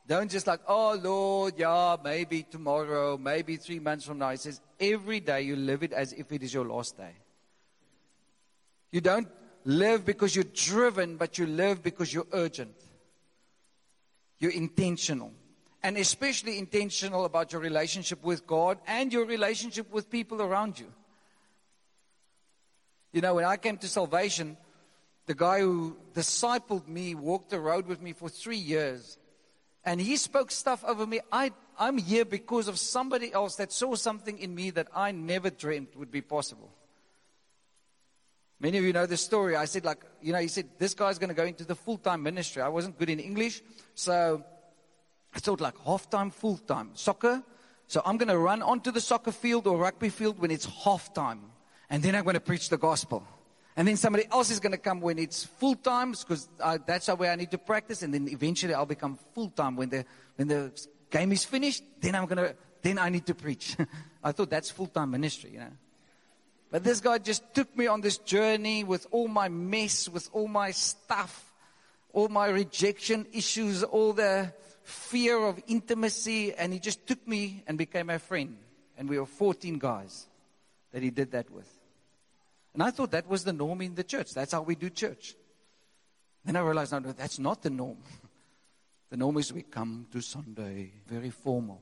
Don't 0.06 0.30
just 0.30 0.46
like, 0.46 0.60
oh 0.66 0.98
Lord, 1.02 1.54
yeah, 1.58 1.96
maybe 2.02 2.42
tomorrow, 2.42 3.18
maybe 3.18 3.56
three 3.56 3.78
months 3.78 4.06
from 4.06 4.18
now. 4.18 4.30
He 4.30 4.38
says, 4.38 4.58
every 4.80 5.20
day 5.20 5.42
you 5.42 5.54
live 5.54 5.82
it 5.82 5.92
as 5.92 6.14
if 6.14 6.32
it 6.32 6.42
is 6.42 6.54
your 6.54 6.64
last 6.64 6.96
day. 6.96 7.12
You 8.90 9.02
don't 9.02 9.28
live 9.68 10.06
because 10.06 10.34
you're 10.34 10.44
driven, 10.54 11.16
but 11.16 11.36
you 11.36 11.46
live 11.46 11.82
because 11.82 12.12
you're 12.12 12.26
urgent. 12.32 12.74
You're 14.38 14.52
intentional. 14.52 15.30
And 15.82 15.98
especially 15.98 16.58
intentional 16.58 17.26
about 17.26 17.52
your 17.52 17.60
relationship 17.60 18.22
with 18.22 18.46
God 18.46 18.78
and 18.86 19.12
your 19.12 19.26
relationship 19.26 19.92
with 19.92 20.10
people 20.10 20.40
around 20.40 20.78
you. 20.80 20.86
You 23.12 23.20
know, 23.20 23.34
when 23.34 23.44
I 23.44 23.58
came 23.58 23.76
to 23.78 23.88
salvation, 23.88 24.56
the 25.26 25.34
guy 25.34 25.60
who 25.60 25.98
discipled 26.14 26.88
me, 26.88 27.14
walked 27.14 27.50
the 27.50 27.60
road 27.60 27.86
with 27.86 28.00
me 28.00 28.14
for 28.14 28.30
three 28.30 28.56
years. 28.56 29.18
And 29.84 30.00
he 30.00 30.16
spoke 30.16 30.50
stuff 30.50 30.82
over 30.82 31.06
me. 31.06 31.20
I, 31.30 31.52
I'm 31.78 31.98
here 31.98 32.24
because 32.24 32.68
of 32.68 32.78
somebody 32.78 33.32
else 33.34 33.56
that 33.56 33.70
saw 33.70 33.94
something 33.96 34.38
in 34.38 34.54
me 34.54 34.70
that 34.70 34.88
I 34.94 35.12
never 35.12 35.50
dreamed 35.50 35.88
would 35.94 36.10
be 36.10 36.22
possible. 36.22 36.70
Many 38.60 38.78
of 38.78 38.84
you 38.84 38.92
know 38.92 39.06
the 39.06 39.16
story. 39.16 39.54
I 39.54 39.66
said, 39.66 39.84
like, 39.84 40.04
you 40.20 40.32
know, 40.32 40.40
he 40.40 40.48
said, 40.48 40.68
this 40.78 40.94
guy's 40.94 41.18
going 41.18 41.28
to 41.28 41.34
go 41.34 41.44
into 41.44 41.64
the 41.64 41.76
full 41.76 41.96
time 41.96 42.22
ministry. 42.22 42.60
I 42.60 42.68
wasn't 42.68 42.98
good 42.98 43.08
in 43.08 43.20
English. 43.20 43.62
So 43.94 44.42
I 45.34 45.38
thought, 45.38 45.60
like, 45.60 45.78
half 45.84 46.10
time, 46.10 46.30
full 46.30 46.58
time. 46.58 46.90
Soccer. 46.94 47.42
So 47.86 48.02
I'm 48.04 48.16
going 48.16 48.28
to 48.28 48.38
run 48.38 48.60
onto 48.62 48.90
the 48.90 49.00
soccer 49.00 49.32
field 49.32 49.66
or 49.66 49.78
rugby 49.78 50.08
field 50.08 50.38
when 50.38 50.50
it's 50.50 50.66
half 50.84 51.14
time. 51.14 51.40
And 51.88 52.02
then 52.02 52.14
I'm 52.14 52.24
going 52.24 52.34
to 52.34 52.40
preach 52.40 52.68
the 52.68 52.76
gospel. 52.76 53.26
And 53.76 53.86
then 53.86 53.96
somebody 53.96 54.24
else 54.32 54.50
is 54.50 54.58
going 54.58 54.72
to 54.72 54.78
come 54.78 55.00
when 55.00 55.18
it's 55.20 55.44
full 55.44 55.76
time 55.76 56.10
because 56.10 56.48
that's 56.84 57.06
how 57.06 57.16
I 57.16 57.36
need 57.36 57.52
to 57.52 57.58
practice. 57.58 58.02
And 58.02 58.12
then 58.12 58.28
eventually 58.28 58.74
I'll 58.74 58.86
become 58.86 59.16
full 59.34 59.50
time 59.50 59.76
when 59.76 59.88
the, 59.88 60.04
when 60.34 60.48
the 60.48 60.72
game 61.10 61.30
is 61.30 61.44
finished. 61.44 61.84
Then 62.00 62.16
I'm 62.16 62.26
going 62.26 62.38
to, 62.38 62.56
then 62.82 62.98
I 62.98 63.08
need 63.08 63.24
to 63.26 63.36
preach. 63.36 63.76
I 64.24 64.32
thought 64.32 64.50
that's 64.50 64.68
full 64.68 64.88
time 64.88 65.12
ministry, 65.12 65.52
you 65.52 65.60
know. 65.60 65.70
But 66.70 66.84
this 66.84 67.00
guy 67.00 67.18
just 67.18 67.54
took 67.54 67.74
me 67.76 67.86
on 67.86 68.02
this 68.02 68.18
journey 68.18 68.84
with 68.84 69.06
all 69.10 69.28
my 69.28 69.48
mess, 69.48 70.08
with 70.08 70.28
all 70.32 70.48
my 70.48 70.70
stuff, 70.70 71.52
all 72.12 72.28
my 72.28 72.48
rejection 72.48 73.26
issues, 73.32 73.82
all 73.82 74.12
the 74.12 74.52
fear 74.82 75.38
of 75.38 75.60
intimacy. 75.66 76.52
And 76.54 76.72
he 76.72 76.78
just 76.78 77.06
took 77.06 77.26
me 77.26 77.64
and 77.66 77.78
became 77.78 78.06
my 78.06 78.18
friend. 78.18 78.58
And 78.98 79.08
we 79.08 79.18
were 79.18 79.26
14 79.26 79.78
guys 79.78 80.26
that 80.92 81.02
he 81.02 81.10
did 81.10 81.32
that 81.32 81.50
with. 81.50 81.72
And 82.74 82.82
I 82.82 82.90
thought 82.90 83.12
that 83.12 83.28
was 83.28 83.44
the 83.44 83.52
norm 83.52 83.80
in 83.80 83.94
the 83.94 84.04
church. 84.04 84.34
That's 84.34 84.52
how 84.52 84.62
we 84.62 84.74
do 84.74 84.90
church. 84.90 85.34
Then 86.44 86.56
I 86.56 86.60
realized, 86.60 86.92
no, 86.92 87.00
that's 87.00 87.38
not 87.38 87.62
the 87.62 87.70
norm. 87.70 87.98
The 89.10 89.16
norm 89.16 89.38
is 89.38 89.52
we 89.52 89.62
come 89.62 90.06
to 90.12 90.20
Sunday, 90.20 90.92
very 91.06 91.30
formal. 91.30 91.80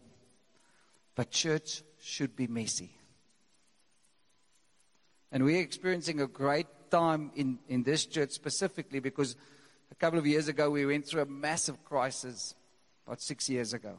But 1.15 1.31
church 1.31 1.83
should 2.01 2.37
be 2.37 2.47
messy. 2.47 2.96
And 5.37 5.45
we're 5.45 5.61
experiencing 5.61 6.23
a 6.23 6.27
great 6.27 6.67
time 6.91 7.31
in, 7.37 7.59
in 7.69 7.83
this 7.83 8.07
church 8.07 8.31
specifically 8.31 9.01
because 9.01 9.37
a 9.93 9.95
couple 9.95 10.19
of 10.19 10.27
years 10.27 10.49
ago 10.49 10.71
we 10.71 10.87
went 10.87 11.07
through 11.07 11.21
a 11.21 11.27
massive 11.27 11.85
crisis, 11.85 12.55
about 13.07 13.21
six 13.21 13.47
years 13.51 13.75
ago. 13.75 13.99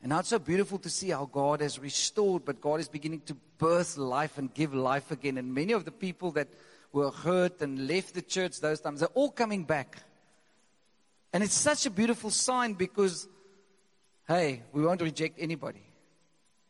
And 0.00 0.10
now 0.10 0.20
it's 0.20 0.28
so 0.28 0.38
beautiful 0.38 0.78
to 0.78 0.88
see 0.88 1.08
how 1.08 1.24
God 1.24 1.62
has 1.62 1.80
restored, 1.80 2.44
but 2.44 2.60
God 2.60 2.78
is 2.78 2.88
beginning 2.88 3.22
to 3.22 3.34
birth 3.58 3.96
life 3.96 4.38
and 4.38 4.54
give 4.54 4.72
life 4.72 5.10
again. 5.10 5.36
And 5.36 5.52
many 5.52 5.72
of 5.72 5.84
the 5.84 5.90
people 5.90 6.30
that 6.30 6.46
were 6.92 7.10
hurt 7.10 7.60
and 7.60 7.88
left 7.88 8.14
the 8.14 8.22
church 8.22 8.60
those 8.60 8.78
times 8.78 9.02
are 9.02 9.10
all 9.14 9.32
coming 9.32 9.64
back. 9.64 9.96
And 11.32 11.42
it's 11.42 11.54
such 11.54 11.86
a 11.86 11.90
beautiful 11.90 12.30
sign 12.30 12.74
because, 12.74 13.26
hey, 14.28 14.62
we 14.72 14.86
won't 14.86 15.02
reject 15.02 15.40
anybody. 15.40 15.82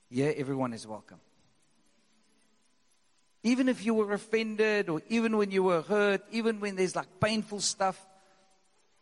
Yeah, 0.09 0.33
everyone 0.35 0.73
is 0.73 0.87
welcome. 0.87 1.19
Even 3.43 3.69
if 3.69 3.85
you 3.85 3.95
were 3.95 4.13
offended, 4.13 4.89
or 4.89 5.03
even 5.09 5.37
when 5.37 5.51
you 5.51 5.63
were 5.63 5.83
hurt, 5.83 6.23
even 6.33 6.61
when 6.61 6.77
there's 6.77 6.97
like 6.97 7.21
painful 7.21 7.61
stuff, 7.61 8.05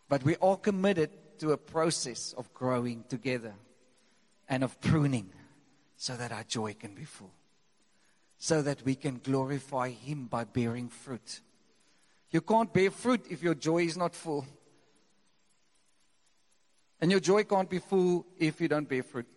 but 0.08 0.22
we 0.22 0.36
are 0.42 0.56
committed 0.56 1.10
to 1.38 1.52
a 1.52 1.56
process 1.56 2.34
of 2.36 2.52
growing 2.52 3.04
together 3.08 3.54
and 4.48 4.62
of 4.62 4.80
pruning 4.80 5.30
so 5.96 6.16
that 6.16 6.32
our 6.32 6.44
joy 6.44 6.74
can 6.74 6.94
be 6.94 7.04
full, 7.04 7.32
so 8.38 8.62
that 8.62 8.84
we 8.84 8.94
can 8.94 9.20
glorify 9.22 9.88
Him 9.90 10.26
by 10.26 10.44
bearing 10.44 10.88
fruit. 10.88 11.40
You 12.30 12.40
can't 12.40 12.72
bear 12.72 12.90
fruit 12.90 13.26
if 13.30 13.42
your 13.42 13.54
joy 13.54 13.84
is 13.84 13.96
not 13.96 14.14
full. 14.14 14.44
And 17.00 17.10
your 17.10 17.20
joy 17.20 17.44
can't 17.44 17.70
be 17.70 17.78
full 17.78 18.26
if 18.38 18.60
you 18.60 18.68
don't 18.68 18.88
bear 18.88 19.02
fruit. 19.02 19.28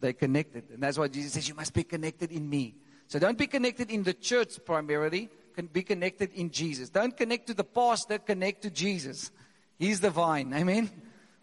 They're 0.00 0.12
connected. 0.12 0.70
And 0.70 0.82
that's 0.82 0.98
why 0.98 1.08
Jesus 1.08 1.32
says, 1.32 1.48
You 1.48 1.54
must 1.54 1.74
be 1.74 1.84
connected 1.84 2.32
in 2.32 2.48
me. 2.48 2.76
So 3.08 3.18
don't 3.18 3.38
be 3.38 3.46
connected 3.46 3.90
in 3.90 4.02
the 4.02 4.12
church 4.12 4.58
primarily, 4.64 5.30
can 5.54 5.66
be 5.66 5.82
connected 5.82 6.32
in 6.34 6.50
Jesus. 6.50 6.90
Don't 6.90 7.16
connect 7.16 7.46
to 7.48 7.54
the 7.54 7.64
pastor, 7.64 8.18
connect 8.18 8.62
to 8.62 8.70
Jesus. 8.70 9.32
He's 9.78 10.00
the 10.00 10.10
vine. 10.10 10.52
Amen. 10.54 10.90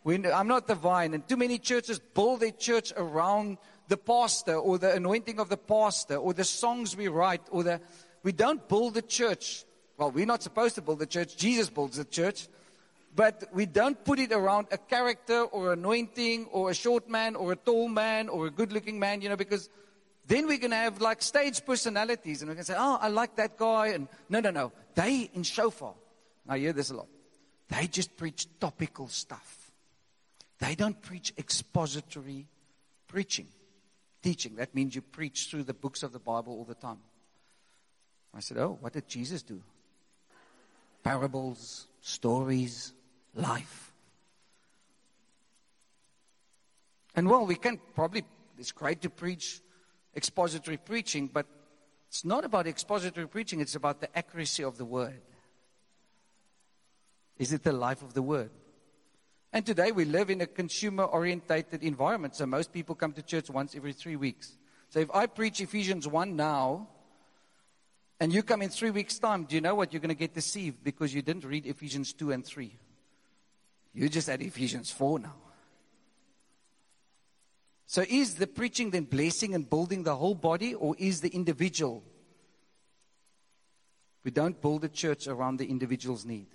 I'm 0.06 0.48
not 0.48 0.68
the 0.68 0.76
vine. 0.76 1.16
And 1.16 1.28
too 1.28 1.38
many 1.38 1.58
churches 1.58 2.00
build 2.00 2.42
their 2.42 2.52
church 2.52 2.94
around 2.96 3.58
the 3.88 3.98
pastor 3.98 4.56
or 4.56 4.78
the 4.78 4.94
anointing 4.94 5.40
of 5.40 5.50
the 5.50 5.58
pastor 5.58 6.18
or 6.18 6.34
the 6.34 6.44
songs 6.44 6.96
we 6.96 7.08
write 7.08 7.42
or 7.50 7.64
the. 7.64 7.82
We 8.22 8.32
don't 8.32 8.68
build 8.70 8.94
the 8.94 9.02
church. 9.02 9.66
Well, 9.98 10.12
we're 10.12 10.26
not 10.28 10.44
supposed 10.44 10.76
to 10.76 10.82
build 10.82 11.00
the 11.00 11.08
church. 11.08 11.36
Jesus 11.36 11.70
builds 11.70 11.98
the 11.98 12.06
church. 12.06 12.48
But 13.16 13.46
we 13.54 13.66
don't 13.66 14.04
put 14.04 14.20
it 14.20 14.32
around 14.32 14.68
a 14.72 14.78
character 14.78 15.42
or 15.42 15.74
anointing 15.74 16.46
or 16.52 16.70
a 16.70 16.76
short 16.76 17.10
man 17.10 17.36
or 17.36 17.54
a 17.54 17.56
tall 17.56 17.88
man 17.88 18.30
or 18.30 18.48
a 18.48 18.52
good 18.52 18.72
looking 18.72 19.00
man, 19.00 19.22
you 19.22 19.30
know, 19.30 19.38
because 19.38 19.70
then 20.28 20.48
we're 20.48 20.58
going 20.58 20.72
to 20.72 20.78
have 20.78 21.02
like 21.02 21.22
stage 21.22 21.64
personalities 21.66 22.42
and 22.42 22.50
we're 22.50 22.56
going 22.56 22.66
to 22.66 22.72
say, 22.72 22.78
oh, 22.78 22.98
I 23.00 23.10
like 23.10 23.36
that 23.36 23.58
guy. 23.58 23.88
And 23.88 24.08
no, 24.30 24.40
no, 24.40 24.52
no. 24.52 24.72
They 24.96 25.30
in 25.34 25.44
shofar, 25.44 25.94
I 26.48 26.58
hear 26.58 26.74
this 26.74 26.90
a 26.90 26.96
lot. 26.96 27.08
They 27.70 27.88
just 27.88 28.16
preach 28.18 28.48
topical 28.60 29.08
stuff. 29.08 29.72
They 30.60 30.76
don't 30.76 31.00
preach 31.02 31.34
expository 31.38 32.48
preaching, 33.08 33.48
teaching. 34.22 34.56
That 34.56 34.74
means 34.74 34.96
you 34.96 35.02
preach 35.02 35.48
through 35.50 35.64
the 35.64 35.74
books 35.74 36.04
of 36.04 36.12
the 36.12 36.20
Bible 36.20 36.54
all 36.54 36.64
the 36.64 36.76
time. 36.76 37.00
I 38.34 38.40
said, 38.40 38.58
Oh, 38.58 38.78
what 38.82 38.94
did 38.94 39.08
Jesus 39.08 39.44
do? 39.44 39.62
Parables, 41.04 41.88
stories, 42.02 42.94
life. 43.34 43.94
And 47.16 47.30
well, 47.30 47.46
we 47.46 47.56
can 47.56 47.80
probably, 47.94 48.26
it's 48.58 48.72
great 48.72 49.02
to 49.04 49.10
preach 49.10 49.62
expository 50.16 50.78
preaching, 50.78 51.30
but 51.32 51.46
it's 52.08 52.24
not 52.26 52.46
about 52.46 52.68
expository 52.68 53.28
preaching, 53.28 53.60
it's 53.60 53.76
about 53.76 54.00
the 54.00 54.18
accuracy 54.18 54.64
of 54.64 54.78
the 54.78 54.86
word. 54.86 55.22
Is 57.38 57.52
it 57.52 57.64
the 57.64 57.74
life 57.74 58.02
of 58.02 58.14
the 58.14 58.22
word? 58.22 58.52
And 59.52 59.66
today 59.66 59.92
we 59.92 60.06
live 60.06 60.30
in 60.30 60.42
a 60.42 60.48
consumer 60.48 61.04
orientated 61.04 61.84
environment. 61.84 62.36
So 62.36 62.46
most 62.46 62.74
people 62.74 62.96
come 62.96 63.14
to 63.14 63.22
church 63.22 63.50
once 63.50 63.76
every 63.76 63.94
three 63.94 64.16
weeks. 64.16 64.58
So 64.90 65.00
if 65.00 65.10
I 65.14 65.26
preach 65.28 65.62
Ephesians 65.62 66.08
1 66.08 66.36
now, 66.36 66.88
and 68.20 68.34
you 68.34 68.44
come 68.44 68.62
in 68.62 68.70
three 68.70 68.92
weeks' 68.92 69.20
time, 69.20 69.44
do 69.44 69.56
you 69.56 69.62
know 69.62 69.76
what? 69.76 69.92
You're 69.92 70.00
going 70.00 70.10
to 70.10 70.16
get 70.16 70.34
deceived 70.34 70.84
because 70.84 71.14
you 71.14 71.22
didn't 71.22 71.44
read 71.44 71.66
Ephesians 71.66 72.14
2 72.14 72.32
and 72.32 72.46
3. 72.46 72.78
You 73.94 74.10
just 74.10 74.30
at 74.30 74.42
Ephesians 74.42 74.92
4 74.92 75.20
now. 75.20 75.36
So 77.88 78.04
is 78.08 78.36
the 78.36 78.48
preaching 78.48 78.90
then 78.90 79.04
blessing 79.04 79.54
and 79.54 79.70
building 79.70 80.04
the 80.04 80.16
whole 80.16 80.36
body, 80.36 80.74
or 80.74 80.96
is 80.98 81.22
the 81.22 81.30
individual? 81.30 82.04
We 84.24 84.32
don't 84.32 84.60
build 84.60 84.84
a 84.84 84.90
church 84.90 85.28
around 85.28 85.58
the 85.58 85.70
individual's 85.70 86.26
need. 86.26 86.48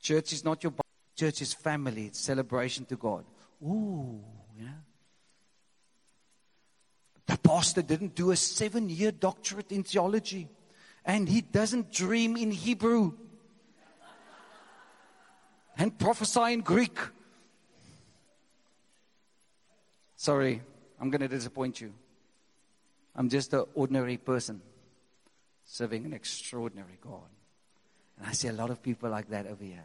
Church 0.00 0.32
is 0.32 0.44
not 0.44 0.62
your 0.62 0.72
body. 0.72 0.82
Church 1.16 1.40
is 1.42 1.54
family. 1.54 2.06
It's 2.06 2.20
celebration 2.20 2.84
to 2.86 2.96
God. 2.96 3.24
Ooh, 3.62 4.20
yeah. 4.56 4.68
The 7.26 7.38
pastor 7.38 7.82
didn't 7.82 8.14
do 8.14 8.30
a 8.30 8.36
seven 8.36 8.88
year 8.88 9.12
doctorate 9.12 9.72
in 9.72 9.82
theology, 9.82 10.48
and 11.04 11.28
he 11.28 11.40
doesn't 11.40 11.92
dream 11.92 12.36
in 12.36 12.50
Hebrew 12.50 13.12
and 15.76 15.98
prophesy 15.98 16.52
in 16.52 16.60
Greek. 16.60 16.98
Sorry, 20.18 20.60
I'm 21.00 21.10
going 21.10 21.20
to 21.20 21.28
disappoint 21.28 21.80
you. 21.80 21.94
I'm 23.14 23.28
just 23.28 23.54
an 23.54 23.66
ordinary 23.74 24.16
person 24.16 24.60
serving 25.64 26.04
an 26.04 26.12
extraordinary 26.12 26.98
God. 27.00 27.30
And 28.18 28.26
I 28.26 28.32
see 28.32 28.48
a 28.48 28.52
lot 28.52 28.70
of 28.70 28.82
people 28.82 29.08
like 29.10 29.30
that 29.30 29.46
over 29.46 29.62
here. 29.62 29.84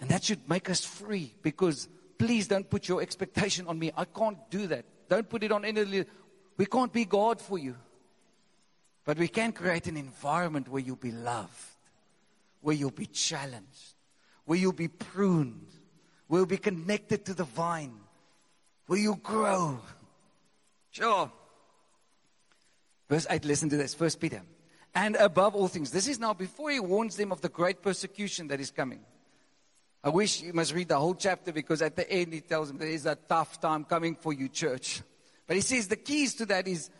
And 0.00 0.10
that 0.10 0.24
should 0.24 0.48
make 0.48 0.68
us 0.68 0.84
free 0.84 1.32
because 1.42 1.88
please 2.18 2.48
don't 2.48 2.68
put 2.68 2.88
your 2.88 3.00
expectation 3.00 3.68
on 3.68 3.78
me. 3.78 3.92
I 3.96 4.04
can't 4.04 4.50
do 4.50 4.66
that. 4.66 4.84
Don't 5.08 5.28
put 5.28 5.44
it 5.44 5.52
on 5.52 5.64
any. 5.64 6.04
We 6.56 6.66
can't 6.66 6.92
be 6.92 7.04
God 7.04 7.40
for 7.40 7.56
you. 7.56 7.76
But 9.04 9.16
we 9.18 9.28
can 9.28 9.52
create 9.52 9.86
an 9.86 9.96
environment 9.96 10.66
where 10.68 10.82
you'll 10.82 10.96
be 10.96 11.12
loved, 11.12 11.52
where 12.62 12.74
you'll 12.74 12.90
be 12.90 13.06
challenged, 13.06 13.94
where 14.44 14.58
you'll 14.58 14.72
be 14.72 14.88
pruned, 14.88 15.68
where 16.26 16.40
you'll 16.40 16.46
be 16.46 16.56
connected 16.56 17.24
to 17.26 17.34
the 17.34 17.44
vine, 17.44 18.00
where 18.86 18.98
you 18.98 19.16
grow. 19.22 19.80
Sure. 20.90 21.30
Verse 23.08 23.26
8, 23.28 23.44
listen 23.44 23.68
to 23.70 23.76
this. 23.76 23.94
First 23.94 24.20
Peter. 24.20 24.42
And 24.94 25.16
above 25.16 25.54
all 25.54 25.68
things, 25.68 25.90
this 25.90 26.06
is 26.06 26.20
now 26.20 26.34
before 26.34 26.70
he 26.70 26.80
warns 26.80 27.16
them 27.16 27.32
of 27.32 27.40
the 27.40 27.48
great 27.48 27.82
persecution 27.82 28.48
that 28.48 28.60
is 28.60 28.70
coming. 28.70 29.00
I 30.02 30.10
wish 30.10 30.42
you 30.42 30.52
must 30.52 30.74
read 30.74 30.88
the 30.88 30.98
whole 30.98 31.14
chapter 31.14 31.52
because 31.52 31.82
at 31.82 31.96
the 31.96 32.08
end 32.10 32.32
he 32.32 32.40
tells 32.40 32.68
them 32.68 32.78
there 32.78 32.88
is 32.88 33.06
a 33.06 33.14
tough 33.14 33.60
time 33.60 33.84
coming 33.84 34.14
for 34.14 34.32
you, 34.32 34.48
church. 34.48 35.02
But 35.46 35.56
he 35.56 35.62
says 35.62 35.88
the 35.88 35.96
keys 35.96 36.34
to 36.34 36.46
that 36.46 36.68
is 36.68 36.90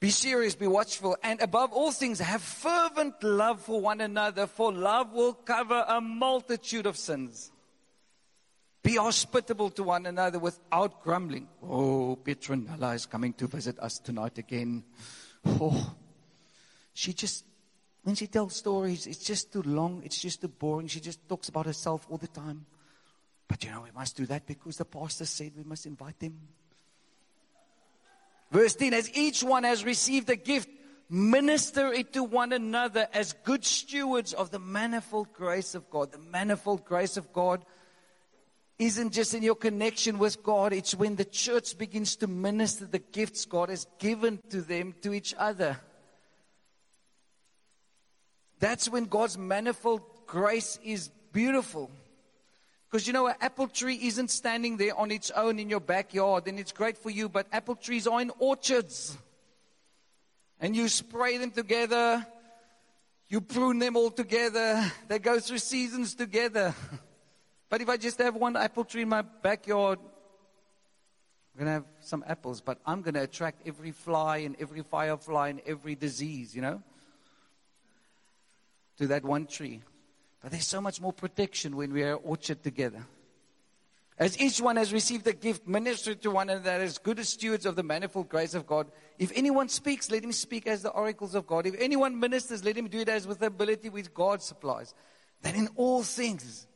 be 0.00 0.10
serious, 0.10 0.54
be 0.54 0.66
watchful, 0.66 1.16
and 1.22 1.40
above 1.42 1.72
all 1.72 1.92
things, 1.92 2.18
have 2.20 2.42
fervent 2.42 3.22
love 3.22 3.60
for 3.60 3.80
one 3.80 4.00
another, 4.00 4.46
for 4.46 4.72
love 4.72 5.12
will 5.12 5.34
cover 5.34 5.84
a 5.86 6.00
multitude 6.00 6.86
of 6.86 6.96
sins. 6.96 7.52
Be 8.82 8.96
hospitable 8.96 9.70
to 9.70 9.82
one 9.82 10.06
another 10.06 10.38
without 10.38 11.02
grumbling. 11.02 11.48
Oh, 11.62 12.18
Petronella 12.22 12.94
is 12.94 13.06
coming 13.06 13.34
to 13.34 13.46
visit 13.46 13.78
us 13.78 13.98
tonight 13.98 14.38
again. 14.38 14.84
Oh, 15.46 15.94
she 16.94 17.12
just, 17.12 17.44
when 18.02 18.14
she 18.14 18.26
tells 18.26 18.56
stories, 18.56 19.06
it's 19.06 19.24
just 19.24 19.52
too 19.52 19.62
long, 19.62 20.02
it's 20.04 20.20
just 20.20 20.40
too 20.40 20.48
boring. 20.48 20.86
She 20.86 21.00
just 21.00 21.28
talks 21.28 21.48
about 21.50 21.66
herself 21.66 22.06
all 22.08 22.16
the 22.16 22.28
time. 22.28 22.64
But 23.46 23.64
you 23.64 23.70
know, 23.70 23.82
we 23.82 23.90
must 23.90 24.16
do 24.16 24.26
that 24.26 24.46
because 24.46 24.76
the 24.76 24.84
pastor 24.84 25.26
said 25.26 25.52
we 25.56 25.64
must 25.64 25.84
invite 25.84 26.18
them. 26.18 26.38
Verse 28.50 28.74
10 28.76 28.94
As 28.94 29.14
each 29.14 29.42
one 29.42 29.64
has 29.64 29.84
received 29.84 30.30
a 30.30 30.36
gift, 30.36 30.68
minister 31.08 31.92
it 31.92 32.12
to 32.14 32.22
one 32.22 32.52
another 32.52 33.08
as 33.12 33.32
good 33.44 33.64
stewards 33.64 34.32
of 34.32 34.50
the 34.50 34.58
manifold 34.58 35.32
grace 35.32 35.74
of 35.74 35.90
God. 35.90 36.12
The 36.12 36.18
manifold 36.18 36.84
grace 36.84 37.16
of 37.16 37.32
God 37.32 37.64
isn't 38.80 39.12
just 39.12 39.34
in 39.34 39.42
your 39.42 39.54
connection 39.54 40.18
with 40.18 40.42
God, 40.42 40.72
it's 40.72 40.94
when 40.94 41.14
the 41.14 41.24
church 41.24 41.76
begins 41.76 42.16
to 42.16 42.26
minister 42.26 42.86
the 42.86 42.98
gifts 42.98 43.44
God 43.44 43.68
has 43.68 43.86
given 43.98 44.40
to 44.48 44.62
them 44.62 44.94
to 45.02 45.12
each 45.12 45.34
other. 45.38 45.78
That's 48.58 48.88
when 48.88 49.04
God's 49.04 49.36
manifold 49.36 50.00
grace 50.26 50.78
is 50.82 51.10
beautiful. 51.30 51.90
Because 52.90 53.06
you 53.06 53.12
know, 53.12 53.26
an 53.26 53.34
apple 53.42 53.68
tree 53.68 53.98
isn't 54.02 54.30
standing 54.30 54.78
there 54.78 54.98
on 54.98 55.10
its 55.10 55.30
own 55.30 55.58
in 55.58 55.68
your 55.68 55.80
backyard 55.80 56.48
and 56.48 56.58
it's 56.58 56.72
great 56.72 56.96
for 56.96 57.10
you, 57.10 57.28
but 57.28 57.46
apple 57.52 57.76
trees 57.76 58.06
are 58.06 58.22
in 58.22 58.32
orchards. 58.38 59.18
And 60.58 60.74
you 60.74 60.88
spray 60.88 61.36
them 61.36 61.50
together, 61.50 62.26
You 63.28 63.42
prune 63.42 63.78
them 63.78 63.96
all 63.96 64.10
together. 64.10 64.90
They 65.06 65.18
go 65.18 65.38
through 65.38 65.58
seasons 65.58 66.14
together. 66.14 66.74
But 67.70 67.80
if 67.80 67.88
I 67.88 67.96
just 67.96 68.18
have 68.18 68.34
one 68.34 68.56
apple 68.56 68.84
tree 68.84 69.02
in 69.02 69.08
my 69.08 69.22
backyard, 69.22 70.00
I'm 71.54 71.58
going 71.58 71.66
to 71.66 71.72
have 71.72 71.84
some 72.00 72.24
apples, 72.26 72.60
but 72.60 72.78
I'm 72.84 73.00
going 73.02 73.14
to 73.14 73.22
attract 73.22 73.66
every 73.66 73.92
fly 73.92 74.38
and 74.38 74.56
every 74.60 74.82
firefly 74.82 75.48
and 75.48 75.60
every 75.64 75.94
disease, 75.94 76.54
you 76.54 76.62
know, 76.62 76.82
to 78.98 79.06
that 79.06 79.24
one 79.24 79.46
tree. 79.46 79.80
But 80.42 80.50
there's 80.50 80.66
so 80.66 80.80
much 80.80 81.00
more 81.00 81.12
protection 81.12 81.76
when 81.76 81.92
we 81.92 82.02
are 82.02 82.14
orchard 82.14 82.62
together. 82.62 83.06
As 84.18 84.38
each 84.38 84.60
one 84.60 84.76
has 84.76 84.92
received 84.92 85.26
a 85.28 85.32
gift, 85.32 85.66
minister 85.66 86.14
to 86.14 86.30
one 86.30 86.50
another 86.50 86.72
as 86.72 86.98
good 86.98 87.18
as 87.18 87.30
stewards 87.30 87.66
of 87.66 87.76
the 87.76 87.82
manifold 87.82 88.28
grace 88.28 88.52
of 88.52 88.66
God. 88.66 88.88
If 89.18 89.32
anyone 89.34 89.68
speaks, 89.68 90.10
let 90.10 90.24
him 90.24 90.32
speak 90.32 90.66
as 90.66 90.82
the 90.82 90.90
oracles 90.90 91.34
of 91.34 91.46
God. 91.46 91.66
If 91.66 91.74
anyone 91.78 92.18
ministers, 92.18 92.64
let 92.64 92.76
him 92.76 92.88
do 92.88 92.98
it 92.98 93.08
as 93.08 93.26
with 93.26 93.38
the 93.38 93.46
ability 93.46 93.88
which 93.88 94.12
God 94.12 94.42
supplies. 94.42 94.92
That 95.42 95.54
in 95.54 95.68
all 95.76 96.02
things, 96.02 96.66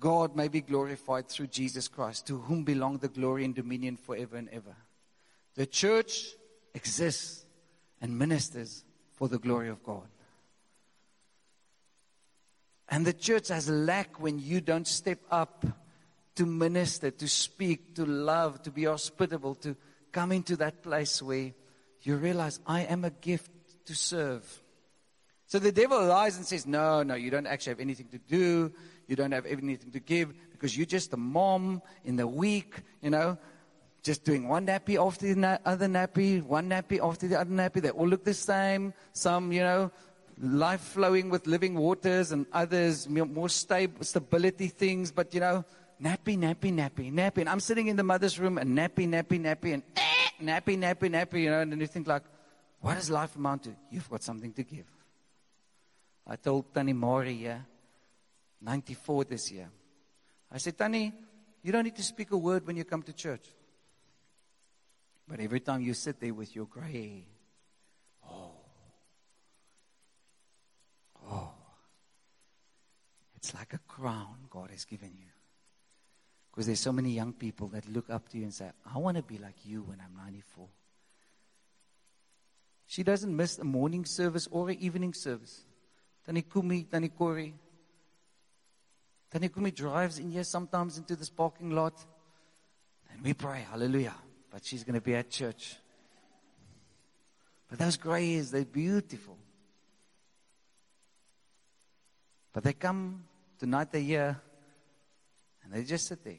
God 0.00 0.34
may 0.34 0.48
be 0.48 0.62
glorified 0.62 1.28
through 1.28 1.48
Jesus 1.48 1.86
Christ, 1.86 2.26
to 2.26 2.38
whom 2.38 2.64
belong 2.64 2.98
the 2.98 3.08
glory 3.08 3.44
and 3.44 3.54
dominion 3.54 3.96
forever 3.96 4.36
and 4.36 4.48
ever. 4.48 4.74
The 5.54 5.66
church 5.66 6.34
exists 6.74 7.44
and 8.00 8.18
ministers 8.18 8.84
for 9.12 9.28
the 9.28 9.38
glory 9.38 9.68
of 9.68 9.82
God. 9.84 10.08
And 12.88 13.06
the 13.06 13.12
church 13.12 13.48
has 13.48 13.68
lack 13.68 14.20
when 14.20 14.38
you 14.38 14.60
don't 14.60 14.86
step 14.86 15.18
up 15.30 15.64
to 16.36 16.46
minister, 16.46 17.10
to 17.10 17.28
speak, 17.28 17.94
to 17.96 18.04
love, 18.04 18.62
to 18.62 18.70
be 18.70 18.84
hospitable, 18.84 19.54
to 19.56 19.76
come 20.10 20.32
into 20.32 20.56
that 20.56 20.82
place 20.82 21.22
where 21.22 21.52
you 22.02 22.16
realize 22.16 22.58
I 22.66 22.82
am 22.82 23.04
a 23.04 23.10
gift 23.10 23.50
to 23.86 23.94
serve. 23.94 24.62
So 25.46 25.58
the 25.58 25.72
devil 25.72 26.04
lies 26.04 26.36
and 26.36 26.46
says, 26.46 26.66
No, 26.66 27.02
no, 27.02 27.14
you 27.14 27.30
don't 27.30 27.46
actually 27.46 27.72
have 27.72 27.80
anything 27.80 28.08
to 28.08 28.18
do. 28.18 28.72
You 29.10 29.16
don't 29.16 29.32
have 29.32 29.44
anything 29.44 29.90
to 29.90 29.98
give 29.98 30.32
because 30.52 30.76
you're 30.76 30.86
just 30.86 31.12
a 31.12 31.16
mom 31.16 31.82
in 32.04 32.14
the 32.14 32.28
week, 32.28 32.76
you 33.02 33.10
know, 33.10 33.38
just 34.04 34.24
doing 34.24 34.46
one 34.46 34.68
nappy 34.68 35.04
after 35.04 35.34
the 35.34 35.60
other 35.64 35.88
nappy, 35.88 36.40
one 36.40 36.70
nappy 36.70 37.04
after 37.04 37.26
the 37.26 37.40
other 37.40 37.50
nappy. 37.50 37.82
They 37.82 37.90
all 37.90 38.06
look 38.06 38.22
the 38.22 38.34
same. 38.34 38.94
Some, 39.12 39.50
you 39.50 39.62
know, 39.62 39.90
life 40.40 40.80
flowing 40.80 41.28
with 41.28 41.48
living 41.48 41.74
waters 41.74 42.30
and 42.30 42.46
others 42.52 43.08
more 43.08 43.48
stability 43.48 44.68
things. 44.68 45.10
But, 45.10 45.34
you 45.34 45.40
know, 45.40 45.64
nappy, 46.00 46.38
nappy, 46.38 46.72
nappy, 46.72 47.12
nappy. 47.12 47.38
And 47.38 47.48
I'm 47.48 47.58
sitting 47.58 47.88
in 47.88 47.96
the 47.96 48.04
mother's 48.04 48.38
room 48.38 48.58
and 48.58 48.78
nappy, 48.78 49.08
nappy, 49.08 49.40
nappy, 49.40 49.74
and 49.74 49.82
eh, 49.96 50.28
nappy, 50.40 50.78
nappy, 50.78 51.10
nappy, 51.10 51.42
you 51.42 51.50
know, 51.50 51.62
and 51.62 51.72
then 51.72 51.80
you 51.80 51.88
think 51.88 52.06
like, 52.06 52.22
what 52.80 52.94
does 52.94 53.10
life 53.10 53.34
amount 53.34 53.64
to? 53.64 53.74
You've 53.90 54.08
got 54.08 54.22
something 54.22 54.52
to 54.52 54.62
give. 54.62 54.86
I 56.28 56.36
told 56.36 56.72
Tani 56.72 56.92
Mori, 56.92 57.32
yeah, 57.32 57.58
94 58.60 59.24
this 59.24 59.50
year. 59.50 59.68
I 60.52 60.58
said, 60.58 60.76
Tani, 60.76 61.12
you 61.62 61.72
don't 61.72 61.84
need 61.84 61.96
to 61.96 62.02
speak 62.02 62.30
a 62.32 62.36
word 62.36 62.66
when 62.66 62.76
you 62.76 62.84
come 62.84 63.02
to 63.02 63.12
church. 63.12 63.46
But 65.28 65.40
every 65.40 65.60
time 65.60 65.80
you 65.82 65.94
sit 65.94 66.20
there 66.20 66.34
with 66.34 66.56
your 66.56 66.66
gray, 66.66 67.24
oh, 68.28 68.50
oh, 71.30 71.52
it's 73.36 73.54
like 73.54 73.72
a 73.74 73.78
crown 73.86 74.48
God 74.50 74.70
has 74.70 74.84
given 74.84 75.12
you. 75.16 75.26
Because 76.50 76.66
there's 76.66 76.80
so 76.80 76.92
many 76.92 77.10
young 77.10 77.32
people 77.32 77.68
that 77.68 77.88
look 77.88 78.10
up 78.10 78.28
to 78.30 78.38
you 78.38 78.44
and 78.44 78.52
say, 78.52 78.70
I 78.92 78.98
want 78.98 79.18
to 79.18 79.22
be 79.22 79.38
like 79.38 79.54
you 79.64 79.82
when 79.82 80.00
I'm 80.00 80.16
94. 80.16 80.66
She 82.86 83.04
doesn't 83.04 83.34
miss 83.34 83.58
a 83.58 83.64
morning 83.64 84.04
service 84.04 84.48
or 84.50 84.68
an 84.68 84.78
evening 84.80 85.14
service. 85.14 85.62
Tani 86.26 86.42
Kumi, 86.42 86.82
Tani 86.90 87.08
Kori. 87.08 87.54
Tani 89.30 89.48
Kumi 89.48 89.70
drives 89.70 90.18
in 90.18 90.30
here 90.30 90.44
sometimes 90.44 90.98
into 90.98 91.14
this 91.14 91.30
parking 91.30 91.70
lot. 91.70 91.94
And 93.12 93.22
we 93.22 93.32
pray, 93.32 93.64
hallelujah. 93.70 94.14
But 94.50 94.64
she's 94.64 94.82
going 94.82 94.94
to 94.94 95.00
be 95.00 95.14
at 95.14 95.30
church. 95.30 95.76
But 97.68 97.78
those 97.78 97.96
gray 97.96 98.34
hairs, 98.34 98.50
they're 98.50 98.64
beautiful. 98.64 99.38
But 102.52 102.64
they 102.64 102.72
come 102.72 103.22
tonight, 103.58 103.92
they're 103.92 104.00
here. 104.00 104.40
And 105.62 105.72
they 105.72 105.84
just 105.84 106.08
sit 106.08 106.24
there. 106.24 106.38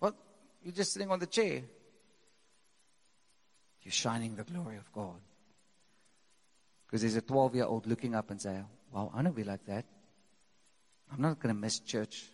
What? 0.00 0.16
You're 0.64 0.74
just 0.74 0.92
sitting 0.92 1.10
on 1.10 1.20
the 1.20 1.26
chair. 1.26 1.62
You're 3.82 3.92
shining 3.92 4.34
the 4.34 4.44
glory 4.44 4.76
of 4.76 4.90
God. 4.92 5.20
Because 6.86 7.02
there's 7.02 7.16
a 7.16 7.22
12 7.22 7.54
year 7.54 7.64
old 7.64 7.86
looking 7.86 8.16
up 8.16 8.30
and 8.30 8.40
saying, 8.40 8.66
Wow, 8.92 9.10
I 9.12 9.16
want 9.16 9.28
to 9.28 9.32
be 9.32 9.44
like 9.44 9.64
that. 9.66 9.84
I'm 11.12 11.20
not 11.20 11.38
going 11.40 11.54
to 11.54 11.60
miss 11.60 11.80
church 11.80 12.24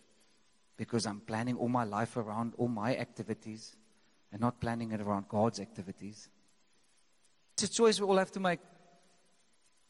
because 0.77 1.05
I'm 1.05 1.19
planning 1.19 1.57
all 1.57 1.67
my 1.67 1.83
life 1.83 2.15
around 2.15 2.53
all 2.57 2.69
my 2.69 2.95
activities 2.95 3.75
and 4.31 4.39
not 4.39 4.61
planning 4.61 4.91
it 4.91 5.01
around 5.01 5.27
God's 5.27 5.59
activities. 5.59 6.29
It's 7.53 7.63
a 7.63 7.69
choice 7.69 7.99
we 7.99 8.07
all 8.07 8.17
have 8.17 8.31
to 8.31 8.39
make. 8.39 8.59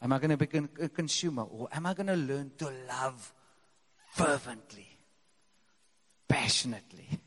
Am 0.02 0.14
I 0.14 0.18
going 0.18 0.36
to 0.36 0.38
be 0.38 0.84
a 0.84 0.90
consumer 0.90 1.44
or 1.44 1.68
am 1.72 1.86
I 1.86 1.94
going 1.94 2.08
to 2.08 2.16
learn 2.16 2.52
to 2.58 2.72
love 2.88 3.34
fervently? 4.12 5.00
passionately. 6.30 7.20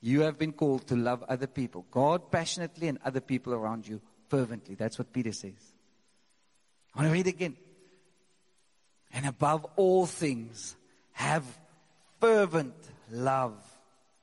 You 0.00 0.22
have 0.22 0.38
been 0.38 0.52
called 0.52 0.88
to 0.88 0.96
love 0.96 1.22
other 1.28 1.46
people, 1.46 1.86
God 1.90 2.32
passionately, 2.32 2.88
and 2.88 2.98
other 3.04 3.20
people 3.20 3.52
around 3.52 3.86
you 3.86 4.00
fervently. 4.28 4.74
That's 4.74 4.98
what 4.98 5.12
Peter 5.12 5.32
says. 5.32 5.74
I 6.94 7.00
want 7.00 7.10
to 7.10 7.12
read 7.12 7.26
again. 7.26 7.56
And 9.12 9.26
above 9.26 9.66
all 9.76 10.06
things, 10.06 10.76
have 11.12 11.44
fervent 12.20 12.74
love 13.10 13.54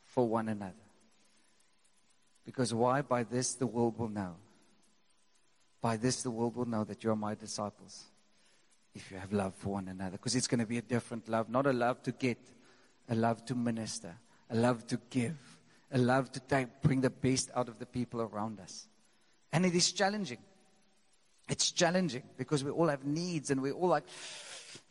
for 0.06 0.28
one 0.28 0.50
another. 0.50 0.74
Because 2.46 2.74
why? 2.74 3.02
By 3.02 3.24
this 3.24 3.54
the 3.54 3.68
world 3.68 3.98
will 4.00 4.10
know. 4.10 4.36
By 5.82 5.98
this 5.98 6.24
the 6.24 6.32
world 6.32 6.56
will 6.56 6.66
know 6.66 6.84
that 6.84 7.04
you 7.04 7.12
are 7.12 7.16
my 7.16 7.36
disciples. 7.36 8.06
If 8.96 9.12
you 9.12 9.18
have 9.18 9.32
love 9.32 9.54
for 9.56 9.70
one 9.70 9.88
another. 9.88 10.14
Because 10.14 10.36
it's 10.36 10.48
going 10.48 10.60
to 10.60 10.66
be 10.66 10.80
a 10.80 10.82
different 10.82 11.30
love, 11.30 11.50
not 11.50 11.68
a 11.68 11.74
love 11.74 12.02
to 12.04 12.12
get 12.12 12.40
a 13.10 13.16
love 13.16 13.44
to 13.46 13.56
minister, 13.56 14.16
a 14.50 14.56
love 14.56 14.86
to 14.88 15.00
give, 15.10 15.38
a 15.92 15.98
love 15.98 16.32
to 16.32 16.40
take, 16.40 16.82
bring 16.82 17.02
the 17.02 17.10
best 17.10 17.50
out 17.56 17.68
of 17.68 17.80
the 17.80 17.86
people 17.86 18.22
around 18.22 18.60
us. 18.60 18.88
And 19.52 19.66
it 19.66 19.76
is 19.76 19.92
challenging. 19.92 20.38
It's 21.50 21.72
challenging 21.72 22.24
because 22.38 22.64
we 22.64 22.70
all 22.70 22.88
have 22.88 23.04
needs 23.04 23.50
and 23.50 23.62
we're 23.62 23.74
all 23.74 23.88
like, 23.88 24.04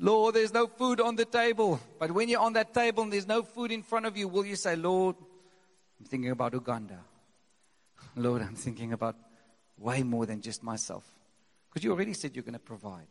Lord, 0.00 0.36
there's 0.36 0.54
no 0.54 0.66
food 0.68 1.00
on 1.00 1.16
the 1.16 1.24
table. 1.24 1.80
But 1.98 2.12
when 2.12 2.28
you're 2.28 2.40
on 2.40 2.52
that 2.52 2.72
table 2.72 3.02
and 3.02 3.12
there's 3.12 3.26
no 3.26 3.42
food 3.42 3.72
in 3.72 3.82
front 3.82 4.06
of 4.06 4.16
you, 4.16 4.28
will 4.28 4.46
you 4.46 4.56
say, 4.56 4.76
Lord, 4.76 5.16
I'm 5.98 6.06
thinking 6.06 6.30
about 6.30 6.52
Uganda. 6.52 6.98
Lord, 8.14 8.42
I'm 8.42 8.54
thinking 8.54 8.92
about 8.92 9.16
way 9.76 10.02
more 10.02 10.26
than 10.26 10.40
just 10.40 10.62
myself. 10.62 11.04
Because 11.68 11.84
you 11.84 11.90
already 11.92 12.14
said 12.14 12.34
you're 12.34 12.44
going 12.44 12.52
to 12.54 12.58
provide. 12.60 13.06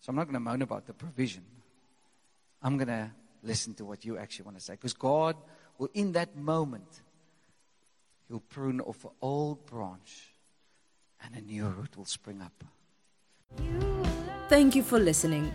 So 0.00 0.10
I'm 0.10 0.16
not 0.16 0.24
going 0.24 0.34
to 0.34 0.40
moan 0.40 0.62
about 0.62 0.86
the 0.86 0.92
provision. 0.92 1.44
I'm 2.62 2.76
going 2.76 2.88
to 2.88 3.10
listen 3.42 3.74
to 3.74 3.84
what 3.84 4.04
you 4.04 4.18
actually 4.18 4.46
want 4.46 4.58
to 4.58 4.64
say. 4.64 4.74
Because 4.74 4.94
God 4.94 5.36
will, 5.78 5.90
in 5.94 6.12
that 6.12 6.36
moment, 6.36 7.02
He'll 8.28 8.40
prune 8.40 8.80
off 8.80 9.04
an 9.04 9.10
old 9.20 9.66
branch 9.66 10.30
and 11.22 11.36
a 11.36 11.40
new 11.40 11.66
root 11.66 11.96
will 11.96 12.04
spring 12.04 12.42
up. 12.42 12.64
Thank 14.48 14.74
you 14.74 14.82
for 14.82 14.98
listening. 14.98 15.54